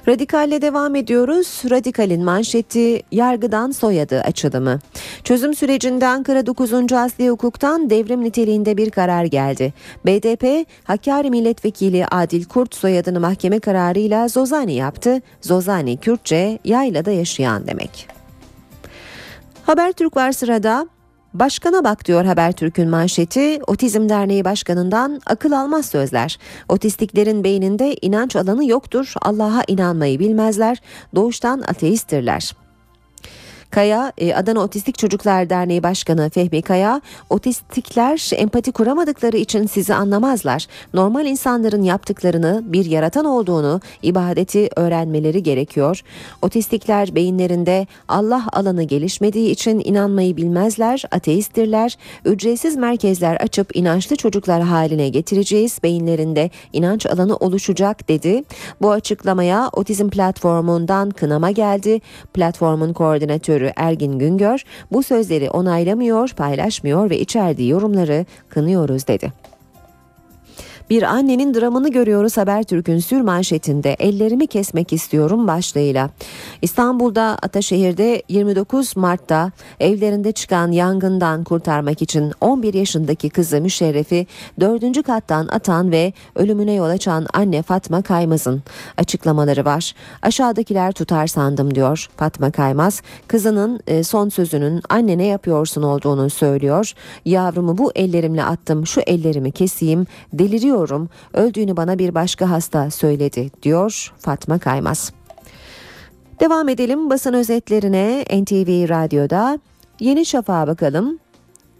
Radikalle 0.08 0.62
devam 0.62 0.96
ediyoruz. 0.96 1.62
Radikal'in 1.70 2.24
manşeti 2.24 3.02
yargıdan 3.12 3.72
soyadı 3.72 4.22
açılımı. 4.22 4.80
Çözüm 5.24 5.54
sürecinde 5.54 6.08
Ankara 6.08 6.46
9. 6.46 6.74
Asli 6.94 7.30
Hukuk'tan 7.30 7.90
devrim 7.90 8.24
niteliğinde 8.24 8.78
bir 8.78 8.90
karar 8.90 9.26
geldi. 9.26 9.74
BDP, 10.06 10.68
Hakkari 10.84 11.30
Milletvekili 11.30 12.06
Adil 12.06 12.46
Kurt 12.46 12.76
soyadını 12.76 13.20
mahkeme 13.20 13.60
kararıyla 13.60 14.28
Zozani 14.28 14.74
yaptı. 14.74 15.22
Zozani 15.42 15.98
Kürtçe 15.98 16.60
yaylada 16.66 17.12
yaşayan 17.12 17.68
demek. 17.68 18.08
Habertürk 19.66 20.18
var 20.18 20.32
sırada. 20.32 20.88
Başkana 21.34 21.84
bak 21.84 22.06
diyor 22.06 22.26
Habertürk'ün 22.26 22.90
manşeti. 22.90 23.60
Otizm 23.68 24.10
Derneği 24.10 24.46
Başkanı'ndan 24.46 25.22
akıl 25.26 25.52
almaz 25.52 25.86
sözler. 25.86 26.38
Otistiklerin 26.70 27.44
beyninde 27.44 27.96
inanç 28.02 28.36
alanı 28.36 28.66
yoktur. 28.66 29.14
Allah'a 29.22 29.64
inanmayı 29.68 30.20
bilmezler. 30.20 30.82
Doğuştan 31.16 31.62
ateisttirler. 31.62 32.61
Kaya, 33.72 34.14
e, 34.18 34.34
Adana 34.34 34.60
Otistik 34.60 34.98
Çocuklar 34.98 35.50
Derneği 35.50 35.84
Başkanı 35.84 36.30
Fehmi 36.30 36.62
Kaya, 36.62 37.02
otistikler 37.30 38.30
empati 38.36 38.72
kuramadıkları 38.72 39.38
için 39.38 39.68
sizi 39.68 39.94
anlamazlar. 39.94 40.68
Normal 40.94 41.26
insanların 41.26 41.84
yaptıklarını, 41.84 42.62
bir 42.66 42.86
yaratan 42.86 43.26
olduğunu, 43.26 43.82
ibadeti 44.02 44.70
öğrenmeleri 44.76 45.44
gerekiyor. 45.44 46.02
Otistikler 46.42 47.16
beyinlerinde 47.16 47.88
Allah 48.08 48.44
alanı 48.54 48.84
gelişmediği 48.84 49.52
için 49.52 49.82
inanmayı 49.86 50.38
bilmezler, 50.38 51.04
ateisttirler. 51.12 51.98
Ücretsiz 52.26 52.76
merkezler 52.76 53.36
açıp 53.36 53.76
inançlı 53.76 54.16
çocuklar 54.16 54.62
haline 54.62 55.10
getireceğiz. 55.10 55.80
Beyinlerinde 55.84 56.50
inanç 56.74 57.06
alanı 57.06 57.36
oluşacak 57.36 58.10
dedi. 58.10 58.44
Bu 58.82 58.92
açıklamaya 58.92 59.70
Otizm 59.74 60.10
platformundan 60.10 61.10
kınama 61.10 61.52
geldi. 61.52 62.02
Platformun 62.34 62.94
koordinatörü 62.94 63.61
Ergin 63.76 64.20
Güngör 64.20 64.64
bu 64.92 65.04
sözleri 65.04 65.50
onaylamıyor, 65.50 66.30
paylaşmıyor 66.30 67.10
ve 67.10 67.20
içerdiği 67.20 67.70
yorumları 67.70 68.26
kınıyoruz 68.50 69.08
dedi. 69.08 69.32
Bir 70.92 71.04
annenin 71.04 71.54
dramını 71.54 71.92
görüyoruz 71.92 72.38
Habertürk'ün 72.38 73.00
sür 73.00 73.22
manşetinde 73.22 73.94
ellerimi 73.94 74.48
kesmek 74.48 74.94
istiyorum 74.94 75.48
başlığıyla. 75.48 76.10
İstanbul'da 76.62 77.38
Ataşehir'de 77.42 78.24
29 78.30 78.98
Mart'ta 78.98 79.52
evlerinde 79.80 80.32
çıkan 80.32 80.72
yangından 80.72 81.44
kurtarmak 81.44 82.02
için 82.02 82.32
11 82.42 82.74
yaşındaki 82.74 83.30
kızı 83.30 83.62
Müşerref'i 83.62 84.28
4. 84.60 85.04
kattan 85.04 85.48
atan 85.48 85.92
ve 85.92 86.14
ölümüne 86.36 86.74
yol 86.74 86.90
açan 86.90 87.26
anne 87.34 87.62
Fatma 87.62 88.02
Kaymaz'ın 88.02 88.64
açıklamaları 88.98 89.66
var. 89.66 89.94
Aşağıdakiler 90.22 90.92
tutar 90.92 91.28
sandım 91.28 91.76
diyor 91.76 92.10
Fatma 92.18 92.52
Kaymaz. 92.52 93.02
Kızının 93.28 93.80
e, 93.88 94.04
son 94.04 94.30
sözünün 94.30 94.82
anne 94.90 95.18
ne 95.18 95.26
yapıyorsun 95.26 95.84
olduğunu 95.84 96.30
söylüyor. 96.30 96.94
Yavrumu 97.26 97.78
bu 97.78 97.92
ellerimle 97.96 98.44
attım 98.44 98.88
şu 98.88 99.02
ellerimi 99.02 99.52
keseyim 99.52 100.06
deliriyor 100.34 100.81
ölüyorum. 100.82 101.10
Öldüğünü 101.34 101.78
bana 101.78 102.00
bir 102.00 102.16
başka 102.16 102.50
hasta 102.50 102.92
söyledi 102.92 103.52
diyor 103.64 104.14
Fatma 104.20 104.60
Kaymaz. 104.60 105.14
Devam 106.40 106.70
edelim 106.70 107.10
basın 107.10 107.34
özetlerine 107.34 108.22
NTV 108.22 108.90
Radyo'da 108.90 109.60
Yeni 110.00 110.26
Şafak'a 110.26 110.68
bakalım. 110.68 111.20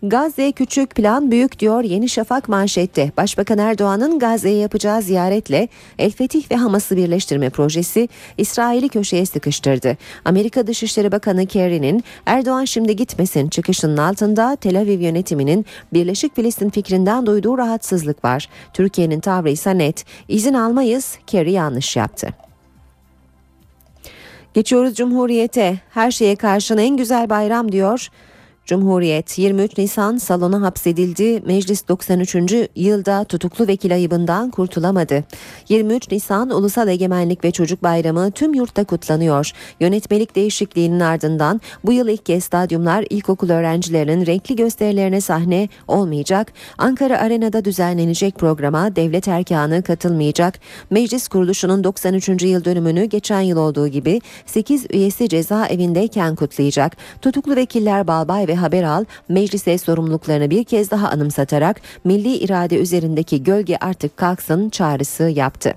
Gazze 0.04 0.52
küçük 0.52 0.96
plan 0.96 1.32
büyük 1.32 1.60
diyor 1.60 1.84
Yeni 1.84 2.10
Şafak 2.10 2.50
manşette. 2.50 3.12
Başbakan 3.18 3.58
Erdoğan'ın 3.58 4.20
Gazze'ye 4.20 4.58
yapacağı 4.58 5.02
ziyaretle 5.02 5.68
El 6.00 6.12
Fetih 6.12 6.52
ve 6.52 6.56
Hamas'ı 6.56 6.98
birleştirme 6.98 7.50
projesi 7.50 8.10
İsrail'i 8.38 8.90
köşeye 8.90 9.26
sıkıştırdı. 9.26 9.98
Amerika 10.26 10.68
Dışişleri 10.68 11.12
Bakanı 11.12 11.46
Kerry'nin 11.46 12.04
Erdoğan 12.26 12.66
şimdi 12.66 12.96
gitmesin 12.96 13.50
çıkışının 13.50 13.98
altında 13.98 14.56
Tel 14.56 14.80
Aviv 14.80 15.00
yönetiminin 15.00 15.66
Birleşik 15.94 16.36
Filistin 16.36 16.70
fikrinden 16.70 17.26
duyduğu 17.26 17.58
rahatsızlık 17.58 18.26
var. 18.26 18.50
Türkiye'nin 18.74 19.20
tavrı 19.20 19.50
ise 19.50 19.78
net. 19.78 20.06
İzin 20.28 20.54
almayız, 20.54 21.18
Kerry 21.28 21.52
yanlış 21.52 21.96
yaptı. 21.96 22.28
Geçiyoruz 24.54 24.96
Cumhuriyet'e. 24.96 25.80
Her 25.90 26.12
şeye 26.12 26.36
karşın 26.36 26.78
en 26.78 26.98
güzel 26.98 27.30
bayram 27.30 27.72
diyor. 27.72 28.10
Cumhuriyet 28.66 29.40
23 29.40 29.78
Nisan 29.78 30.18
salona 30.18 30.62
hapsedildi. 30.62 31.42
Meclis 31.46 31.88
93. 31.88 32.36
yılda 32.76 33.24
tutuklu 33.24 33.68
vekil 33.68 33.94
ayıbından 33.94 34.52
kurtulamadı. 34.52 35.24
23 35.70 36.12
Nisan 36.12 36.50
Ulusal 36.50 36.88
Egemenlik 36.88 37.44
ve 37.44 37.52
Çocuk 37.52 37.84
Bayramı 37.84 38.32
tüm 38.32 38.54
yurtta 38.54 38.84
kutlanıyor. 38.84 39.52
Yönetmelik 39.80 40.36
değişikliğinin 40.36 41.00
ardından 41.00 41.62
bu 41.84 41.94
yıl 41.94 42.08
ilk 42.08 42.26
kez 42.26 42.44
stadyumlar 42.44 43.06
ilkokul 43.10 43.50
öğrencilerinin 43.50 44.26
renkli 44.26 44.56
gösterilerine 44.56 45.22
sahne 45.22 45.70
olmayacak. 45.88 46.54
Ankara 46.78 47.18
Arena'da 47.18 47.66
düzenlenecek 47.66 48.36
programa 48.36 48.96
devlet 48.96 49.28
erkanı 49.28 49.84
katılmayacak. 49.84 50.60
Meclis 50.90 51.28
kuruluşunun 51.28 51.84
93. 51.84 52.30
yıl 52.44 52.66
dönümünü 52.66 53.06
geçen 53.06 53.42
yıl 53.42 53.58
olduğu 53.58 53.88
gibi 53.88 54.22
8 54.46 54.86
üyesi 54.90 55.30
cezaevindeyken 55.30 56.36
kutlayacak. 56.36 56.98
Tutuklu 57.22 57.56
vekiller 57.56 58.08
Balbay 58.08 58.48
ve 58.48 58.61
Haberal 58.62 59.06
meclise 59.30 59.78
sorumluluklarını 59.78 60.50
bir 60.50 60.64
kez 60.64 60.92
daha 60.92 61.10
anımsatarak 61.10 61.82
milli 62.04 62.36
irade 62.36 62.78
üzerindeki 62.78 63.44
gölge 63.44 63.78
artık 63.82 64.18
kalksın 64.18 64.70
çağrısı 64.70 65.24
yaptı. 65.24 65.74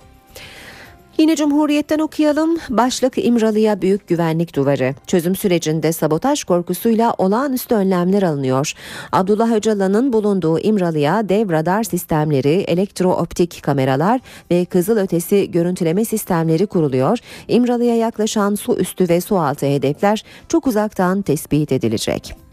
Yine 1.18 1.36
Cumhuriyet'ten 1.36 1.98
okuyalım. 1.98 2.58
Başlık 2.70 3.24
İmralı'ya 3.24 3.82
büyük 3.82 4.08
güvenlik 4.08 4.56
duvarı. 4.56 4.94
Çözüm 5.06 5.36
sürecinde 5.36 5.92
sabotaj 5.92 6.44
korkusuyla 6.44 7.14
olağanüstü 7.18 7.74
önlemler 7.74 8.22
alınıyor. 8.22 8.72
Abdullah 9.12 9.52
Öcalan'ın 9.52 10.12
bulunduğu 10.12 10.58
İmralı'ya 10.58 11.28
dev 11.28 11.50
radar 11.50 11.84
sistemleri, 11.84 12.48
elektrooptik 12.48 13.62
kameralar 13.62 14.20
ve 14.50 14.64
kızılötesi 14.64 15.50
görüntüleme 15.50 16.04
sistemleri 16.04 16.66
kuruluyor. 16.66 17.18
İmralı'ya 17.48 17.96
yaklaşan 17.96 18.54
su 18.54 18.76
üstü 18.76 19.08
ve 19.08 19.20
su 19.20 19.38
altı 19.38 19.66
hedefler 19.66 20.24
çok 20.48 20.66
uzaktan 20.66 21.22
tespit 21.22 21.72
edilecek. 21.72 22.43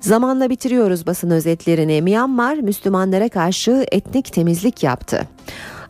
Zamanla 0.00 0.50
bitiriyoruz 0.50 1.06
basın 1.06 1.30
özetlerini. 1.30 2.02
Myanmar 2.02 2.56
Müslümanlara 2.56 3.28
karşı 3.28 3.86
etnik 3.92 4.32
temizlik 4.32 4.82
yaptı. 4.82 5.28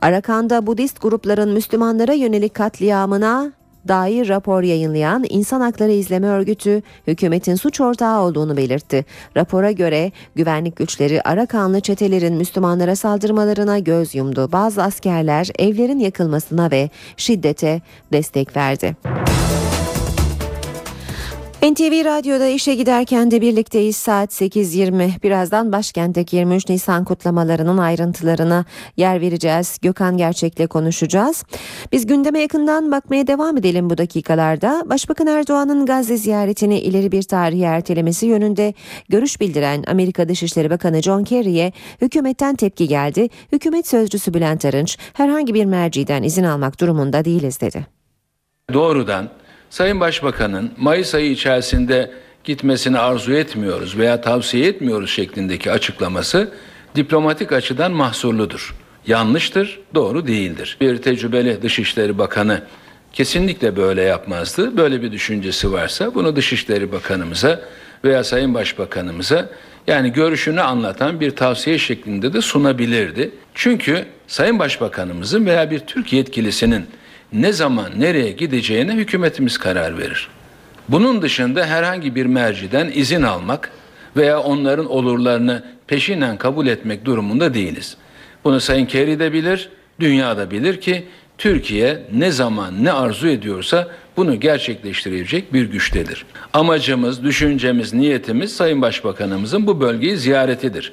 Arakan'da 0.02 0.66
Budist 0.66 1.02
grupların 1.02 1.52
Müslümanlara 1.52 2.12
yönelik 2.12 2.54
katliamına 2.54 3.52
dair 3.88 4.28
rapor 4.28 4.62
yayınlayan 4.62 5.24
İnsan 5.28 5.60
Hakları 5.60 5.92
İzleme 5.92 6.26
Örgütü 6.26 6.82
hükümetin 7.06 7.54
suç 7.54 7.80
ortağı 7.80 8.20
olduğunu 8.20 8.56
belirtti. 8.56 9.04
Rapora 9.36 9.70
göre 9.70 10.12
güvenlik 10.34 10.76
güçleri 10.76 11.22
Arakanlı 11.22 11.80
çetelerin 11.80 12.34
Müslümanlara 12.34 12.96
saldırmalarına 12.96 13.78
göz 13.78 14.14
yumdu. 14.14 14.52
Bazı 14.52 14.82
askerler 14.82 15.48
evlerin 15.58 15.98
yakılmasına 15.98 16.70
ve 16.70 16.90
şiddete 17.16 17.82
destek 18.12 18.56
verdi. 18.56 18.96
NTV 21.72 22.04
Radyo'da 22.04 22.46
işe 22.46 22.74
giderken 22.74 23.30
de 23.30 23.40
birlikteyiz 23.40 23.96
saat 23.96 24.32
8.20. 24.32 25.22
Birazdan 25.22 25.72
başkentteki 25.72 26.36
23 26.36 26.68
Nisan 26.68 27.04
kutlamalarının 27.04 27.78
ayrıntılarına 27.78 28.64
yer 28.96 29.20
vereceğiz. 29.20 29.78
Gökhan 29.82 30.16
Gerçek'le 30.16 30.68
konuşacağız. 30.68 31.44
Biz 31.92 32.06
gündeme 32.06 32.38
yakından 32.38 32.92
bakmaya 32.92 33.26
devam 33.26 33.56
edelim 33.56 33.90
bu 33.90 33.98
dakikalarda. 33.98 34.82
Başbakan 34.86 35.26
Erdoğan'ın 35.26 35.86
Gazze 35.86 36.16
ziyaretini 36.16 36.80
ileri 36.80 37.12
bir 37.12 37.22
tarihe 37.22 37.64
ertelemesi 37.64 38.26
yönünde 38.26 38.74
görüş 39.08 39.40
bildiren 39.40 39.84
Amerika 39.86 40.28
Dışişleri 40.28 40.70
Bakanı 40.70 41.02
John 41.02 41.24
Kerry'e 41.24 41.72
hükümetten 42.00 42.54
tepki 42.54 42.88
geldi. 42.88 43.28
Hükümet 43.52 43.88
sözcüsü 43.88 44.34
Bülent 44.34 44.64
Arınç 44.64 44.98
herhangi 45.12 45.54
bir 45.54 45.64
merciden 45.64 46.22
izin 46.22 46.44
almak 46.44 46.80
durumunda 46.80 47.24
değiliz 47.24 47.60
dedi. 47.60 47.86
Doğrudan 48.72 49.28
Sayın 49.70 50.00
Başbakan'ın 50.00 50.70
Mayıs 50.76 51.14
ayı 51.14 51.30
içerisinde 51.30 52.10
gitmesini 52.44 52.98
arzu 52.98 53.32
etmiyoruz 53.32 53.98
veya 53.98 54.20
tavsiye 54.20 54.68
etmiyoruz 54.68 55.10
şeklindeki 55.10 55.70
açıklaması 55.72 56.50
diplomatik 56.96 57.52
açıdan 57.52 57.92
mahsurludur. 57.92 58.74
Yanlıştır, 59.06 59.80
doğru 59.94 60.26
değildir. 60.26 60.76
Bir 60.80 60.96
tecrübeli 60.96 61.62
Dışişleri 61.62 62.18
Bakanı 62.18 62.62
kesinlikle 63.12 63.76
böyle 63.76 64.02
yapmazdı. 64.02 64.76
Böyle 64.76 65.02
bir 65.02 65.12
düşüncesi 65.12 65.72
varsa 65.72 66.14
bunu 66.14 66.36
Dışişleri 66.36 66.92
Bakanımıza 66.92 67.60
veya 68.04 68.24
Sayın 68.24 68.54
Başbakanımıza 68.54 69.48
yani 69.86 70.12
görüşünü 70.12 70.60
anlatan 70.60 71.20
bir 71.20 71.30
tavsiye 71.30 71.78
şeklinde 71.78 72.32
de 72.32 72.40
sunabilirdi. 72.40 73.30
Çünkü 73.54 74.04
Sayın 74.26 74.58
Başbakanımızın 74.58 75.46
veya 75.46 75.70
bir 75.70 75.78
Türk 75.78 76.12
yetkilisinin 76.12 76.86
ne 77.32 77.52
zaman 77.52 77.90
nereye 77.98 78.32
gideceğine 78.32 78.94
hükümetimiz 78.94 79.58
karar 79.58 79.98
verir. 79.98 80.28
Bunun 80.88 81.22
dışında 81.22 81.66
herhangi 81.66 82.14
bir 82.14 82.26
merciden 82.26 82.90
izin 82.94 83.22
almak 83.22 83.70
veya 84.16 84.40
onların 84.40 84.90
olurlarını 84.90 85.64
peşinen 85.86 86.36
kabul 86.36 86.66
etmek 86.66 87.04
durumunda 87.04 87.54
değiliz. 87.54 87.96
Bunu 88.44 88.60
Sayın 88.60 88.86
Kerry 88.86 89.18
de 89.18 89.32
bilir, 89.32 89.68
dünya 90.00 90.36
da 90.36 90.50
bilir 90.50 90.80
ki 90.80 91.06
Türkiye 91.38 92.02
ne 92.12 92.30
zaman 92.30 92.84
ne 92.84 92.92
arzu 92.92 93.28
ediyorsa 93.28 93.88
bunu 94.16 94.40
gerçekleştirecek 94.40 95.52
bir 95.52 95.70
güçtedir. 95.70 96.24
Amacımız, 96.52 97.24
düşüncemiz, 97.24 97.94
niyetimiz 97.94 98.56
Sayın 98.56 98.82
Başbakanımızın 98.82 99.66
bu 99.66 99.80
bölgeyi 99.80 100.16
ziyaretidir. 100.16 100.92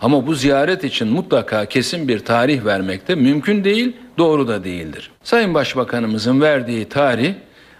Ama 0.00 0.26
bu 0.26 0.34
ziyaret 0.34 0.84
için 0.84 1.08
mutlaka 1.08 1.66
kesin 1.66 2.08
bir 2.08 2.18
tarih 2.18 2.64
vermek 2.64 3.08
de 3.08 3.14
mümkün 3.14 3.64
değil, 3.64 3.92
doğru 4.18 4.48
da 4.48 4.64
değildir. 4.64 5.10
Sayın 5.22 5.54
Başbakanımızın 5.54 6.40
verdiği 6.40 6.84
tarih 6.88 7.34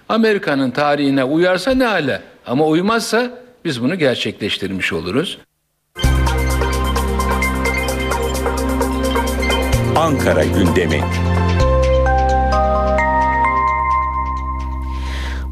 Amerika'nın 0.08 0.70
tarihine 0.70 1.24
uyarsa 1.24 1.70
ne 1.70 1.84
hale 1.84 2.22
ama 2.46 2.66
uymazsa 2.66 3.30
biz 3.64 3.82
bunu 3.82 3.98
gerçekleştirmiş 3.98 4.92
oluruz. 4.92 5.38
Ankara 9.96 10.44
gündemi. 10.44 11.00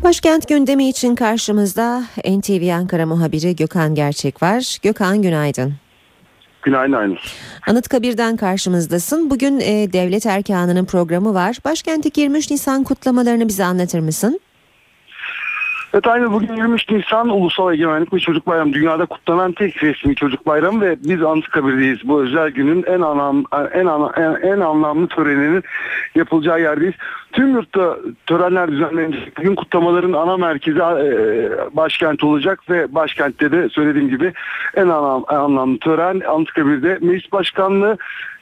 Başkent 0.02 0.48
gündemi 0.48 0.88
için 0.88 1.14
karşımızda 1.14 2.02
NTV 2.24 2.72
Ankara 2.74 3.06
muhabiri 3.06 3.56
Gökhan 3.56 3.94
Gerçek 3.94 4.42
var. 4.42 4.78
Gökhan 4.82 5.22
günaydın. 5.22 5.74
Günaydın 6.66 6.92
Aynur. 6.92 7.18
Anıtkabir'den 7.66 8.36
karşımızdasın. 8.36 9.30
Bugün 9.30 9.60
e, 9.60 9.92
devlet 9.92 10.26
erkanının 10.26 10.84
programı 10.84 11.34
var. 11.34 11.58
Başkentteki 11.64 12.20
23 12.20 12.50
Nisan 12.50 12.84
kutlamalarını 12.84 13.48
bize 13.48 13.64
anlatır 13.64 14.00
mısın? 14.00 14.40
Evet 15.96 16.06
aynı 16.06 16.32
bugün 16.32 16.56
23 16.56 16.90
Nisan 16.90 17.28
Ulusal 17.28 17.72
Egemenlik 17.74 18.12
ve 18.12 18.18
Çocuk 18.18 18.46
Bayramı 18.46 18.72
dünyada 18.72 19.06
kutlanan 19.06 19.52
tek 19.52 19.82
resmi 19.82 20.14
çocuk 20.14 20.46
bayramı 20.46 20.80
ve 20.80 20.96
biz 21.04 21.22
Anıtkabir'deyiz. 21.22 21.98
Bu 22.04 22.22
özel 22.22 22.50
günün 22.50 22.82
en 22.82 23.00
anlam 23.00 23.44
en, 23.74 23.86
ana, 23.86 24.12
en, 24.16 24.48
en 24.48 24.60
anlamlı 24.60 25.08
töreninin 25.08 25.64
yapılacağı 26.14 26.60
yerdeyiz. 26.60 26.94
Tüm 27.32 27.54
yurtta 27.54 27.96
törenler 28.26 28.72
düzenlenecek. 28.72 29.38
Bugün 29.38 29.54
kutlamaların 29.54 30.12
ana 30.12 30.36
merkezi 30.36 30.78
e, 30.78 31.76
başkent 31.76 32.24
olacak 32.24 32.70
ve 32.70 32.94
başkentte 32.94 33.52
de 33.52 33.68
söylediğim 33.68 34.08
gibi 34.08 34.32
en 34.74 34.88
anlam, 34.88 35.24
en 35.30 35.36
anlamlı 35.36 35.78
tören 35.78 36.20
Anıtkabir'de 36.20 36.98
Meclis 37.00 37.32
Başkanlığı 37.32 37.96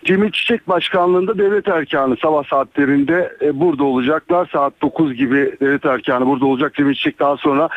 Cemil 0.05 0.31
Çiçek 0.31 0.69
Başkanlığı'nda 0.69 1.39
devlet 1.39 1.69
erkanı 1.69 2.17
sabah 2.17 2.45
saatlerinde 2.45 3.37
e, 3.43 3.61
burada 3.61 3.85
olacaklar. 3.85 4.49
Saat 4.53 4.83
9 4.83 5.15
gibi 5.15 5.57
devlet 5.61 5.85
erkanı 5.85 6.27
burada 6.27 6.47
olacak. 6.47 6.75
Cemil 6.75 6.95
Çiçek 6.95 7.19
daha 7.19 7.37
sonra 7.37 7.69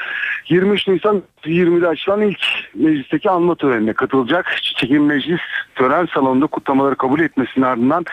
23 0.50 0.88
Nisan 0.88 1.24
20'de 1.46 1.88
açılan 1.88 2.22
ilk 2.22 2.40
meclisteki 2.76 3.30
anma 3.30 3.56
törenine 3.56 3.94
katılacak. 3.94 4.58
Çiçek'in 4.62 5.04
meclis 5.04 5.42
tören 5.76 6.08
salonunda 6.14 6.48
kutlamaları 6.48 6.96
kabul 6.96 7.20
etmesinin 7.20 7.66
ardından 7.66 8.06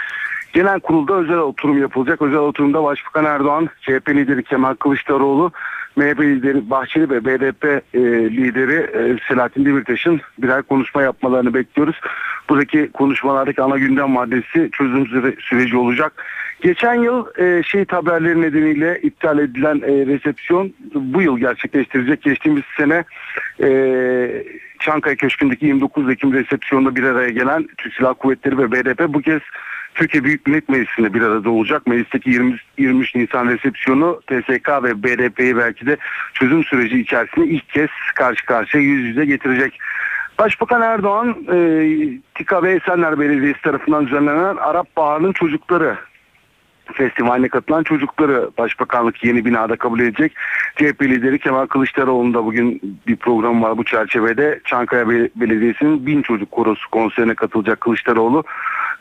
Genel 0.55 0.81
kurulda 0.81 1.15
özel 1.15 1.39
oturum 1.39 1.81
yapılacak. 1.81 2.23
Özel 2.23 2.39
oturumda 2.39 2.85
Başbakan 2.85 3.25
Erdoğan, 3.25 3.69
CHP 3.81 4.09
lideri 4.09 4.43
Kemal 4.43 4.75
Kılıçdaroğlu, 4.75 5.53
MHP 5.97 6.21
lideri 6.21 6.71
Bahçeli 6.71 7.11
ve 7.11 7.25
BDP 7.25 7.65
e, 7.95 8.01
lideri 8.31 8.75
e, 8.75 9.19
Selahattin 9.29 9.65
Demirtaş'ın 9.65 10.21
birer 10.39 10.63
konuşma 10.63 11.03
yapmalarını 11.03 11.55
bekliyoruz. 11.55 12.01
Buradaki 12.49 12.91
konuşmalardaki 12.93 13.63
ana 13.63 13.79
gündem 13.79 14.11
maddesi 14.11 14.71
çözüm 14.73 15.07
süre, 15.07 15.35
süreci 15.41 15.77
olacak. 15.77 16.13
Geçen 16.61 16.95
yıl 16.95 17.27
e, 17.39 17.63
şehit 17.63 17.93
haberleri 17.93 18.43
nedeniyle 18.43 19.01
iptal 19.03 19.39
edilen 19.39 19.77
e, 19.77 20.07
resepsiyon 20.07 20.73
bu 20.95 21.23
yıl 21.23 21.39
gerçekleştirecek. 21.39 22.23
Geçtiğimiz 22.23 22.63
sene 22.77 23.05
e, 23.63 23.69
Çankaya 24.79 25.17
Köşkü'ndeki 25.17 25.67
29 25.67 26.11
Ekim 26.11 26.33
resepsiyonunda 26.33 26.97
bir 26.97 27.03
araya 27.03 27.31
gelen 27.31 27.69
Türk 27.79 27.95
Silahlı 27.95 28.15
Kuvvetleri 28.15 28.59
ve 28.59 28.73
BDP 28.73 29.15
bu 29.15 29.21
kez 29.21 29.41
Türkiye 29.95 30.25
Büyük 30.25 30.47
Millet 30.47 30.69
Meclisi'nde 30.69 31.15
bir 31.15 31.23
arada 31.23 31.51
olacak. 31.51 31.87
Meclisteki 31.87 32.31
20, 32.31 32.57
23 32.79 33.15
Nisan 33.15 33.49
resepsiyonu 33.49 34.21
TSK 34.27 34.69
ve 34.83 35.03
BDP'yi 35.03 35.57
belki 35.57 35.87
de 35.87 35.97
çözüm 36.35 36.65
süreci 36.65 37.01
içerisinde 37.01 37.47
ilk 37.47 37.69
kez 37.69 37.91
karşı 38.15 38.47
karşıya 38.47 38.83
yüz 38.83 39.05
yüze 39.05 39.25
getirecek. 39.25 39.81
Başbakan 40.39 40.83
Erdoğan 40.83 41.37
e, 41.53 41.59
TİKA 42.35 42.63
ve 42.63 42.73
Esenler 42.73 43.21
Belediyesi 43.21 43.63
tarafından 43.63 44.07
düzenlenen 44.07 44.57
Arap 44.57 44.97
Baharı'nın 44.97 45.33
çocukları 45.33 45.97
festivaline 46.93 47.49
katılan 47.49 47.83
çocukları 47.83 48.51
başbakanlık 48.59 49.25
yeni 49.25 49.45
binada 49.45 49.77
kabul 49.77 50.01
edecek. 50.01 50.33
CHP 50.77 51.03
lideri 51.03 51.39
Kemal 51.39 51.67
Kılıçdaroğlu'nun 51.67 52.35
da 52.35 52.45
bugün 52.45 52.99
bir 53.07 53.17
program 53.17 53.63
var 53.63 53.79
bu 53.79 53.85
çerçevede. 53.85 54.61
Çankaya 54.65 55.09
Belediyesi'nin 55.09 56.07
bin 56.07 56.23
çocuk 56.23 56.51
korosu 56.51 56.91
konserine 56.91 57.35
katılacak 57.35 57.81
Kılıçdaroğlu. 57.81 58.45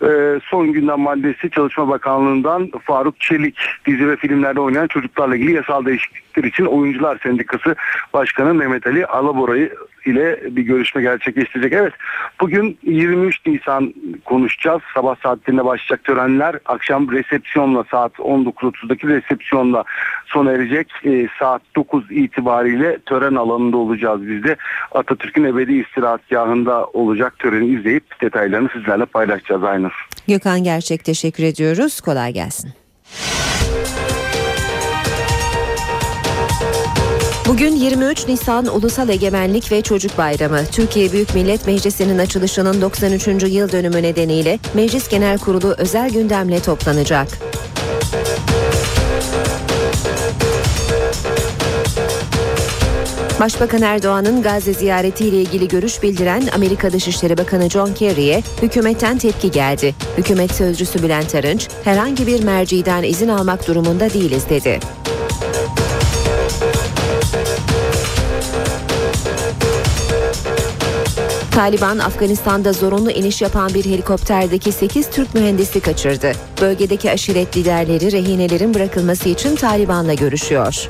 Ee, 0.02 0.40
son 0.44 0.74
gündem 0.74 1.00
maddesi 1.00 1.50
Çalışma 1.50 1.88
Bakanlığı'ndan 1.88 2.72
Faruk 2.84 3.20
Çelik 3.20 3.56
dizi 3.86 4.08
ve 4.08 4.16
filmlerde 4.16 4.60
oynayan 4.60 4.88
çocuklarla 4.88 5.36
ilgili 5.36 5.52
yasal 5.52 5.86
değişiklikler 5.86 6.44
için 6.44 6.66
Oyuncular 6.66 7.20
Sendikası 7.24 7.76
Başkanı 8.14 8.54
Mehmet 8.54 8.88
Ali 8.88 9.06
Alabora'yı 9.06 9.74
ile 10.06 10.56
bir 10.56 10.62
görüşme 10.62 11.02
gerçekleştirecek. 11.02 11.74
Evet 11.74 11.94
bugün 12.40 12.78
23 12.84 13.46
Nisan 13.46 13.94
konuşacağız. 14.26 14.82
Sabah 14.94 15.16
saatlerinde 15.24 15.66
başlayacak 15.66 16.04
törenler 16.04 16.60
akşam 16.66 17.12
resepsiyonla 17.12 17.84
saat 17.92 18.14
19.30'daki 18.14 19.08
resepsiyonla 19.08 19.84
sona 20.26 20.52
erecek. 20.52 20.92
E, 21.06 21.28
saat 21.40 21.62
9 21.76 22.12
itibariyle 22.12 23.00
tören 23.00 23.36
alanında 23.36 23.78
olacağız 23.78 24.28
biz 24.28 24.44
de. 24.44 24.56
Atatürk'ün 24.92 25.44
ebedi 25.44 25.74
istirahatgahında 25.74 26.86
olacak 26.86 27.40
töreni 27.40 27.68
izleyip 27.68 28.22
detaylarını 28.22 28.70
sizlerle 28.70 29.06
paylaşacağız 29.06 29.64
Aynur. 29.84 30.08
Gökhan 30.28 30.64
Gerçek 30.64 31.06
teşekkür 31.06 31.44
ediyoruz. 31.44 32.02
Kolay 32.02 32.34
gelsin. 32.34 32.74
Bugün 37.48 37.76
23 37.76 38.28
Nisan 38.28 38.66
Ulusal 38.66 39.10
Egemenlik 39.10 39.72
ve 39.72 39.82
Çocuk 39.82 40.18
Bayramı. 40.18 40.66
Türkiye 40.72 41.12
Büyük 41.12 41.36
Millet 41.36 41.68
Meclisi'nin 41.68 42.18
açılışının 42.18 42.82
93. 42.82 43.28
yıl 43.28 43.72
dönümü 43.72 44.04
nedeniyle 44.04 44.60
Meclis 44.74 45.10
Genel 45.10 45.40
Kurulu 45.40 45.76
özel 45.78 46.10
gündemle 46.10 46.60
toplanacak. 46.60 47.28
Başbakan 53.40 53.82
Erdoğan'ın 53.82 54.42
Gazze 54.42 54.74
ziyaretiyle 54.74 55.42
ilgili 55.42 55.68
görüş 55.68 56.04
bildiren 56.04 56.44
Amerika 56.56 56.92
Dışişleri 56.92 57.38
Bakanı 57.38 57.70
John 57.70 57.94
Kerry'e 57.94 58.44
hükümetten 58.62 59.18
tepki 59.18 59.52
geldi. 59.52 59.96
Hükümet 60.18 60.52
sözcüsü 60.52 61.04
Bülent 61.04 61.36
Arınç, 61.36 61.68
herhangi 61.84 62.28
bir 62.28 62.44
merciden 62.44 63.04
izin 63.04 63.28
almak 63.28 63.68
durumunda 63.68 64.14
değiliz 64.14 64.50
dedi. 64.50 64.80
Taliban 71.52 72.00
Afganistan'da 72.00 72.74
zorunlu 72.74 73.12
iniş 73.12 73.42
yapan 73.42 73.74
bir 73.74 73.86
helikopterdeki 73.86 74.72
8 74.72 75.10
Türk 75.10 75.34
mühendisi 75.34 75.80
kaçırdı. 75.80 76.32
Bölgedeki 76.62 77.12
aşiret 77.12 77.58
liderleri 77.58 78.12
rehinelerin 78.12 78.74
bırakılması 78.74 79.30
için 79.30 79.56
Taliban'la 79.56 80.14
görüşüyor. 80.14 80.88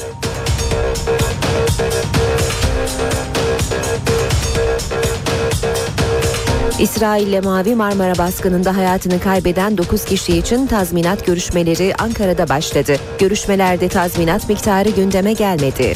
İsrail'le 6.80 7.44
Mavi 7.44 7.76
Marmara 7.76 8.18
baskınında 8.18 8.78
hayatını 8.78 9.20
kaybeden 9.20 9.78
9 9.78 10.06
kişi 10.06 10.38
için 10.38 10.68
tazminat 10.68 11.26
görüşmeleri 11.26 11.94
Ankara'da 12.00 12.50
başladı. 12.50 12.96
Görüşmelerde 13.20 13.88
tazminat 13.88 14.50
miktarı 14.50 14.90
gündeme 14.90 15.34
gelmedi. 15.34 15.94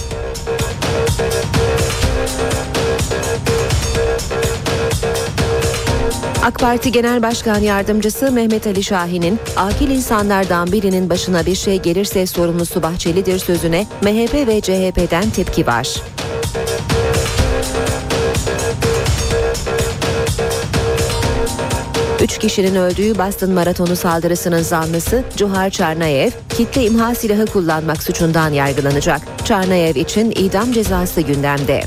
AK 6.44 6.60
Parti 6.60 6.92
Genel 6.92 7.22
Başkan 7.22 7.60
Yardımcısı 7.60 8.32
Mehmet 8.32 8.68
Ali 8.68 8.84
Şahin'in 8.84 9.40
akil 9.56 9.90
insanlardan 9.90 10.72
birinin 10.72 11.10
başına 11.10 11.46
bir 11.46 11.56
şey 11.56 11.82
gelirse 11.82 12.26
sorumlusu 12.26 12.84
Bahçeli'dir 12.84 13.40
sözüne 13.40 13.86
MHP 14.02 14.34
ve 14.48 14.62
CHP'den 14.62 15.30
tepki 15.30 15.68
var. 15.68 16.17
Üç 22.22 22.38
kişinin 22.38 22.76
öldüğü 22.76 23.18
Boston 23.18 23.52
Maratonu 23.52 23.96
saldırısının 23.96 24.62
zanlısı 24.62 25.24
Cuhar 25.38 25.70
Çarnayev, 25.70 26.32
kitle 26.58 26.86
imha 26.86 27.16
silahı 27.16 27.46
kullanmak 27.46 28.04
suçundan 28.04 28.54
yargılanacak. 28.54 29.22
Çarnayev 29.46 29.96
için 29.96 30.32
idam 30.32 30.72
cezası 30.72 31.22
gündemde. 31.22 31.84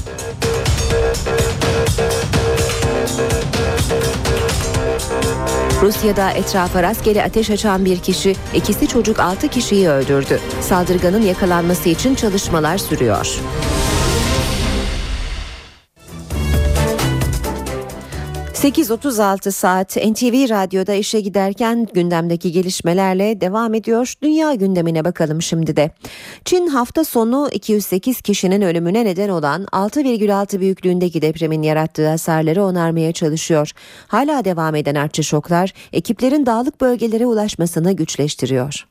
Rusya'da 5.82 6.30
etrafa 6.30 6.82
rastgele 6.82 7.24
ateş 7.24 7.50
açan 7.50 7.84
bir 7.84 7.98
kişi, 7.98 8.36
ikisi 8.54 8.88
çocuk 8.88 9.20
6 9.20 9.48
kişiyi 9.48 9.88
öldürdü. 9.88 10.40
Saldırganın 10.60 11.22
yakalanması 11.22 11.88
için 11.88 12.14
çalışmalar 12.14 12.78
sürüyor. 12.78 13.38
...8.36 18.60 19.52
saat 19.52 19.96
NTV 19.96 20.50
Radyo'da 20.50 20.94
işe 20.94 21.20
giderken 21.20 21.86
gündemdeki 21.94 22.52
gelişmelerle 22.52 23.40
devam 23.40 23.74
ediyor. 23.74 24.14
Dünya 24.22 24.54
gündemine 24.54 25.04
bakalım 25.04 25.42
şimdi 25.42 25.76
de. 25.76 25.90
Çin 26.44 26.66
hafta 26.66 27.04
sonu 27.04 27.48
208 27.52 28.20
kişinin 28.20 28.62
ölümüne 28.62 29.04
neden 29.04 29.28
olan 29.28 29.64
6,6 29.64 30.60
büyüklüğündeki 30.60 31.22
depremin 31.22 31.62
yarattığı 31.62 32.08
hasarları 32.08 32.64
onarmaya 32.64 33.12
çalışıyor. 33.12 33.70
Hala 34.06 34.44
devam 34.44 34.74
eden 34.74 34.94
artçı 34.94 35.24
şoklar 35.24 35.72
ekiplerin 35.92 36.46
dağlık 36.46 36.80
bölgelere 36.80 37.26
ulaşmasını 37.26 37.92
güçleştiriyor. 37.92 38.86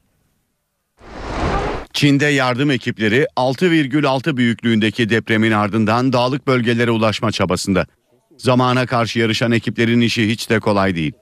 Çin'de 1.93 2.25
yardım 2.25 2.71
ekipleri 2.71 3.27
6,6 3.35 4.37
büyüklüğündeki 4.37 5.09
depremin 5.09 5.51
ardından 5.51 6.13
dağlık 6.13 6.47
bölgelere 6.47 6.91
ulaşma 6.91 7.31
çabasında. 7.31 7.85
Zamana 8.39 8.85
karşı 8.85 9.19
yarışan 9.19 9.51
ekiplerin 9.51 10.01
işi 10.01 10.29
hiç 10.29 10.49
de 10.49 10.59
kolay 10.59 10.95
değil. 10.95 11.13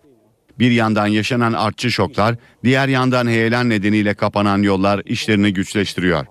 Bir 0.59 0.72
yandan 0.72 1.07
yaşanan 1.07 1.53
artçı 1.53 1.91
şoklar, 1.91 2.36
diğer 2.63 2.88
yandan 2.88 3.28
heyelan 3.28 3.70
nedeniyle 3.70 4.13
kapanan 4.13 4.61
yollar 4.61 5.01
işlerini 5.05 5.53
güçleştiriyor. 5.53 6.26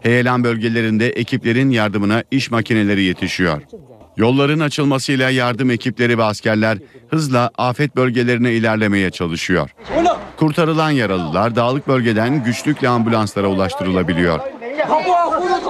Heyelan 0.00 0.44
bölgelerinde 0.44 1.08
ekiplerin 1.08 1.70
yardımına 1.70 2.24
iş 2.30 2.50
makineleri 2.50 3.02
yetişiyor. 3.02 3.62
Yolların 4.16 4.60
açılmasıyla 4.60 5.30
yardım 5.30 5.70
ekipleri 5.70 6.18
ve 6.18 6.24
askerler 6.24 6.78
hızla 7.08 7.50
afet 7.58 7.96
bölgelerine 7.96 8.52
ilerlemeye 8.52 9.10
çalışıyor. 9.10 9.70
Kurtarılan 10.36 10.90
yaralılar 10.90 11.56
dağlık 11.56 11.88
bölgeden 11.88 12.44
güçlükle 12.44 12.88
ambulanslara 12.88 13.48
ulaştırılabiliyor. 13.48 14.40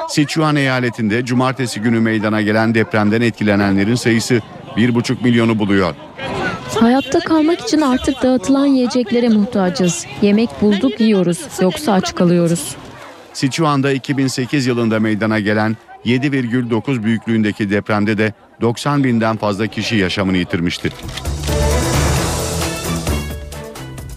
Sichuan 0.09 0.57
eyaletinde 0.57 1.25
cumartesi 1.25 1.81
günü 1.81 2.01
meydana 2.01 2.43
gelen 2.43 2.75
depremden 2.75 3.21
etkilenenlerin 3.21 3.95
sayısı 3.95 4.41
1,5 4.77 5.23
milyonu 5.23 5.59
buluyor. 5.59 5.95
Hayatta 6.81 7.21
kalmak 7.21 7.61
için 7.61 7.81
artık 7.81 8.23
dağıtılan 8.23 8.67
yiyeceklere 8.67 9.29
muhtacız. 9.29 10.07
Yemek 10.23 10.63
bulduk 10.63 11.01
yiyoruz 11.01 11.39
yoksa 11.61 11.93
aç 11.93 12.15
kalıyoruz. 12.15 12.77
Sichuan'da 13.33 13.93
2008 13.93 14.67
yılında 14.67 15.01
meydana 15.01 15.41
gelen 15.41 15.77
7,9 16.05 17.03
büyüklüğündeki 17.03 17.71
depremde 17.71 18.19
de 18.19 18.33
90 18.61 19.05
binden 19.05 19.37
fazla 19.37 19.67
kişi 19.67 19.97
yaşamını 19.97 20.37
yitirmişti. 20.37 20.91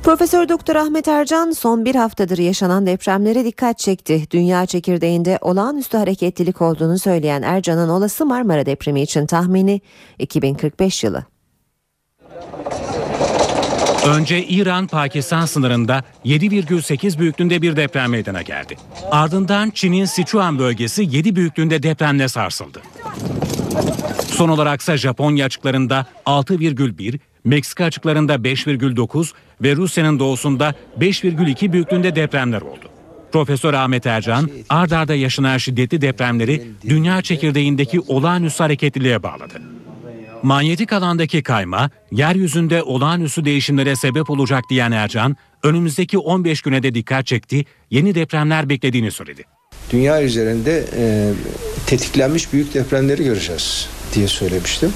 Profesör 0.03 0.49
Doktor 0.49 0.75
Ahmet 0.75 1.07
Ercan 1.07 1.51
son 1.51 1.85
bir 1.85 1.95
haftadır 1.95 2.37
yaşanan 2.37 2.85
depremlere 2.85 3.45
dikkat 3.45 3.79
çekti. 3.79 4.23
Dünya 4.31 4.65
çekirdeğinde 4.65 5.37
olağanüstü 5.41 5.97
hareketlilik 5.97 6.61
olduğunu 6.61 6.99
söyleyen 6.99 7.41
Ercan'ın 7.41 7.89
olası 7.89 8.25
Marmara 8.25 8.65
depremi 8.65 9.01
için 9.01 9.25
tahmini 9.25 9.81
2045 10.19 11.03
yılı. 11.03 11.25
Önce 14.07 14.45
İran-Pakistan 14.45 15.45
sınırında 15.45 16.03
7,8 16.25 17.19
büyüklüğünde 17.19 17.61
bir 17.61 17.75
deprem 17.75 18.11
meydana 18.11 18.41
geldi. 18.41 18.77
Ardından 19.11 19.69
Çin'in 19.69 20.05
Sichuan 20.05 20.59
bölgesi 20.59 21.07
7 21.11 21.35
büyüklüğünde 21.35 21.83
depremle 21.83 22.27
sarsıldı. 22.27 22.81
Son 24.27 24.49
olaraksa 24.49 24.97
Japonya 24.97 25.45
açıklarında 25.45 26.05
6,1, 26.25 27.19
Meksika 27.43 27.85
açıklarında 27.85 28.35
5,9 28.35 29.31
ve 29.61 29.75
Rusya'nın 29.75 30.19
doğusunda 30.19 30.75
5,2 30.99 31.73
büyüklüğünde 31.73 32.15
depremler 32.15 32.61
oldu. 32.61 32.89
Profesör 33.31 33.73
Ahmet 33.73 34.05
Ercan, 34.05 34.49
ard 34.69 34.91
arda 34.91 35.15
yaşanan 35.15 35.57
şiddetli 35.57 36.01
depremleri 36.01 36.63
dünya 36.89 37.21
çekirdeğindeki 37.21 37.99
olağanüstü 37.99 38.63
hareketliliğe 38.63 39.23
bağladı. 39.23 39.61
Manyetik 40.43 40.93
alandaki 40.93 41.43
kayma, 41.43 41.89
yeryüzünde 42.11 42.83
olağanüstü 42.83 43.45
değişimlere 43.45 43.95
sebep 43.95 44.29
olacak 44.29 44.63
diyen 44.69 44.91
Ercan, 44.91 45.37
önümüzdeki 45.63 46.17
15 46.17 46.61
güne 46.61 46.83
de 46.83 46.93
dikkat 46.93 47.25
çekti, 47.25 47.65
yeni 47.89 48.15
depremler 48.15 48.69
beklediğini 48.69 49.11
söyledi. 49.11 49.43
Dünya 49.91 50.23
üzerinde 50.23 50.85
e, 50.97 51.33
tetiklenmiş 51.85 52.53
büyük 52.53 52.73
depremleri 52.73 53.23
göreceğiz 53.23 53.89
diye 54.15 54.27
söylemiştim. 54.27 54.93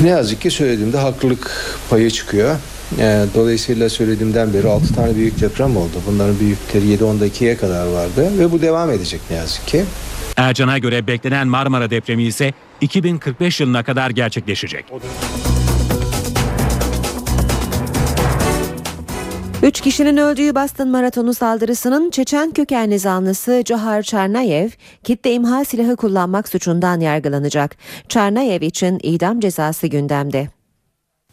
Ne 0.00 0.08
yazık 0.08 0.40
ki 0.40 0.50
söylediğimde 0.50 0.98
haklılık 0.98 1.50
payı 1.90 2.10
çıkıyor. 2.10 2.56
E, 2.98 3.24
dolayısıyla 3.34 3.88
söylediğimden 3.88 4.54
beri 4.54 4.68
6 4.68 4.94
tane 4.94 5.16
büyük 5.16 5.40
deprem 5.40 5.76
oldu. 5.76 6.02
Bunların 6.06 6.40
büyükleri 6.40 6.84
7-10 6.84 7.20
dakikaya 7.20 7.56
kadar 7.58 7.86
vardı 7.86 8.30
ve 8.38 8.52
bu 8.52 8.62
devam 8.62 8.90
edecek 8.90 9.20
ne 9.30 9.36
yazık 9.36 9.66
ki. 9.66 9.84
Ercan'a 10.36 10.78
göre 10.78 11.06
beklenen 11.06 11.48
Marmara 11.48 11.90
depremi 11.90 12.22
ise 12.22 12.52
2045 12.80 13.60
yılına 13.60 13.82
kadar 13.82 14.10
gerçekleşecek. 14.10 14.84
Üç 19.66 19.80
kişinin 19.80 20.16
öldüğü 20.16 20.54
Boston 20.54 20.88
Maratonu 20.88 21.34
saldırısının 21.34 22.10
Çeçen 22.10 22.50
kökenli 22.50 22.98
zanlısı 22.98 23.62
Johar 23.66 24.02
Çarnayev, 24.02 24.68
kitle 25.04 25.32
imha 25.32 25.64
silahı 25.64 25.96
kullanmak 25.96 26.48
suçundan 26.48 27.00
yargılanacak. 27.00 27.76
Çarnayev 28.08 28.62
için 28.62 28.98
idam 29.02 29.40
cezası 29.40 29.86
gündemde. 29.86 30.48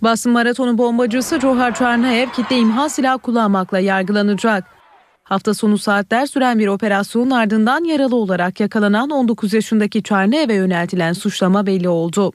Boston 0.01 0.33
Maratonu 0.33 0.77
bombacısı 0.77 1.39
Johar 1.39 1.75
Çarnayev 1.75 2.29
kitle 2.29 2.57
imha 2.57 2.89
silah 2.89 3.17
kullanmakla 3.23 3.79
yargılanacak. 3.79 4.63
Hafta 5.23 5.53
sonu 5.53 5.77
saatler 5.77 6.25
süren 6.25 6.59
bir 6.59 6.67
operasyonun 6.67 7.31
ardından 7.31 7.83
yaralı 7.83 8.15
olarak 8.15 8.59
yakalanan 8.59 9.09
19 9.09 9.53
yaşındaki 9.53 10.03
Çarnayev'e 10.03 10.53
yöneltilen 10.53 11.13
suçlama 11.13 11.65
belli 11.65 11.89
oldu. 11.89 12.31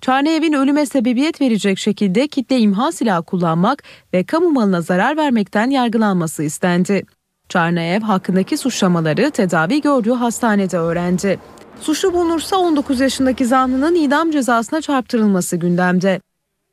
Çarnayev'in 0.00 0.52
ölüme 0.52 0.86
sebebiyet 0.86 1.40
verecek 1.40 1.78
şekilde 1.78 2.28
kitle 2.28 2.58
imha 2.58 2.92
silahı 2.92 3.22
kullanmak 3.22 3.82
ve 4.14 4.24
kamu 4.24 4.50
malına 4.50 4.80
zarar 4.80 5.16
vermekten 5.16 5.70
yargılanması 5.70 6.42
istendi. 6.42 7.02
Çarnayev 7.48 8.00
hakkındaki 8.00 8.56
suçlamaları 8.56 9.30
tedavi 9.30 9.80
gördüğü 9.80 10.12
hastanede 10.12 10.78
öğrendi. 10.78 11.38
Suçlu 11.80 12.12
bulunursa 12.12 12.56
19 12.56 13.00
yaşındaki 13.00 13.46
zanlının 13.46 13.94
idam 13.94 14.30
cezasına 14.30 14.80
çarptırılması 14.80 15.56
gündemde. 15.56 16.20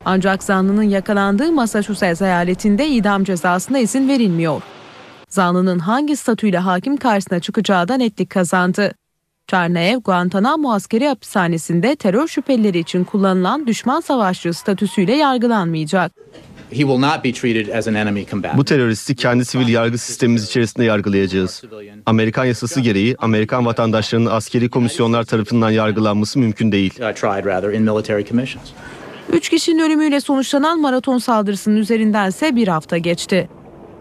Ancak 0.05 0.43
zanlının 0.43 0.83
yakalandığı 0.83 1.51
Massachusetts 1.51 2.21
eyaletinde 2.21 2.87
idam 2.87 3.23
cezasına 3.23 3.79
izin 3.79 4.07
verilmiyor. 4.07 4.61
Zanlının 5.29 5.79
hangi 5.79 6.15
statüyle 6.15 6.57
hakim 6.57 6.97
karşısına 6.97 7.39
çıkacağı 7.39 7.87
da 7.87 7.95
netlik 7.97 8.29
kazandı. 8.29 8.93
Çarnaev, 9.47 9.97
Guantanamo 9.97 10.71
askeri 10.71 11.07
hapishanesinde 11.07 11.95
terör 11.95 12.27
şüphelileri 12.27 12.79
için 12.79 13.03
kullanılan 13.03 13.67
düşman 13.67 13.99
savaşçı 13.99 14.53
statüsüyle 14.53 15.15
yargılanmayacak. 15.15 16.11
Bu 18.57 18.65
teröristi 18.65 19.15
kendi 19.15 19.45
sivil 19.45 19.67
yargı 19.67 19.97
sistemimiz 19.97 20.45
içerisinde 20.45 20.85
yargılayacağız. 20.85 21.63
Amerikan 22.05 22.45
yasası 22.45 22.81
gereği 22.81 23.15
Amerikan 23.19 23.65
vatandaşlarının 23.65 24.29
askeri 24.29 24.69
komisyonlar 24.69 25.23
tarafından 25.23 25.69
yargılanması 25.69 26.39
mümkün 26.39 26.71
değil. 26.71 26.93
Üç 29.33 29.49
kişinin 29.49 29.79
ölümüyle 29.79 30.21
sonuçlanan 30.21 30.81
maraton 30.81 31.17
saldırısının 31.17 31.77
üzerindense 31.77 32.55
bir 32.55 32.67
hafta 32.67 32.97
geçti. 32.97 33.49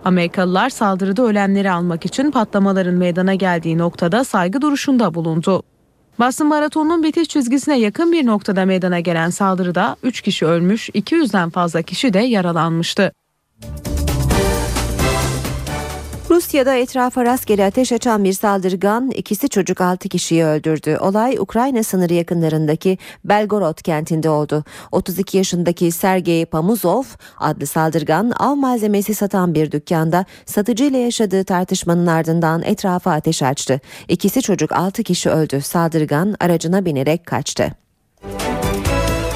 Amerikalılar 0.07 0.71
saldırıda 0.71 1.23
ölenleri 1.23 1.71
almak 1.71 2.07
için 2.07 2.31
patlamaların 2.31 2.95
meydana 2.95 3.35
geldiği 3.35 3.79
noktada 3.79 4.25
saygı 4.25 4.63
duruşunda 4.63 5.15
bulundu. 5.15 5.63
Boston 6.19 6.47
Maratonu'nun 6.47 7.03
bitiş 7.03 7.29
çizgisine 7.29 7.79
yakın 7.79 8.13
bir 8.13 8.27
noktada 8.27 8.65
meydana 8.65 9.01
gelen 9.01 9.31
saldırıda 9.31 9.97
3 10.03 10.21
kişi 10.21 10.47
ölmüş, 10.47 10.89
200'den 10.89 11.51
fazla 11.51 11.83
kişi 11.83 12.13
de 12.13 12.19
yaralanmıştı. 12.19 13.13
Rusya'da 16.31 16.75
etrafa 16.75 17.25
rastgele 17.25 17.65
ateş 17.65 17.93
açan 17.93 18.25
bir 18.25 18.33
saldırgan 18.33 19.11
ikisi 19.11 19.49
çocuk 19.49 19.81
6 19.81 20.09
kişiyi 20.09 20.45
öldürdü. 20.45 20.97
Olay 21.01 21.37
Ukrayna 21.39 21.83
sınırı 21.83 22.15
yakınlarındaki 22.15 22.99
Belgorod 23.25 23.83
kentinde 23.83 24.31
oldu. 24.31 24.65
32 24.93 25.37
yaşındaki 25.37 25.93
Sergey 25.93 26.45
Pamuzov 26.45 27.03
adlı 27.39 27.67
saldırgan 27.67 28.33
av 28.39 28.55
malzemesi 28.55 29.15
satan 29.15 29.55
bir 29.55 29.73
dükkanda 29.73 30.25
satıcıyla 30.47 30.99
yaşadığı 30.99 31.45
tartışmanın 31.45 32.07
ardından 32.07 32.63
etrafa 32.63 33.13
ateş 33.13 33.43
açtı. 33.43 33.81
İkisi 34.09 34.43
çocuk 34.43 34.73
6 34.73 35.03
kişi 35.03 35.31
öldü. 35.31 35.61
Saldırgan 35.61 36.37
aracına 36.41 36.85
binerek 36.85 37.27
kaçtı. 37.27 37.73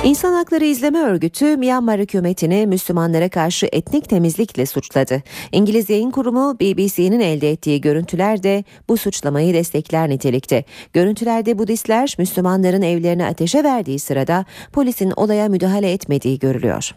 İnsan 0.04 0.32
Hakları 0.32 0.64
İzleme 0.64 0.98
Örgütü 0.98 1.56
Myanmar 1.56 2.00
hükümetini 2.00 2.66
Müslümanlara 2.66 3.28
karşı 3.28 3.68
etnik 3.72 4.08
temizlikle 4.08 4.66
suçladı. 4.66 5.22
İngiliz 5.52 5.90
yayın 5.90 6.10
kurumu 6.10 6.56
BBC'nin 6.60 7.20
elde 7.20 7.50
ettiği 7.50 7.80
görüntüler 7.80 8.42
de 8.42 8.64
bu 8.88 8.96
suçlamayı 8.96 9.54
destekler 9.54 10.08
nitelikte. 10.08 10.64
Görüntülerde 10.92 11.58
Budistler 11.58 12.14
Müslümanların 12.18 12.82
evlerini 12.82 13.24
ateşe 13.24 13.64
verdiği 13.64 13.98
sırada 13.98 14.44
polisin 14.72 15.10
olaya 15.16 15.48
müdahale 15.48 15.92
etmediği 15.92 16.38
görülüyor. 16.38 16.90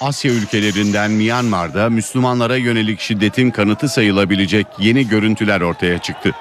Asya 0.00 0.32
ülkelerinden 0.32 1.10
Myanmar'da 1.10 1.90
Müslümanlara 1.90 2.56
yönelik 2.56 3.00
şiddetin 3.00 3.50
kanıtı 3.50 3.88
sayılabilecek 3.88 4.66
yeni 4.78 5.08
görüntüler 5.08 5.60
ortaya 5.60 5.98
çıktı. 5.98 6.34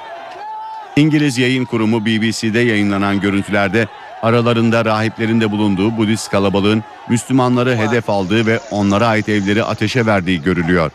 İngiliz 0.96 1.38
yayın 1.38 1.66
kurumu 1.66 2.06
BBC'de 2.06 2.60
yayınlanan 2.60 3.20
görüntülerde 3.22 3.88
aralarında 4.22 4.86
rahiplerin 4.86 5.42
de 5.42 5.52
bulunduğu 5.52 5.98
Budist 5.98 6.32
kalabalığın 6.32 6.84
Müslümanları 7.10 7.76
hedef 7.76 8.10
aldığı 8.10 8.46
ve 8.46 8.60
onlara 8.72 9.08
ait 9.08 9.30
evleri 9.30 9.64
ateşe 9.64 10.06
verdiği 10.06 10.42
görülüyor. 10.42 10.92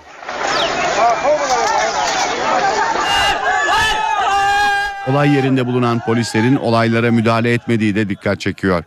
Olay 5.10 5.34
yerinde 5.34 5.66
bulunan 5.66 6.00
polislerin 6.00 6.56
olaylara 6.56 7.10
müdahale 7.10 7.52
etmediği 7.52 7.94
de 7.94 8.08
dikkat 8.08 8.40
çekiyor. 8.40 8.84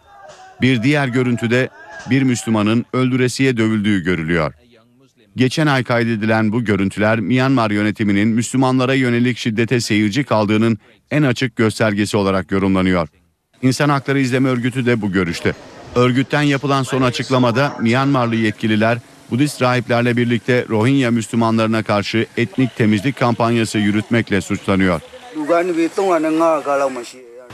Bir 0.61 0.83
diğer 0.83 1.07
görüntüde 1.07 1.69
bir 2.09 2.21
Müslümanın 2.21 2.85
öldüresiye 2.93 3.57
dövüldüğü 3.57 4.03
görülüyor. 4.03 4.53
Geçen 5.35 5.67
ay 5.67 5.83
kaydedilen 5.83 6.51
bu 6.51 6.63
görüntüler 6.63 7.19
Myanmar 7.19 7.71
yönetiminin 7.71 8.27
Müslümanlara 8.27 8.93
yönelik 8.93 9.37
şiddete 9.37 9.81
seyirci 9.81 10.23
kaldığının 10.23 10.77
en 11.11 11.23
açık 11.23 11.55
göstergesi 11.55 12.17
olarak 12.17 12.51
yorumlanıyor. 12.51 13.07
İnsan 13.61 13.89
Hakları 13.89 14.19
İzleme 14.19 14.49
Örgütü 14.49 14.85
de 14.85 15.01
bu 15.01 15.11
görüşte. 15.11 15.53
Örgütten 15.95 16.41
yapılan 16.41 16.83
son 16.83 17.01
açıklamada 17.01 17.77
Myanmarlı 17.81 18.35
yetkililer 18.35 18.97
Budist 19.31 19.61
rahiplerle 19.61 20.17
birlikte 20.17 20.65
Rohingya 20.69 21.11
Müslümanlarına 21.11 21.83
karşı 21.83 22.25
etnik 22.37 22.75
temizlik 22.75 23.19
kampanyası 23.19 23.77
yürütmekle 23.77 24.41
suçlanıyor. 24.41 25.01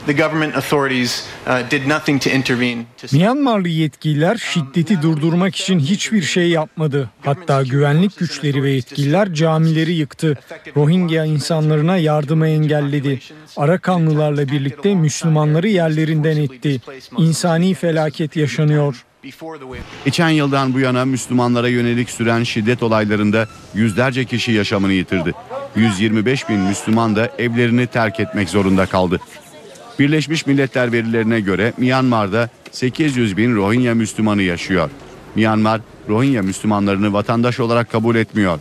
The 0.06 0.12
government 0.12 0.56
authorities 0.56 1.24
did 1.70 1.88
nothing 1.88 2.22
to 2.22 2.30
intervene. 2.30 2.84
Myanmarlı 3.12 3.68
yetkililer 3.68 4.36
şiddeti 4.36 5.02
durdurmak 5.02 5.56
için 5.56 5.78
hiçbir 5.78 6.22
şey 6.22 6.50
yapmadı. 6.50 7.10
Hatta 7.20 7.62
güvenlik 7.62 8.18
güçleri 8.18 8.62
ve 8.62 8.70
yetkililer 8.70 9.34
camileri 9.34 9.92
yıktı. 9.92 10.38
Rohingya 10.76 11.24
insanlarına 11.24 11.96
yardımı 11.96 12.48
engelledi. 12.48 13.20
Arakanlılarla 13.56 14.48
birlikte 14.48 14.94
Müslümanları 14.94 15.68
yerlerinden 15.68 16.36
etti. 16.36 16.80
İnsani 17.18 17.74
felaket 17.74 18.36
yaşanıyor. 18.36 19.04
Geçen 20.04 20.28
yıldan 20.28 20.74
bu 20.74 20.80
yana 20.80 21.04
Müslümanlara 21.04 21.68
yönelik 21.68 22.10
süren 22.10 22.42
şiddet 22.42 22.82
olaylarında 22.82 23.48
yüzlerce 23.74 24.24
kişi 24.24 24.52
yaşamını 24.52 24.92
yitirdi. 24.92 25.32
125 25.76 26.48
bin 26.48 26.58
Müslüman 26.60 27.16
da 27.16 27.30
evlerini 27.38 27.86
terk 27.86 28.20
etmek 28.20 28.48
zorunda 28.48 28.86
kaldı. 28.86 29.20
Birleşmiş 30.00 30.46
Milletler 30.46 30.92
verilerine 30.92 31.40
göre 31.40 31.72
Myanmar'da 31.76 32.50
800 32.70 33.36
bin 33.36 33.56
Rohingya 33.56 33.94
Müslümanı 33.94 34.42
yaşıyor. 34.42 34.90
Myanmar, 35.34 35.80
Rohingya 36.08 36.42
Müslümanlarını 36.42 37.12
vatandaş 37.12 37.60
olarak 37.60 37.90
kabul 37.90 38.16
etmiyor. 38.16 38.58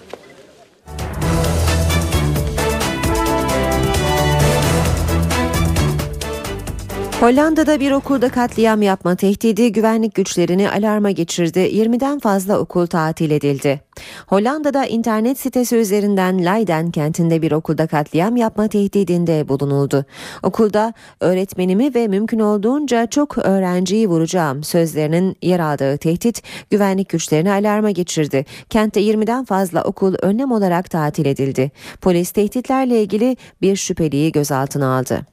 Hollanda'da 7.20 7.80
bir 7.80 7.92
okulda 7.92 8.30
katliam 8.30 8.82
yapma 8.82 9.16
tehdidi 9.16 9.72
güvenlik 9.72 10.16
güçlerini 10.16 10.72
alarma 10.72 11.12
geçirdi. 11.12 11.60
20'den 11.60 12.20
fazla 12.20 12.60
okul 12.60 12.88
tatil 12.88 13.32
edildi. 13.32 13.82
Hollanda'da 14.28 14.86
internet 14.86 15.40
sitesi 15.40 15.76
üzerinden 15.76 16.46
Leiden 16.46 16.92
kentinde 16.92 17.42
bir 17.42 17.52
okulda 17.52 17.88
katliam 17.88 18.36
yapma 18.36 18.68
tehdidinde 18.68 19.50
bulunuldu. 19.50 20.06
Okulda 20.44 20.94
öğretmenimi 21.20 21.96
ve 21.96 22.08
mümkün 22.08 22.40
olduğunca 22.40 23.06
çok 23.06 23.38
öğrenciyi 23.38 24.08
vuracağım 24.08 24.64
sözlerinin 24.64 25.36
yer 25.42 25.60
aldığı 25.60 25.98
tehdit 25.98 26.44
güvenlik 26.70 27.10
güçlerini 27.10 27.52
alarma 27.52 27.92
geçirdi. 27.92 28.46
Kentte 28.70 29.02
20'den 29.02 29.46
fazla 29.46 29.84
okul 29.84 30.16
önlem 30.22 30.52
olarak 30.52 30.90
tatil 30.90 31.26
edildi. 31.26 31.72
Polis 32.02 32.32
tehditlerle 32.32 33.02
ilgili 33.02 33.38
bir 33.62 33.76
şüpheliyi 33.76 34.32
gözaltına 34.32 34.98
aldı. 34.98 35.26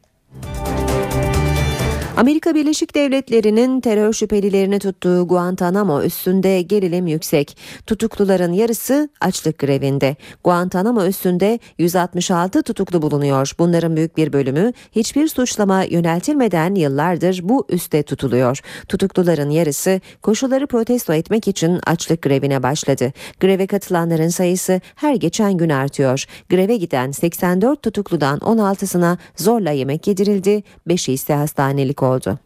Amerika 2.16 2.54
Birleşik 2.54 2.94
Devletleri'nin 2.94 3.80
terör 3.80 4.12
şüphelilerini 4.12 4.78
tuttuğu 4.78 5.28
Guantanamo 5.28 6.02
üstünde 6.02 6.62
gerilim 6.62 7.06
yüksek. 7.06 7.56
Tutukluların 7.86 8.52
yarısı 8.52 9.08
açlık 9.20 9.58
grevinde. 9.58 10.16
Guantanamo 10.44 11.04
üstünde 11.04 11.58
166 11.78 12.62
tutuklu 12.62 13.02
bulunuyor. 13.02 13.52
Bunların 13.58 13.96
büyük 13.96 14.16
bir 14.16 14.32
bölümü 14.32 14.72
hiçbir 14.92 15.28
suçlama 15.28 15.82
yöneltilmeden 15.82 16.74
yıllardır 16.74 17.40
bu 17.42 17.66
üste 17.68 18.02
tutuluyor. 18.02 18.60
Tutukluların 18.88 19.50
yarısı 19.50 20.00
koşulları 20.22 20.66
protesto 20.66 21.12
etmek 21.12 21.48
için 21.48 21.80
açlık 21.86 22.22
grevine 22.22 22.62
başladı. 22.62 23.12
Greve 23.40 23.66
katılanların 23.66 24.28
sayısı 24.28 24.80
her 24.94 25.14
geçen 25.14 25.56
gün 25.56 25.70
artıyor. 25.70 26.24
Greve 26.50 26.76
giden 26.76 27.10
84 27.10 27.82
tutukludan 27.82 28.38
16'sına 28.38 29.16
zorla 29.36 29.70
yemek 29.70 30.06
yedirildi, 30.06 30.62
5'i 30.88 31.12
ise 31.12 31.34
hastanelik 31.34 32.02
oldu 32.02 32.05
oldu. 32.06 32.38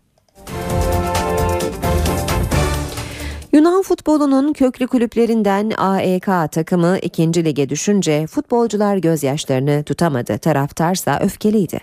Yunan 3.52 3.82
futbolunun 3.82 4.52
köklü 4.52 4.86
kulüplerinden 4.86 5.72
AEK 5.78 6.52
takımı 6.52 6.98
2. 6.98 7.44
lige 7.44 7.68
düşünce 7.68 8.26
futbolcular 8.26 8.96
gözyaşlarını 8.96 9.84
tutamadı. 9.84 10.38
Taraftarsa 10.38 11.18
öfkeliydi. 11.22 11.80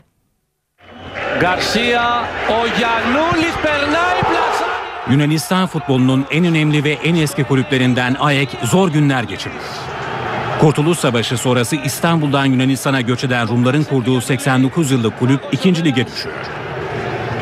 Garcia, 1.42 2.26
Oyanulis, 2.50 3.54
Bernay, 3.64 4.18
Yunanistan 5.12 5.68
futbolunun 5.68 6.26
en 6.32 6.46
önemli 6.46 6.84
ve 6.84 6.92
en 6.92 7.16
eski 7.16 7.44
kulüplerinden 7.44 8.16
AEK 8.20 8.50
zor 8.64 8.90
günler 8.90 9.24
geçiriyor. 9.24 9.62
Kurtuluş 10.60 10.98
Savaşı 10.98 11.38
sonrası 11.38 11.76
İstanbul'dan 11.76 12.46
Yunanistan'a 12.46 13.02
göç 13.02 13.24
eden 13.24 13.48
Rumların 13.48 13.84
kurduğu 13.84 14.22
89 14.22 14.92
yıllık 14.92 15.20
kulüp 15.20 15.42
2. 15.52 15.86
lige 15.86 16.08
düşüyor. 16.08 16.36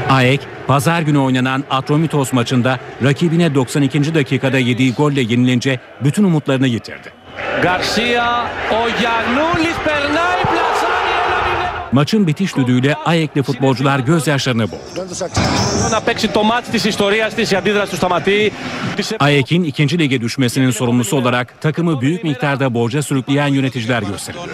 AEK 0.10 0.42
pazar 0.68 1.02
günü 1.02 1.18
oynanan 1.18 1.64
Atromitos 1.70 2.34
maçında 2.34 2.80
rakibine 3.04 3.56
92. 3.56 4.16
dakikada 4.16 4.58
yediği 4.58 4.94
golle 4.94 5.22
yenilince 5.22 5.80
bütün 6.04 6.24
umutlarını 6.24 6.68
yitirdi. 6.68 7.14
Garcia, 7.64 8.48
Oyanulis, 8.72 9.76
Bernal, 9.88 10.40
Blas 10.54 10.75
Maçın 11.96 12.28
bitiş 12.28 12.56
düdüğüyle 12.56 12.96
Ayekli 12.96 13.44
futbolcular 13.44 14.00
gözyaşlarını 14.00 14.72
boğdu. 14.72 14.80
Ayek'in 19.20 19.64
ikinci 19.64 20.00
lige 20.00 20.22
düşmesinin 20.22 20.72
sorumlusu 20.72 21.18
olarak 21.18 21.62
takımı 21.62 22.02
büyük 22.02 22.24
miktarda 22.24 22.74
borca 22.74 23.04
sürükleyen 23.04 23.48
yöneticiler 23.48 24.04
gösteriliyor. 24.04 24.48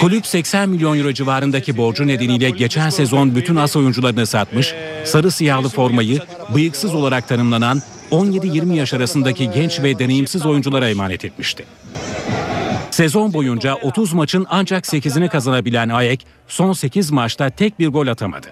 Kulüp 0.00 0.26
80 0.26 0.68
milyon 0.68 0.98
euro 0.98 1.12
civarındaki 1.12 1.76
borcu 1.76 2.06
nedeniyle 2.06 2.50
geçen 2.50 2.90
sezon 2.90 3.34
bütün 3.36 3.56
as 3.56 3.76
oyuncularını 3.76 4.26
satmış, 4.26 4.74
sarı 5.04 5.30
siyahlı 5.30 5.68
formayı 5.68 6.20
bıyıksız 6.54 6.94
olarak 6.94 7.28
tanımlanan 7.28 7.82
17-20 8.10 8.74
yaş 8.74 8.94
arasındaki 8.94 9.50
genç 9.50 9.80
ve 9.80 9.98
deneyimsiz 9.98 10.46
oyunculara 10.46 10.88
emanet 10.88 11.24
etmişti. 11.24 11.64
Sezon 12.92 13.32
boyunca 13.32 13.74
30 13.74 14.12
maçın 14.12 14.46
ancak 14.50 14.84
8'ini 14.84 15.28
kazanabilen 15.28 15.88
AEK 15.88 16.26
son 16.48 16.72
8 16.72 17.10
maçta 17.10 17.50
tek 17.50 17.78
bir 17.78 17.88
gol 17.88 18.06
atamadı. 18.06 18.46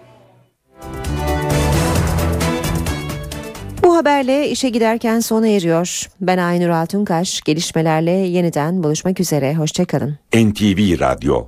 Bu 3.84 3.96
haberle 3.96 4.48
işe 4.48 4.68
giderken 4.68 5.20
sona 5.20 5.48
eriyor. 5.48 6.08
Ben 6.20 6.38
Aynur 6.38 6.68
Altunkaş. 6.68 7.40
Gelişmelerle 7.40 8.10
yeniden 8.10 8.82
buluşmak 8.82 9.20
üzere. 9.20 9.54
Hoşçakalın. 9.54 10.18
NTV 10.34 11.00
Radyo 11.00 11.46